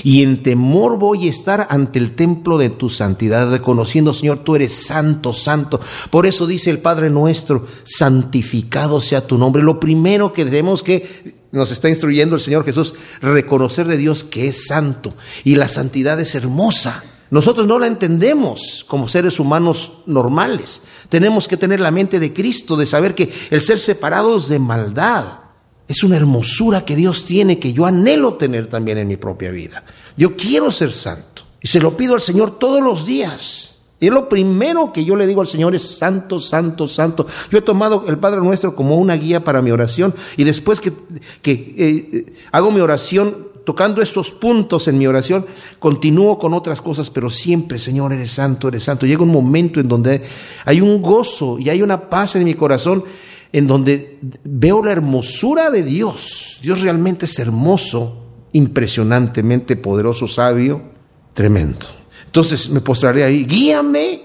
Y 0.05 0.23
en 0.23 0.41
temor 0.41 0.97
voy 0.97 1.27
a 1.27 1.29
estar 1.29 1.67
ante 1.69 1.99
el 1.99 2.11
templo 2.15 2.57
de 2.57 2.69
tu 2.69 2.87
santidad, 2.87 3.51
reconociendo, 3.51 4.13
Señor, 4.13 4.45
tú 4.45 4.55
eres 4.55 4.71
santo, 4.71 5.33
santo. 5.33 5.81
Por 6.11 6.25
eso 6.25 6.47
dice 6.47 6.69
el 6.69 6.79
Padre 6.79 7.09
nuestro, 7.09 7.67
santificado 7.83 9.01
sea 9.01 9.27
tu 9.27 9.37
nombre. 9.37 9.63
Lo 9.63 9.81
primero 9.81 10.31
que 10.31 10.45
debemos 10.45 10.81
que 10.81 11.35
nos 11.51 11.71
está 11.71 11.89
instruyendo 11.89 12.37
el 12.37 12.41
Señor 12.41 12.63
Jesús, 12.63 12.93
reconocer 13.21 13.85
de 13.85 13.97
Dios 13.97 14.23
que 14.23 14.47
es 14.47 14.67
santo. 14.67 15.13
Y 15.43 15.55
la 15.55 15.67
santidad 15.67 16.17
es 16.21 16.35
hermosa. 16.35 17.03
Nosotros 17.31 17.65
no 17.65 17.79
la 17.79 17.87
entendemos 17.87 18.85
como 18.87 19.07
seres 19.07 19.39
humanos 19.39 19.93
normales. 20.05 20.83
Tenemos 21.09 21.47
que 21.47 21.57
tener 21.57 21.79
la 21.79 21.91
mente 21.91 22.19
de 22.19 22.33
Cristo, 22.33 22.77
de 22.77 22.85
saber 22.85 23.15
que 23.15 23.31
el 23.49 23.61
ser 23.61 23.79
separados 23.79 24.47
de 24.47 24.59
maldad 24.59 25.39
es 25.87 26.03
una 26.03 26.17
hermosura 26.17 26.85
que 26.85 26.95
Dios 26.95 27.25
tiene, 27.25 27.59
que 27.59 27.73
yo 27.73 27.85
anhelo 27.85 28.35
tener 28.35 28.67
también 28.67 28.97
en 28.97 29.07
mi 29.07 29.17
propia 29.17 29.51
vida. 29.51 29.83
Yo 30.17 30.35
quiero 30.35 30.71
ser 30.71 30.91
santo 30.91 31.43
y 31.61 31.67
se 31.67 31.79
lo 31.79 31.97
pido 31.97 32.15
al 32.15 32.21
Señor 32.21 32.57
todos 32.59 32.81
los 32.81 33.05
días. 33.05 33.77
Y 33.99 34.09
lo 34.09 34.27
primero 34.27 34.91
que 34.91 35.05
yo 35.05 35.15
le 35.15 35.25
digo 35.25 35.41
al 35.41 35.47
Señor 35.47 35.73
es 35.73 35.97
santo, 35.97 36.39
santo, 36.39 36.87
santo. 36.87 37.25
Yo 37.49 37.57
he 37.57 37.61
tomado 37.61 38.05
el 38.07 38.17
Padre 38.17 38.41
Nuestro 38.41 38.75
como 38.75 38.97
una 38.97 39.15
guía 39.15 39.43
para 39.43 39.61
mi 39.61 39.71
oración 39.71 40.13
y 40.37 40.43
después 40.43 40.81
que, 40.81 40.89
eh, 40.89 40.93
eh, 41.45 42.33
hago 42.51 42.71
mi 42.71 42.81
oración 42.81 43.44
tocando 43.65 44.01
esos 44.01 44.31
puntos 44.31 44.87
en 44.87 44.97
mi 44.97 45.07
oración, 45.07 45.45
continúo 45.79 46.37
con 46.37 46.53
otras 46.53 46.81
cosas, 46.81 47.09
pero 47.09 47.29
siempre, 47.29 47.79
Señor, 47.79 48.13
eres 48.13 48.31
santo, 48.31 48.67
eres 48.67 48.83
santo. 48.83 49.05
Llega 49.05 49.23
un 49.23 49.31
momento 49.31 49.79
en 49.79 49.87
donde 49.87 50.21
hay 50.63 50.79
un 50.79 51.01
gozo 51.01 51.57
y 51.59 51.69
hay 51.69 51.81
una 51.81 52.09
paz 52.09 52.35
en 52.35 52.43
mi 52.43 52.53
corazón 52.53 53.03
en 53.51 53.67
donde 53.67 54.19
veo 54.43 54.83
la 54.83 54.91
hermosura 54.91 55.71
de 55.71 55.83
Dios. 55.83 56.59
Dios 56.61 56.81
realmente 56.81 57.25
es 57.25 57.39
hermoso, 57.39 58.23
impresionantemente 58.53 59.75
poderoso, 59.75 60.27
sabio, 60.27 60.81
tremendo. 61.33 61.87
Entonces 62.25 62.69
me 62.69 62.81
postraré 62.81 63.23
ahí, 63.23 63.45
guíame, 63.45 64.21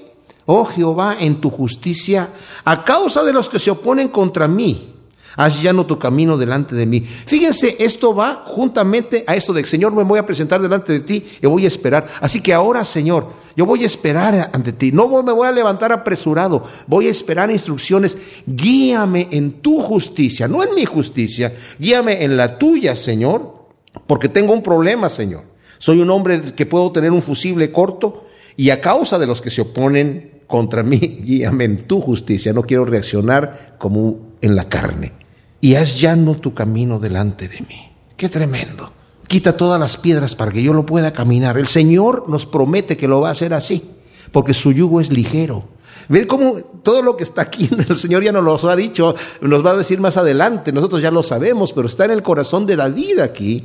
oh 0.46 0.64
Jehová, 0.66 1.16
en 1.18 1.40
tu 1.40 1.48
justicia, 1.48 2.28
a 2.64 2.84
causa 2.84 3.24
de 3.24 3.32
los 3.32 3.48
que 3.48 3.58
se 3.58 3.70
oponen 3.70 4.08
contra 4.08 4.46
mí 4.46 4.90
haz 5.36 5.62
no 5.72 5.86
tu 5.86 5.98
camino 5.98 6.36
delante 6.36 6.74
de 6.74 6.86
mí. 6.86 7.00
Fíjense, 7.00 7.76
esto 7.78 8.14
va 8.14 8.44
juntamente 8.46 9.24
a 9.26 9.34
esto 9.34 9.52
de, 9.52 9.64
Señor, 9.64 9.92
me 9.92 10.02
voy 10.02 10.18
a 10.18 10.26
presentar 10.26 10.60
delante 10.60 10.92
de 10.92 11.00
ti 11.00 11.24
y 11.40 11.46
voy 11.46 11.64
a 11.64 11.68
esperar. 11.68 12.08
Así 12.20 12.40
que 12.40 12.52
ahora, 12.52 12.84
Señor, 12.84 13.32
yo 13.56 13.66
voy 13.66 13.84
a 13.84 13.86
esperar 13.86 14.50
ante 14.52 14.72
ti. 14.72 14.92
No 14.92 15.22
me 15.22 15.32
voy 15.32 15.46
a 15.46 15.52
levantar 15.52 15.92
apresurado, 15.92 16.64
voy 16.86 17.06
a 17.06 17.10
esperar 17.10 17.50
instrucciones. 17.50 18.18
Guíame 18.46 19.28
en 19.30 19.60
tu 19.60 19.80
justicia, 19.80 20.48
no 20.48 20.62
en 20.62 20.74
mi 20.74 20.84
justicia, 20.84 21.52
guíame 21.78 22.24
en 22.24 22.36
la 22.36 22.58
tuya, 22.58 22.96
Señor, 22.96 23.66
porque 24.06 24.28
tengo 24.28 24.52
un 24.52 24.62
problema, 24.62 25.08
Señor. 25.08 25.44
Soy 25.78 26.00
un 26.00 26.10
hombre 26.10 26.40
que 26.54 26.66
puedo 26.66 26.92
tener 26.92 27.10
un 27.10 27.22
fusible 27.22 27.72
corto 27.72 28.26
y 28.56 28.70
a 28.70 28.80
causa 28.80 29.18
de 29.18 29.26
los 29.26 29.40
que 29.40 29.50
se 29.50 29.62
oponen 29.62 30.42
contra 30.46 30.82
mí, 30.82 30.98
guíame 31.24 31.64
en 31.64 31.86
tu 31.86 32.00
justicia. 32.00 32.52
No 32.52 32.62
quiero 32.62 32.84
reaccionar 32.84 33.76
como 33.78 34.36
en 34.40 34.56
la 34.56 34.68
carne 34.68 35.19
y 35.60 35.74
haz 35.74 36.00
llano 36.00 36.36
tu 36.36 36.54
camino 36.54 36.98
delante 36.98 37.48
de 37.48 37.60
mí. 37.60 37.90
Qué 38.16 38.28
tremendo. 38.28 38.92
Quita 39.28 39.56
todas 39.56 39.78
las 39.78 39.96
piedras 39.96 40.34
para 40.34 40.50
que 40.50 40.62
yo 40.62 40.72
lo 40.72 40.84
pueda 40.84 41.12
caminar. 41.12 41.56
El 41.56 41.68
Señor 41.68 42.28
nos 42.28 42.46
promete 42.46 42.96
que 42.96 43.08
lo 43.08 43.20
va 43.20 43.28
a 43.28 43.32
hacer 43.32 43.54
así, 43.54 43.90
porque 44.32 44.54
su 44.54 44.72
yugo 44.72 45.00
es 45.00 45.10
ligero. 45.10 45.64
Ven 46.08 46.26
cómo 46.26 46.56
todo 46.82 47.02
lo 47.02 47.16
que 47.16 47.22
está 47.22 47.42
aquí, 47.42 47.70
el 47.88 47.98
Señor 47.98 48.24
ya 48.24 48.32
nos 48.32 48.44
lo 48.44 48.70
ha 48.70 48.76
dicho, 48.76 49.14
nos 49.40 49.64
va 49.64 49.70
a 49.70 49.76
decir 49.76 50.00
más 50.00 50.16
adelante, 50.16 50.72
nosotros 50.72 51.00
ya 51.00 51.10
lo 51.10 51.22
sabemos, 51.22 51.72
pero 51.72 51.86
está 51.86 52.06
en 52.06 52.10
el 52.10 52.22
corazón 52.22 52.66
de 52.66 52.76
David 52.76 53.20
aquí. 53.20 53.64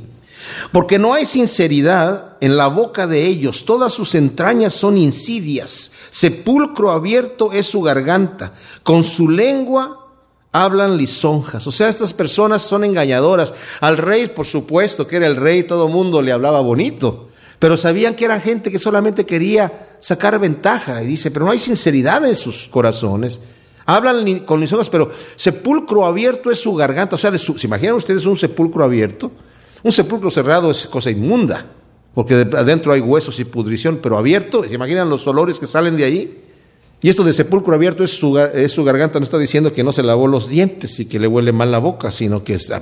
Porque 0.70 0.98
no 0.98 1.12
hay 1.12 1.26
sinceridad 1.26 2.36
en 2.40 2.56
la 2.56 2.68
boca 2.68 3.08
de 3.08 3.26
ellos, 3.26 3.64
todas 3.64 3.92
sus 3.92 4.14
entrañas 4.14 4.74
son 4.74 4.96
insidias, 4.96 5.90
sepulcro 6.10 6.92
abierto 6.92 7.50
es 7.52 7.66
su 7.66 7.82
garganta, 7.82 8.52
con 8.84 9.02
su 9.02 9.28
lengua 9.28 10.05
hablan 10.64 10.96
lisonjas. 10.96 11.66
O 11.66 11.72
sea, 11.72 11.88
estas 11.88 12.14
personas 12.14 12.62
son 12.62 12.84
engañadoras. 12.84 13.52
Al 13.80 13.96
rey, 13.96 14.28
por 14.28 14.46
supuesto, 14.46 15.06
que 15.06 15.16
era 15.16 15.26
el 15.26 15.36
rey, 15.36 15.64
todo 15.64 15.88
mundo 15.88 16.22
le 16.22 16.32
hablaba 16.32 16.60
bonito. 16.60 17.28
Pero 17.58 17.76
sabían 17.76 18.14
que 18.14 18.24
eran 18.24 18.40
gente 18.40 18.70
que 18.70 18.78
solamente 18.78 19.24
quería 19.26 19.96
sacar 20.00 20.38
ventaja. 20.38 21.02
Y 21.02 21.06
dice, 21.06 21.30
pero 21.30 21.44
no 21.44 21.52
hay 21.52 21.58
sinceridad 21.58 22.24
en 22.26 22.36
sus 22.36 22.68
corazones. 22.68 23.40
Hablan 23.86 24.40
con 24.40 24.60
mis 24.60 24.72
ojos, 24.72 24.90
pero 24.90 25.10
sepulcro 25.36 26.06
abierto 26.06 26.50
es 26.50 26.60
su 26.60 26.74
garganta. 26.74 27.16
O 27.16 27.18
sea, 27.18 27.36
¿se 27.36 27.66
imaginan 27.66 27.94
ustedes 27.94 28.26
un 28.26 28.36
sepulcro 28.36 28.84
abierto? 28.84 29.30
Un 29.82 29.92
sepulcro 29.92 30.30
cerrado 30.30 30.70
es 30.70 30.86
cosa 30.86 31.10
inmunda, 31.10 31.64
porque 32.14 32.34
adentro 32.34 32.92
hay 32.92 33.00
huesos 33.00 33.38
y 33.38 33.44
pudrición, 33.44 34.00
pero 34.02 34.18
abierto, 34.18 34.64
¿se 34.64 34.74
imaginan 34.74 35.08
los 35.08 35.26
olores 35.28 35.60
que 35.60 35.68
salen 35.68 35.96
de 35.96 36.04
ahí? 36.04 36.45
Y 37.02 37.10
esto 37.10 37.24
de 37.24 37.32
sepulcro 37.32 37.74
abierto 37.74 38.04
es 38.04 38.12
su, 38.12 38.38
es 38.38 38.72
su, 38.72 38.82
garganta, 38.82 39.18
no 39.18 39.24
está 39.24 39.38
diciendo 39.38 39.72
que 39.72 39.84
no 39.84 39.92
se 39.92 40.02
lavó 40.02 40.26
los 40.26 40.48
dientes 40.48 40.98
y 40.98 41.06
que 41.06 41.20
le 41.20 41.28
huele 41.28 41.52
mal 41.52 41.70
la 41.70 41.78
boca, 41.78 42.10
sino 42.10 42.42
que 42.42 42.54
es, 42.54 42.72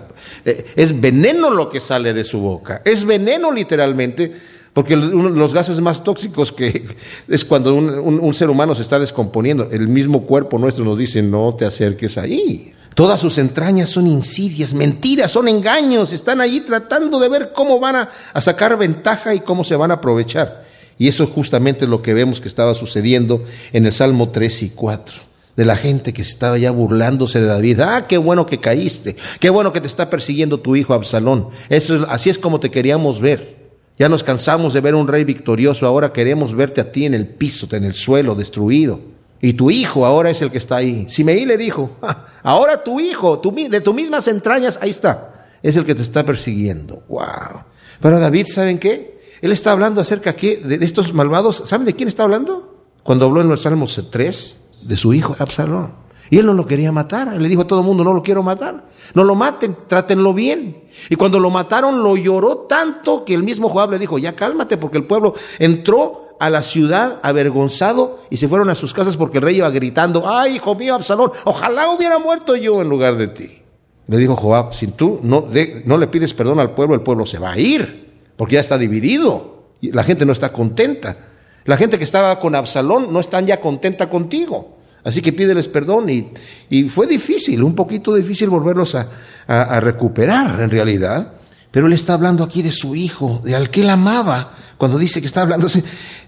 eh, 0.45 0.67
es 0.77 1.01
veneno 1.01 1.51
lo 1.51 1.69
que 1.69 1.81
sale 1.81 2.15
de 2.15 2.25
su 2.25 2.39
boca. 2.39 2.81
Es 2.85 3.05
veneno 3.05 3.51
literalmente, 3.51 4.33
porque 4.73 4.97
los 4.97 5.53
gases 5.53 5.81
más 5.81 6.05
tóxicos 6.05 6.53
que 6.53 6.85
es 7.29 7.45
cuando 7.45 7.75
un, 7.75 7.89
un 8.21 8.35
ser 8.35 8.51
humano 8.51 8.75
se 8.77 8.83
está 8.83 9.01
descomponiendo, 9.01 9.69
el 9.73 9.89
mismo 9.89 10.25
cuerpo 10.25 10.59
nuestro 10.59 10.85
nos 10.85 10.97
dice, 10.97 11.21
no 11.21 11.55
te 11.57 11.65
acerques 11.65 12.17
ahí. 12.17 12.73
Todas 12.95 13.19
sus 13.19 13.39
entrañas 13.39 13.91
son 13.91 14.07
insidias, 14.07 14.73
mentiras, 14.73 15.33
son 15.33 15.49
engaños, 15.49 16.13
están 16.13 16.41
allí 16.41 16.61
tratando 16.61 17.19
de 17.19 17.29
ver 17.29 17.53
cómo 17.53 17.81
van 17.81 17.97
a, 17.97 18.11
a 18.33 18.41
sacar 18.41 18.79
ventaja 18.79 19.35
y 19.35 19.41
cómo 19.41 19.65
se 19.65 19.75
van 19.75 19.91
a 19.91 19.95
aprovechar. 19.95 20.65
Y 20.99 21.09
eso 21.09 21.25
es 21.25 21.31
justamente 21.31 21.87
lo 21.87 22.03
que 22.03 22.15
vemos 22.15 22.41
que 22.41 22.49
estaba 22.49 22.75
sucediendo 22.75 23.43
en 23.73 23.87
el 23.87 23.93
Salmo 23.93 24.29
3 24.31 24.63
y 24.63 24.71
4 24.71 25.35
de 25.57 25.65
la 25.65 25.77
gente 25.77 26.13
que 26.13 26.25
se 26.25 26.31
estaba 26.31 26.59
ya 26.59 26.71
burlándose 26.71 27.41
de 27.41 27.47
David. 27.47 27.81
Ah, 27.81 28.07
qué 28.09 28.19
bueno 28.19 28.47
que 28.47 28.59
caíste, 28.59 29.17
qué 29.41 29.51
bueno 29.51 29.73
que 29.73 29.81
te 29.81 29.87
está 29.87 30.11
persiguiendo 30.11 30.61
tu 30.61 30.77
hijo 30.77 30.95
Absalón. 30.95 31.49
Eso 31.69 32.07
así 32.09 32.31
es 32.31 32.39
como 32.39 32.61
te 32.61 32.71
queríamos 32.71 33.21
ver. 33.21 33.65
Ya 33.97 34.09
nos 34.09 34.25
cansamos 34.25 34.73
de 34.73 34.81
ver 34.81 34.97
un 34.97 35.07
rey 35.07 35.23
victorioso, 35.23 35.87
ahora 35.87 36.13
queremos 36.13 36.55
verte 36.55 36.81
a 36.81 36.91
ti 36.91 37.07
en 37.07 37.15
el 37.15 37.29
piso, 37.29 37.69
en 37.71 37.85
el 37.85 37.95
suelo, 37.95 38.35
destruido. 38.35 39.01
Y 39.41 39.53
tu 39.53 39.71
hijo 39.71 40.05
ahora 40.05 40.31
es 40.31 40.43
el 40.43 40.51
que 40.51 40.59
está 40.59 40.77
ahí. 40.77 41.07
Simeí 41.09 41.47
le 41.47 41.57
dijo, 41.57 41.97
ah, 42.03 42.27
ahora 42.43 42.83
tu 42.83 42.99
hijo, 42.99 43.41
de 43.71 43.81
tus 43.81 43.95
mismas 43.95 44.27
entrañas, 44.27 44.79
ahí 44.83 44.91
está, 44.91 45.49
es 45.63 45.77
el 45.77 45.85
que 45.85 45.95
te 45.95 46.03
está 46.03 46.25
persiguiendo. 46.25 47.05
Wow. 47.09 47.63
Pero 48.01 48.19
David, 48.19 48.47
¿saben 48.53 48.79
qué? 48.79 49.14
Él 49.45 49.53
está 49.53 49.73
hablando 49.73 50.01
acerca 50.01 50.33
de, 50.33 50.79
estos 50.81 51.13
malvados. 51.13 51.65
¿Saben 51.67 51.85
de 51.85 51.93
quién 51.93 52.09
está 52.09 52.23
hablando? 52.23 52.79
Cuando 53.03 53.27
habló 53.27 53.43
en 53.43 53.51
los 53.51 53.61
Salmos 53.61 54.03
3, 54.11 54.61
de 54.81 54.97
su 54.97 55.13
hijo 55.13 55.37
Absalón. 55.39 55.93
Y 56.31 56.39
él 56.39 56.47
no 56.47 56.55
lo 56.55 56.65
quería 56.65 56.93
matar. 56.93 57.39
Le 57.39 57.47
dijo 57.47 57.61
a 57.61 57.67
todo 57.67 57.81
el 57.81 57.85
mundo, 57.85 58.05
no 58.05 58.15
lo 58.15 58.23
quiero 58.23 58.43
matar. 58.43 58.87
No 59.13 59.23
lo 59.23 59.35
maten, 59.35 59.77
trátenlo 59.87 60.33
bien. 60.33 60.85
Y 61.11 61.17
cuando 61.17 61.39
lo 61.39 61.51
mataron, 61.51 62.03
lo 62.03 62.17
lloró 62.17 62.61
tanto 62.61 63.27
que 63.27 63.35
el 63.35 63.43
mismo 63.43 63.69
Joab 63.69 63.91
le 63.91 63.99
dijo, 63.99 64.17
ya 64.17 64.35
cálmate, 64.35 64.79
porque 64.79 64.97
el 64.97 65.05
pueblo 65.05 65.35
entró 65.59 66.39
a 66.41 66.49
la 66.49 66.63
ciudad 66.63 67.21
avergonzado 67.23 68.21
y 68.31 68.39
se 68.39 68.49
fueron 68.49 68.71
a 68.71 68.75
sus 68.75 68.95
casas 68.95 69.19
porque 69.19 69.37
el 69.37 69.45
rey 69.45 69.57
iba 69.59 69.69
gritando, 69.69 70.27
ay, 70.27 70.55
hijo 70.55 70.75
mío, 70.75 70.95
Absalón, 70.95 71.33
ojalá 71.45 71.91
hubiera 71.91 72.19
muerto 72.19 72.57
yo 72.57 72.81
en 72.81 72.89
lugar 72.89 73.19
de 73.19 73.29
ti. 73.29 73.59
Le 74.07 74.17
dijo 74.17 74.37
Joab, 74.37 74.73
si 74.73 74.87
tú 74.87 75.21
no, 75.23 75.49
no 75.85 75.99
le 75.99 76.07
pides 76.07 76.33
perdón 76.33 76.61
al 76.61 76.71
pueblo, 76.71 76.95
el 76.95 77.03
pueblo 77.03 77.27
se 77.27 77.39
va 77.39 77.53
a 77.53 77.59
ir 77.59 78.04
porque 78.37 78.55
ya 78.55 78.61
está 78.61 78.79
dividido. 78.79 79.65
Y 79.81 79.93
la 79.93 80.05
gente 80.05 80.27
no 80.27 80.33
está 80.33 80.53
contenta. 80.53 81.17
La 81.65 81.77
gente 81.77 81.99
que 81.99 82.05
estaba 82.05 82.39
con 82.41 82.55
Absalón 82.55 83.13
no 83.13 83.21
está 83.21 83.41
ya 83.41 83.61
contenta 83.61 84.09
contigo. 84.09 84.77
Así 85.03 85.21
que 85.21 85.33
pídeles 85.33 85.69
perdón 85.69 86.09
y, 86.09 86.29
y 86.71 86.89
fue 86.89 87.07
difícil, 87.07 87.63
un 87.63 87.75
poquito 87.75 88.15
difícil 88.15 88.49
volverlos 88.49 88.95
a, 88.95 89.09
a, 89.47 89.79
recuperar 89.81 90.61
en 90.63 90.71
realidad. 90.71 91.35
Pero 91.71 91.87
él 91.87 91.93
está 91.93 92.15
hablando 92.15 92.43
aquí 92.43 92.63
de 92.63 92.73
su 92.73 92.95
hijo, 92.95 93.43
de 93.45 93.55
al 93.55 93.69
que 93.69 93.83
él 93.83 93.91
amaba, 93.91 94.57
cuando 94.79 94.97
dice 94.97 95.21
que 95.21 95.27
está 95.27 95.43
hablando, 95.43 95.67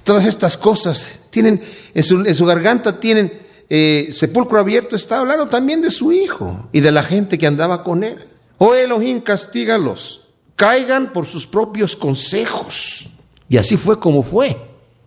todas 0.04 0.26
estas 0.26 0.59
cosas 0.59 1.11
tienen, 1.30 1.62
en 1.94 2.02
su, 2.02 2.20
en 2.20 2.34
su 2.34 2.44
garganta 2.44 3.00
tienen 3.00 3.32
eh, 3.70 4.11
sepulcro 4.12 4.61
abierto, 4.61 4.94
está 4.94 5.20
hablando 5.20 5.48
también 5.48 5.80
de 5.80 5.90
su 5.90 6.12
hijo 6.12 6.68
y 6.72 6.80
de 6.80 6.92
la 6.92 7.02
gente 7.02 7.38
que 7.38 7.46
andaba 7.46 7.82
con 7.82 8.04
él. 8.04 8.26
Oh 8.59 8.74
Elohim, 8.74 9.20
castígalos 9.22 10.26
caigan 10.57 11.12
por 11.12 11.26
sus 11.26 11.46
propios 11.46 11.94
consejos. 11.94 13.09
Y 13.48 13.59
así 13.59 13.76
fue 13.76 14.00
como 14.00 14.22
fue. 14.22 14.57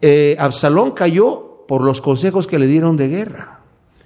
Eh, 0.01 0.37
Absalón 0.39 0.91
cayó 0.91 1.65
por 1.67 1.81
los 1.81 2.01
consejos 2.01 2.47
que 2.47 2.59
le 2.59 2.67
dieron 2.67 2.95
de 2.95 3.09
guerra. 3.09 3.59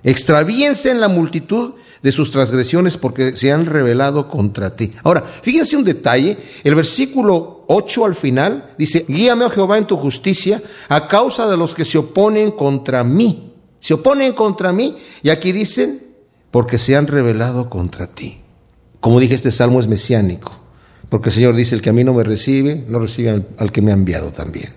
Extravíense 0.04 0.90
en 0.90 1.00
la 1.00 1.08
multitud 1.08 1.74
de 2.02 2.12
sus 2.12 2.32
transgresiones 2.32 2.98
porque 2.98 3.38
se 3.38 3.52
han 3.52 3.66
rebelado 3.66 4.28
contra 4.28 4.76
ti. 4.76 4.92
Ahora, 5.04 5.24
fíjense 5.42 5.78
un 5.78 5.86
detalle, 5.86 6.38
el 6.64 6.76
versículo 6.76 7.64
8 7.68 8.06
al 8.06 8.16
final 8.16 8.74
dice, 8.78 9.06
guíame, 9.08 9.46
oh 9.46 9.50
Jehová, 9.50 9.78
en 9.78 9.88
tu 9.88 9.96
justicia 9.96 10.62
a 10.90 11.08
causa 11.08 11.50
de 11.50 11.56
los 11.56 11.74
que 11.74 11.86
se 11.86 11.98
oponen 11.98 12.52
contra 12.52 13.04
mí. 13.04 13.54
Se 13.80 13.94
oponen 13.94 14.34
contra 14.34 14.74
mí 14.74 14.98
y 15.22 15.30
aquí 15.30 15.52
dicen, 15.54 16.16
porque 16.52 16.78
se 16.78 16.96
han 16.96 17.08
rebelado 17.08 17.70
contra 17.70 18.08
ti. 18.08 18.40
Como 19.00 19.20
dije, 19.20 19.36
este 19.36 19.52
salmo 19.52 19.80
es 19.80 19.88
mesiánico. 19.88 20.63
Porque 21.14 21.30
el 21.30 21.36
Señor 21.36 21.56
dice, 21.56 21.76
el 21.76 21.84
que 21.84 21.92
a 21.92 21.94
mí 21.94 22.04
no 22.04 22.16
me 22.16 22.24
recibe, 22.24 22.86
no 22.90 22.98
recibe 22.98 23.46
al, 23.60 23.72
que 23.72 23.84
me 23.84 23.92
ha 23.92 23.94
enviado 23.94 24.32
también. 24.32 24.74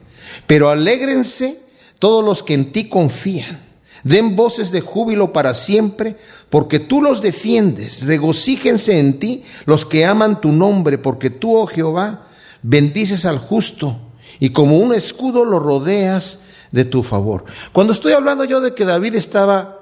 Pero 0.47 0.69
alégrense 0.69 1.63
todos 1.99 2.23
los 2.23 2.43
que 2.43 2.53
en 2.53 2.73
ti 2.73 2.91
confían. 2.91 3.61
Den 4.05 4.37
voces 4.37 4.71
de 4.71 4.83
júbilo 4.83 5.33
para 5.33 5.55
siempre, 5.55 6.19
porque 6.51 6.79
tú 6.79 7.01
los 7.01 7.23
defiendes. 7.23 8.05
Regocíjense 8.05 8.99
en 8.99 9.19
ti 9.19 9.45
los 9.65 9.87
que 9.87 10.05
aman 10.05 10.43
tu 10.43 10.53
nombre, 10.53 10.99
porque 10.99 11.31
tú, 11.31 11.57
oh 11.57 11.67
Jehová, 11.67 12.29
bendices 12.61 13.25
al 13.25 13.39
justo 13.39 13.99
y 14.39 14.51
como 14.51 14.77
un 14.77 14.93
escudo 14.93 15.47
lo 15.47 15.59
rodeas 15.59 16.41
de 16.71 16.85
tu 16.85 17.03
favor. 17.03 17.47
Cuando 17.73 17.95
estoy 17.95 18.13
hablando 18.13 18.45
yo 18.45 18.61
de 18.61 18.75
que 18.75 18.85
David 18.85 19.15
estaba 19.15 19.76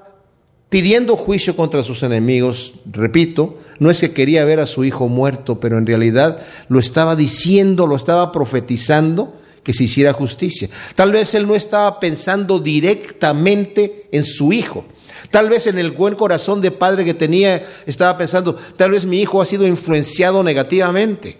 pidiendo 0.75 1.15
juicio 1.15 1.55
contra 1.55 1.83
sus 1.83 2.03
enemigos. 2.03 2.73
Repito, 2.91 3.59
no 3.79 3.89
es 3.89 4.01
que 4.01 4.11
quería 4.11 4.43
ver 4.43 4.59
a 4.59 4.65
su 4.65 4.83
hijo 4.83 5.07
muerto, 5.07 5.57
pero 5.57 5.77
en 5.77 5.85
realidad 5.85 6.41
lo 6.67 6.79
estaba 6.79 7.15
diciendo, 7.15 7.87
lo 7.87 7.95
estaba 7.95 8.33
profetizando 8.33 9.35
que 9.63 9.73
se 9.73 9.85
hiciera 9.85 10.11
justicia. 10.11 10.67
Tal 10.93 11.13
vez 11.13 11.33
él 11.33 11.47
no 11.47 11.55
estaba 11.55 11.97
pensando 12.01 12.59
directamente 12.59 14.09
en 14.11 14.25
su 14.25 14.51
hijo. 14.51 14.83
Tal 15.31 15.47
vez 15.47 15.65
en 15.67 15.79
el 15.79 15.91
buen 15.91 16.15
corazón 16.15 16.59
de 16.59 16.71
padre 16.71 17.05
que 17.05 17.13
tenía 17.13 17.65
estaba 17.85 18.17
pensando, 18.17 18.57
tal 18.75 18.91
vez 18.91 19.05
mi 19.05 19.21
hijo 19.21 19.41
ha 19.41 19.45
sido 19.45 19.65
influenciado 19.65 20.43
negativamente. 20.43 21.39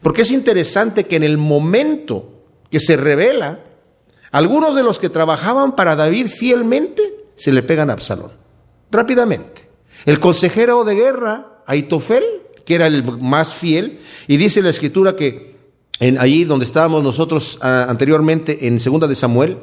Porque 0.00 0.22
es 0.22 0.30
interesante 0.30 1.04
que 1.04 1.16
en 1.16 1.24
el 1.24 1.36
momento 1.36 2.32
que 2.70 2.80
se 2.80 2.96
revela, 2.96 3.60
algunos 4.30 4.74
de 4.74 4.84
los 4.84 4.98
que 4.98 5.10
trabajaban 5.10 5.76
para 5.76 5.96
David 5.96 6.28
fielmente 6.28 7.02
se 7.36 7.52
le 7.52 7.62
pegan 7.62 7.90
a 7.90 7.92
Absalón 7.92 8.40
rápidamente. 8.90 9.68
El 10.06 10.20
consejero 10.20 10.84
de 10.84 10.94
guerra, 10.94 11.62
Aitofel, 11.66 12.24
que 12.64 12.74
era 12.74 12.86
el 12.86 13.04
más 13.18 13.54
fiel, 13.54 14.00
y 14.26 14.36
dice 14.36 14.62
la 14.62 14.70
escritura 14.70 15.16
que 15.16 15.56
en, 16.00 16.18
allí 16.18 16.44
donde 16.44 16.64
estábamos 16.64 17.02
nosotros 17.02 17.58
ah, 17.62 17.86
anteriormente, 17.88 18.66
en 18.66 18.80
segunda 18.80 19.06
de 19.06 19.14
Samuel, 19.14 19.58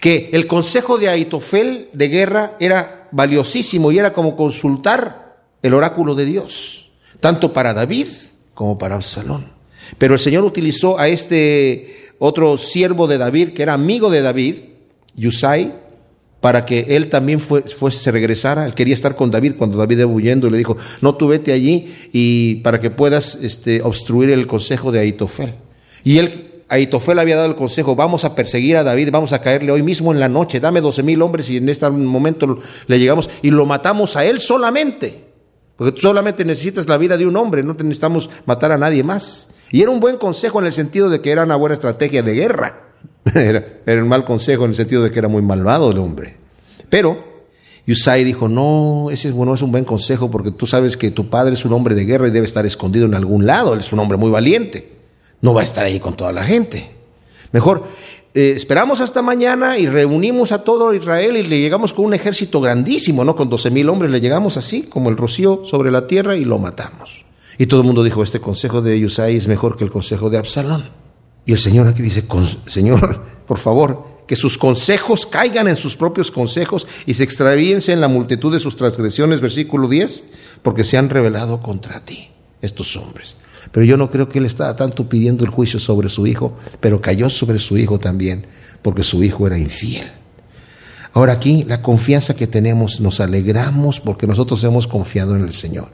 que 0.00 0.30
el 0.32 0.46
consejo 0.46 0.98
de 0.98 1.08
Aitofel 1.08 1.88
de 1.92 2.08
guerra 2.08 2.56
era 2.60 3.08
valiosísimo 3.10 3.90
y 3.90 3.98
era 3.98 4.12
como 4.12 4.36
consultar 4.36 5.38
el 5.62 5.74
oráculo 5.74 6.14
de 6.14 6.26
Dios, 6.26 6.90
tanto 7.20 7.52
para 7.52 7.72
David 7.74 8.06
como 8.54 8.76
para 8.76 8.96
Absalón. 8.96 9.46
Pero 9.96 10.14
el 10.14 10.20
Señor 10.20 10.44
utilizó 10.44 10.98
a 10.98 11.08
este 11.08 12.12
otro 12.18 12.58
siervo 12.58 13.06
de 13.06 13.16
David, 13.16 13.50
que 13.50 13.62
era 13.62 13.74
amigo 13.74 14.10
de 14.10 14.20
David, 14.20 14.56
Yusai, 15.14 15.74
para 16.40 16.64
que 16.64 16.86
él 16.90 17.08
también 17.08 17.40
fue, 17.40 17.62
se 17.90 18.10
regresara. 18.12 18.64
Él 18.66 18.74
quería 18.74 18.94
estar 18.94 19.16
con 19.16 19.30
David 19.30 19.54
cuando 19.58 19.76
David 19.76 20.00
iba 20.00 20.06
huyendo 20.06 20.46
y 20.46 20.50
le 20.50 20.58
dijo, 20.58 20.76
no, 21.00 21.14
tú 21.14 21.28
vete 21.28 21.52
allí 21.52 21.94
y 22.12 22.56
para 22.56 22.80
que 22.80 22.90
puedas 22.90 23.36
este, 23.42 23.82
obstruir 23.82 24.30
el 24.30 24.46
consejo 24.46 24.92
de 24.92 25.00
Aitofel. 25.00 25.54
Y 26.04 26.18
él, 26.18 26.62
Aitofel 26.68 27.18
había 27.18 27.36
dado 27.36 27.48
el 27.48 27.56
consejo, 27.56 27.96
vamos 27.96 28.24
a 28.24 28.34
perseguir 28.34 28.76
a 28.76 28.84
David, 28.84 29.10
vamos 29.10 29.32
a 29.32 29.40
caerle 29.40 29.72
hoy 29.72 29.82
mismo 29.82 30.12
en 30.12 30.20
la 30.20 30.28
noche, 30.28 30.60
dame 30.60 30.80
doce 30.80 31.02
mil 31.02 31.20
hombres 31.22 31.50
y 31.50 31.56
en 31.56 31.68
este 31.68 31.88
momento 31.90 32.60
le 32.86 32.98
llegamos 32.98 33.28
y 33.42 33.50
lo 33.50 33.66
matamos 33.66 34.16
a 34.16 34.24
él 34.24 34.38
solamente. 34.38 35.26
Porque 35.76 36.00
solamente 36.00 36.44
necesitas 36.44 36.88
la 36.88 36.98
vida 36.98 37.16
de 37.16 37.26
un 37.26 37.36
hombre, 37.36 37.62
no 37.62 37.72
necesitamos 37.72 38.30
matar 38.46 38.72
a 38.72 38.78
nadie 38.78 39.02
más. 39.02 39.50
Y 39.70 39.82
era 39.82 39.90
un 39.90 40.00
buen 40.00 40.16
consejo 40.16 40.60
en 40.60 40.66
el 40.66 40.72
sentido 40.72 41.08
de 41.08 41.20
que 41.20 41.30
era 41.30 41.44
una 41.44 41.56
buena 41.56 41.74
estrategia 41.74 42.22
de 42.22 42.34
guerra. 42.34 42.87
Era, 43.86 44.02
un 44.02 44.08
mal 44.08 44.24
consejo 44.24 44.64
en 44.64 44.70
el 44.70 44.76
sentido 44.76 45.02
de 45.02 45.10
que 45.10 45.18
era 45.18 45.28
muy 45.28 45.42
malvado 45.42 45.90
el 45.90 45.98
hombre. 45.98 46.36
Pero 46.88 47.24
Yusai 47.86 48.24
dijo, 48.24 48.48
no, 48.48 49.08
ese 49.10 49.28
es, 49.28 49.34
bueno, 49.34 49.54
es 49.54 49.62
un 49.62 49.72
buen 49.72 49.84
consejo 49.84 50.30
porque 50.30 50.50
tú 50.50 50.66
sabes 50.66 50.96
que 50.96 51.10
tu 51.10 51.28
padre 51.28 51.54
es 51.54 51.64
un 51.64 51.72
hombre 51.72 51.94
de 51.94 52.04
guerra 52.04 52.28
y 52.28 52.30
debe 52.30 52.46
estar 52.46 52.66
escondido 52.66 53.06
en 53.06 53.14
algún 53.14 53.46
lado. 53.46 53.74
Él 53.74 53.80
es 53.80 53.92
un 53.92 53.98
hombre 53.98 54.18
muy 54.18 54.30
valiente. 54.30 54.92
No 55.40 55.54
va 55.54 55.62
a 55.62 55.64
estar 55.64 55.84
ahí 55.84 56.00
con 56.00 56.16
toda 56.16 56.32
la 56.32 56.44
gente. 56.44 56.90
Mejor, 57.52 57.84
eh, 58.34 58.52
esperamos 58.54 59.00
hasta 59.00 59.22
mañana 59.22 59.78
y 59.78 59.86
reunimos 59.86 60.52
a 60.52 60.64
todo 60.64 60.92
Israel 60.92 61.36
y 61.36 61.42
le 61.44 61.60
llegamos 61.60 61.92
con 61.92 62.04
un 62.04 62.14
ejército 62.14 62.60
grandísimo, 62.60 63.24
¿no? 63.24 63.34
Con 63.34 63.48
doce 63.48 63.70
mil 63.70 63.88
hombres 63.88 64.10
le 64.10 64.20
llegamos 64.20 64.56
así, 64.56 64.82
como 64.82 65.08
el 65.08 65.16
rocío 65.16 65.62
sobre 65.64 65.90
la 65.90 66.06
tierra 66.06 66.36
y 66.36 66.44
lo 66.44 66.58
matamos. 66.58 67.24
Y 67.56 67.66
todo 67.66 67.80
el 67.80 67.86
mundo 67.86 68.04
dijo, 68.04 68.22
este 68.22 68.40
consejo 68.40 68.82
de 68.82 69.00
Yusai 69.00 69.36
es 69.36 69.48
mejor 69.48 69.76
que 69.76 69.84
el 69.84 69.90
consejo 69.90 70.30
de 70.30 70.38
Absalón. 70.38 70.90
Y 71.48 71.52
el 71.52 71.58
Señor 71.58 71.88
aquí 71.88 72.02
dice, 72.02 72.26
Señor, 72.66 73.22
por 73.46 73.56
favor, 73.56 74.06
que 74.26 74.36
sus 74.36 74.58
consejos 74.58 75.24
caigan 75.24 75.66
en 75.66 75.78
sus 75.78 75.96
propios 75.96 76.30
consejos 76.30 76.86
y 77.06 77.14
se 77.14 77.24
extravíense 77.24 77.90
en 77.90 78.02
la 78.02 78.08
multitud 78.08 78.52
de 78.52 78.60
sus 78.60 78.76
transgresiones, 78.76 79.40
versículo 79.40 79.88
10, 79.88 80.24
porque 80.60 80.84
se 80.84 80.98
han 80.98 81.08
rebelado 81.08 81.62
contra 81.62 82.04
ti, 82.04 82.28
estos 82.60 82.94
hombres. 82.96 83.34
Pero 83.72 83.86
yo 83.86 83.96
no 83.96 84.10
creo 84.10 84.28
que 84.28 84.40
él 84.40 84.44
estaba 84.44 84.76
tanto 84.76 85.08
pidiendo 85.08 85.42
el 85.42 85.50
juicio 85.50 85.80
sobre 85.80 86.10
su 86.10 86.26
hijo, 86.26 86.54
pero 86.80 87.00
cayó 87.00 87.30
sobre 87.30 87.58
su 87.58 87.78
hijo 87.78 87.98
también, 87.98 88.46
porque 88.82 89.02
su 89.02 89.24
hijo 89.24 89.46
era 89.46 89.56
infiel. 89.58 90.12
Ahora 91.14 91.32
aquí 91.32 91.64
la 91.66 91.80
confianza 91.80 92.36
que 92.36 92.46
tenemos, 92.46 93.00
nos 93.00 93.20
alegramos 93.20 94.00
porque 94.00 94.26
nosotros 94.26 94.62
hemos 94.64 94.86
confiado 94.86 95.34
en 95.34 95.44
el 95.44 95.54
Señor. 95.54 95.88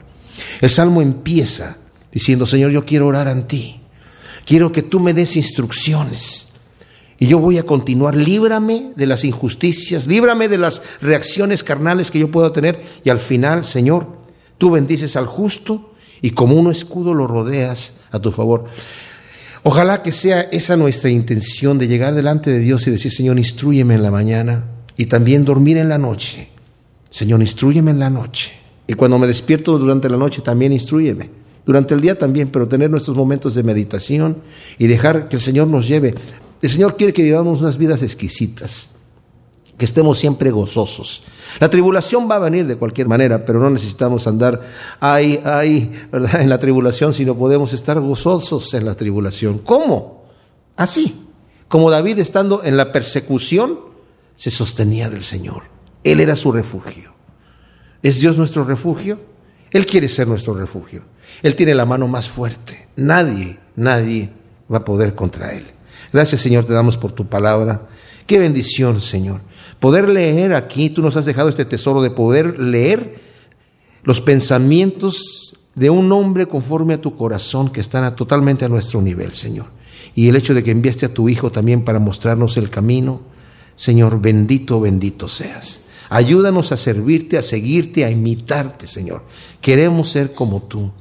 El 0.59 0.69
salmo 0.69 1.01
empieza 1.01 1.77
diciendo, 2.11 2.45
Señor, 2.45 2.71
yo 2.71 2.83
quiero 2.83 3.07
orar 3.07 3.29
en 3.29 3.47
ti. 3.47 3.79
Quiero 4.45 4.71
que 4.71 4.83
tú 4.83 4.99
me 4.99 5.13
des 5.13 5.35
instrucciones. 5.35 6.53
Y 7.17 7.27
yo 7.27 7.39
voy 7.39 7.57
a 7.57 7.63
continuar, 7.63 8.15
líbrame 8.15 8.91
de 8.95 9.07
las 9.07 9.23
injusticias, 9.23 10.05
líbrame 10.05 10.49
de 10.49 10.57
las 10.57 10.81
reacciones 11.01 11.63
carnales 11.63 12.11
que 12.11 12.19
yo 12.19 12.29
pueda 12.29 12.51
tener. 12.51 12.81
Y 13.03 13.09
al 13.09 13.19
final, 13.19 13.65
Señor, 13.65 14.07
tú 14.57 14.71
bendices 14.71 15.15
al 15.15 15.25
justo 15.25 15.93
y 16.21 16.31
como 16.31 16.55
un 16.55 16.69
escudo 16.69 17.13
lo 17.13 17.27
rodeas 17.27 17.97
a 18.11 18.19
tu 18.19 18.31
favor. 18.31 18.65
Ojalá 19.63 20.03
que 20.03 20.11
sea 20.11 20.41
esa 20.41 20.77
nuestra 20.77 21.09
intención 21.09 21.79
de 21.79 21.87
llegar 21.87 22.13
delante 22.13 22.51
de 22.51 22.59
Dios 22.59 22.85
y 22.85 22.91
decir, 22.91 23.11
Señor, 23.11 23.39
instruyeme 23.39 23.95
en 23.95 24.03
la 24.03 24.11
mañana 24.11 24.65
y 24.97 25.05
también 25.05 25.45
dormir 25.45 25.77
en 25.77 25.89
la 25.89 25.97
noche. 25.97 26.49
Señor, 27.09 27.39
instruyeme 27.39 27.91
en 27.91 27.99
la 27.99 28.09
noche. 28.09 28.51
Y 28.87 28.93
cuando 28.93 29.17
me 29.17 29.25
despierto 29.25 29.77
durante 29.79 30.09
la 30.09 30.17
noche, 30.17 30.41
también 30.41 30.73
instruyeme. 30.73 31.44
Durante 31.65 31.93
el 31.95 32.01
día 32.01 32.17
también, 32.17 32.49
pero 32.51 32.67
tener 32.67 32.91
nuestros 32.91 33.17
momentos 33.17 33.55
de 33.55 33.63
meditación 33.63 34.37
y 34.77 34.87
dejar 34.87 35.29
que 35.29 35.37
el 35.37 35.41
Señor 35.41 35.67
nos 35.67 35.87
lleve. 35.87 36.13
El 36.61 36.69
Señor 36.69 36.95
quiere 36.95 37.11
que 37.11 37.23
vivamos 37.23 37.61
unas 37.61 37.77
vidas 37.77 38.03
exquisitas, 38.03 38.91
que 39.77 39.85
estemos 39.85 40.19
siempre 40.19 40.51
gozosos. 40.51 41.23
La 41.59 41.69
tribulación 41.69 42.29
va 42.29 42.35
a 42.35 42.39
venir 42.39 42.67
de 42.67 42.75
cualquier 42.75 43.07
manera, 43.07 43.43
pero 43.43 43.59
no 43.59 43.69
necesitamos 43.69 44.27
andar 44.27 44.61
ahí, 44.99 45.41
ahí, 45.43 45.91
¿verdad? 46.11 46.39
En 46.41 46.49
la 46.49 46.59
tribulación, 46.59 47.13
sino 47.13 47.35
podemos 47.35 47.73
estar 47.73 47.99
gozosos 47.99 48.73
en 48.75 48.85
la 48.85 48.95
tribulación. 48.95 49.59
¿Cómo? 49.59 50.25
Así, 50.75 51.25
como 51.67 51.89
David 51.89 52.19
estando 52.19 52.63
en 52.63 52.77
la 52.77 52.91
persecución, 52.91 53.79
se 54.35 54.51
sostenía 54.51 55.09
del 55.09 55.23
Señor. 55.23 55.63
Él 56.03 56.19
era 56.19 56.35
su 56.35 56.51
refugio. 56.51 57.13
¿Es 58.03 58.19
Dios 58.19 58.37
nuestro 58.37 58.63
refugio? 58.65 59.19
Él 59.75 59.85
quiere 59.85 60.07
ser 60.07 60.25
nuestro 60.25 60.53
refugio. 60.53 61.01
Él 61.43 61.53
tiene 61.53 61.75
la 61.75 61.85
mano 61.85 62.07
más 62.07 62.29
fuerte. 62.29 62.87
Nadie, 62.95 63.59
nadie 63.75 64.29
va 64.71 64.77
a 64.77 64.85
poder 64.85 65.15
contra 65.15 65.51
Él. 65.51 65.65
Gracias 66.13 66.39
Señor, 66.39 66.63
te 66.63 66.71
damos 66.71 66.95
por 66.95 67.11
tu 67.11 67.25
palabra. 67.27 67.85
Qué 68.25 68.39
bendición, 68.39 69.01
Señor. 69.01 69.41
Poder 69.81 70.07
leer 70.07 70.53
aquí, 70.53 70.89
tú 70.89 71.01
nos 71.01 71.17
has 71.17 71.25
dejado 71.25 71.49
este 71.49 71.65
tesoro 71.65 72.01
de 72.01 72.09
poder 72.09 72.57
leer 72.57 73.19
los 74.03 74.21
pensamientos 74.21 75.57
de 75.75 75.89
un 75.89 76.09
hombre 76.13 76.47
conforme 76.47 76.93
a 76.93 77.01
tu 77.01 77.17
corazón 77.17 77.69
que 77.69 77.81
están 77.81 78.15
totalmente 78.15 78.63
a 78.63 78.69
nuestro 78.69 79.01
nivel, 79.01 79.33
Señor. 79.33 79.65
Y 80.15 80.29
el 80.29 80.37
hecho 80.37 80.53
de 80.53 80.63
que 80.63 80.71
enviaste 80.71 81.07
a 81.07 81.13
tu 81.13 81.27
Hijo 81.27 81.51
también 81.51 81.83
para 81.83 81.99
mostrarnos 81.99 82.55
el 82.55 82.69
camino, 82.69 83.23
Señor, 83.75 84.21
bendito, 84.21 84.79
bendito 84.79 85.27
seas. 85.27 85.81
Ayúdanos 86.09 86.71
a 86.71 86.77
servirte, 86.77 87.37
a 87.37 87.43
seguirte, 87.43 88.05
a 88.05 88.09
imitarte, 88.09 88.87
Señor. 88.87 89.23
Queremos 89.61 90.09
ser 90.09 90.33
como 90.33 90.63
tú. 90.63 90.91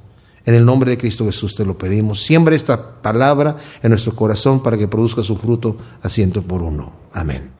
En 0.46 0.54
el 0.54 0.64
nombre 0.64 0.90
de 0.90 0.98
Cristo 0.98 1.24
Jesús 1.24 1.54
te 1.54 1.64
lo 1.64 1.78
pedimos. 1.78 2.22
Siembra 2.22 2.54
esta 2.54 3.00
palabra 3.00 3.56
en 3.82 3.90
nuestro 3.90 4.14
corazón 4.14 4.62
para 4.62 4.76
que 4.76 4.88
produzca 4.88 5.22
su 5.22 5.36
fruto 5.36 5.78
a 6.02 6.08
ciento 6.08 6.42
por 6.42 6.62
uno. 6.62 6.92
Amén. 7.12 7.50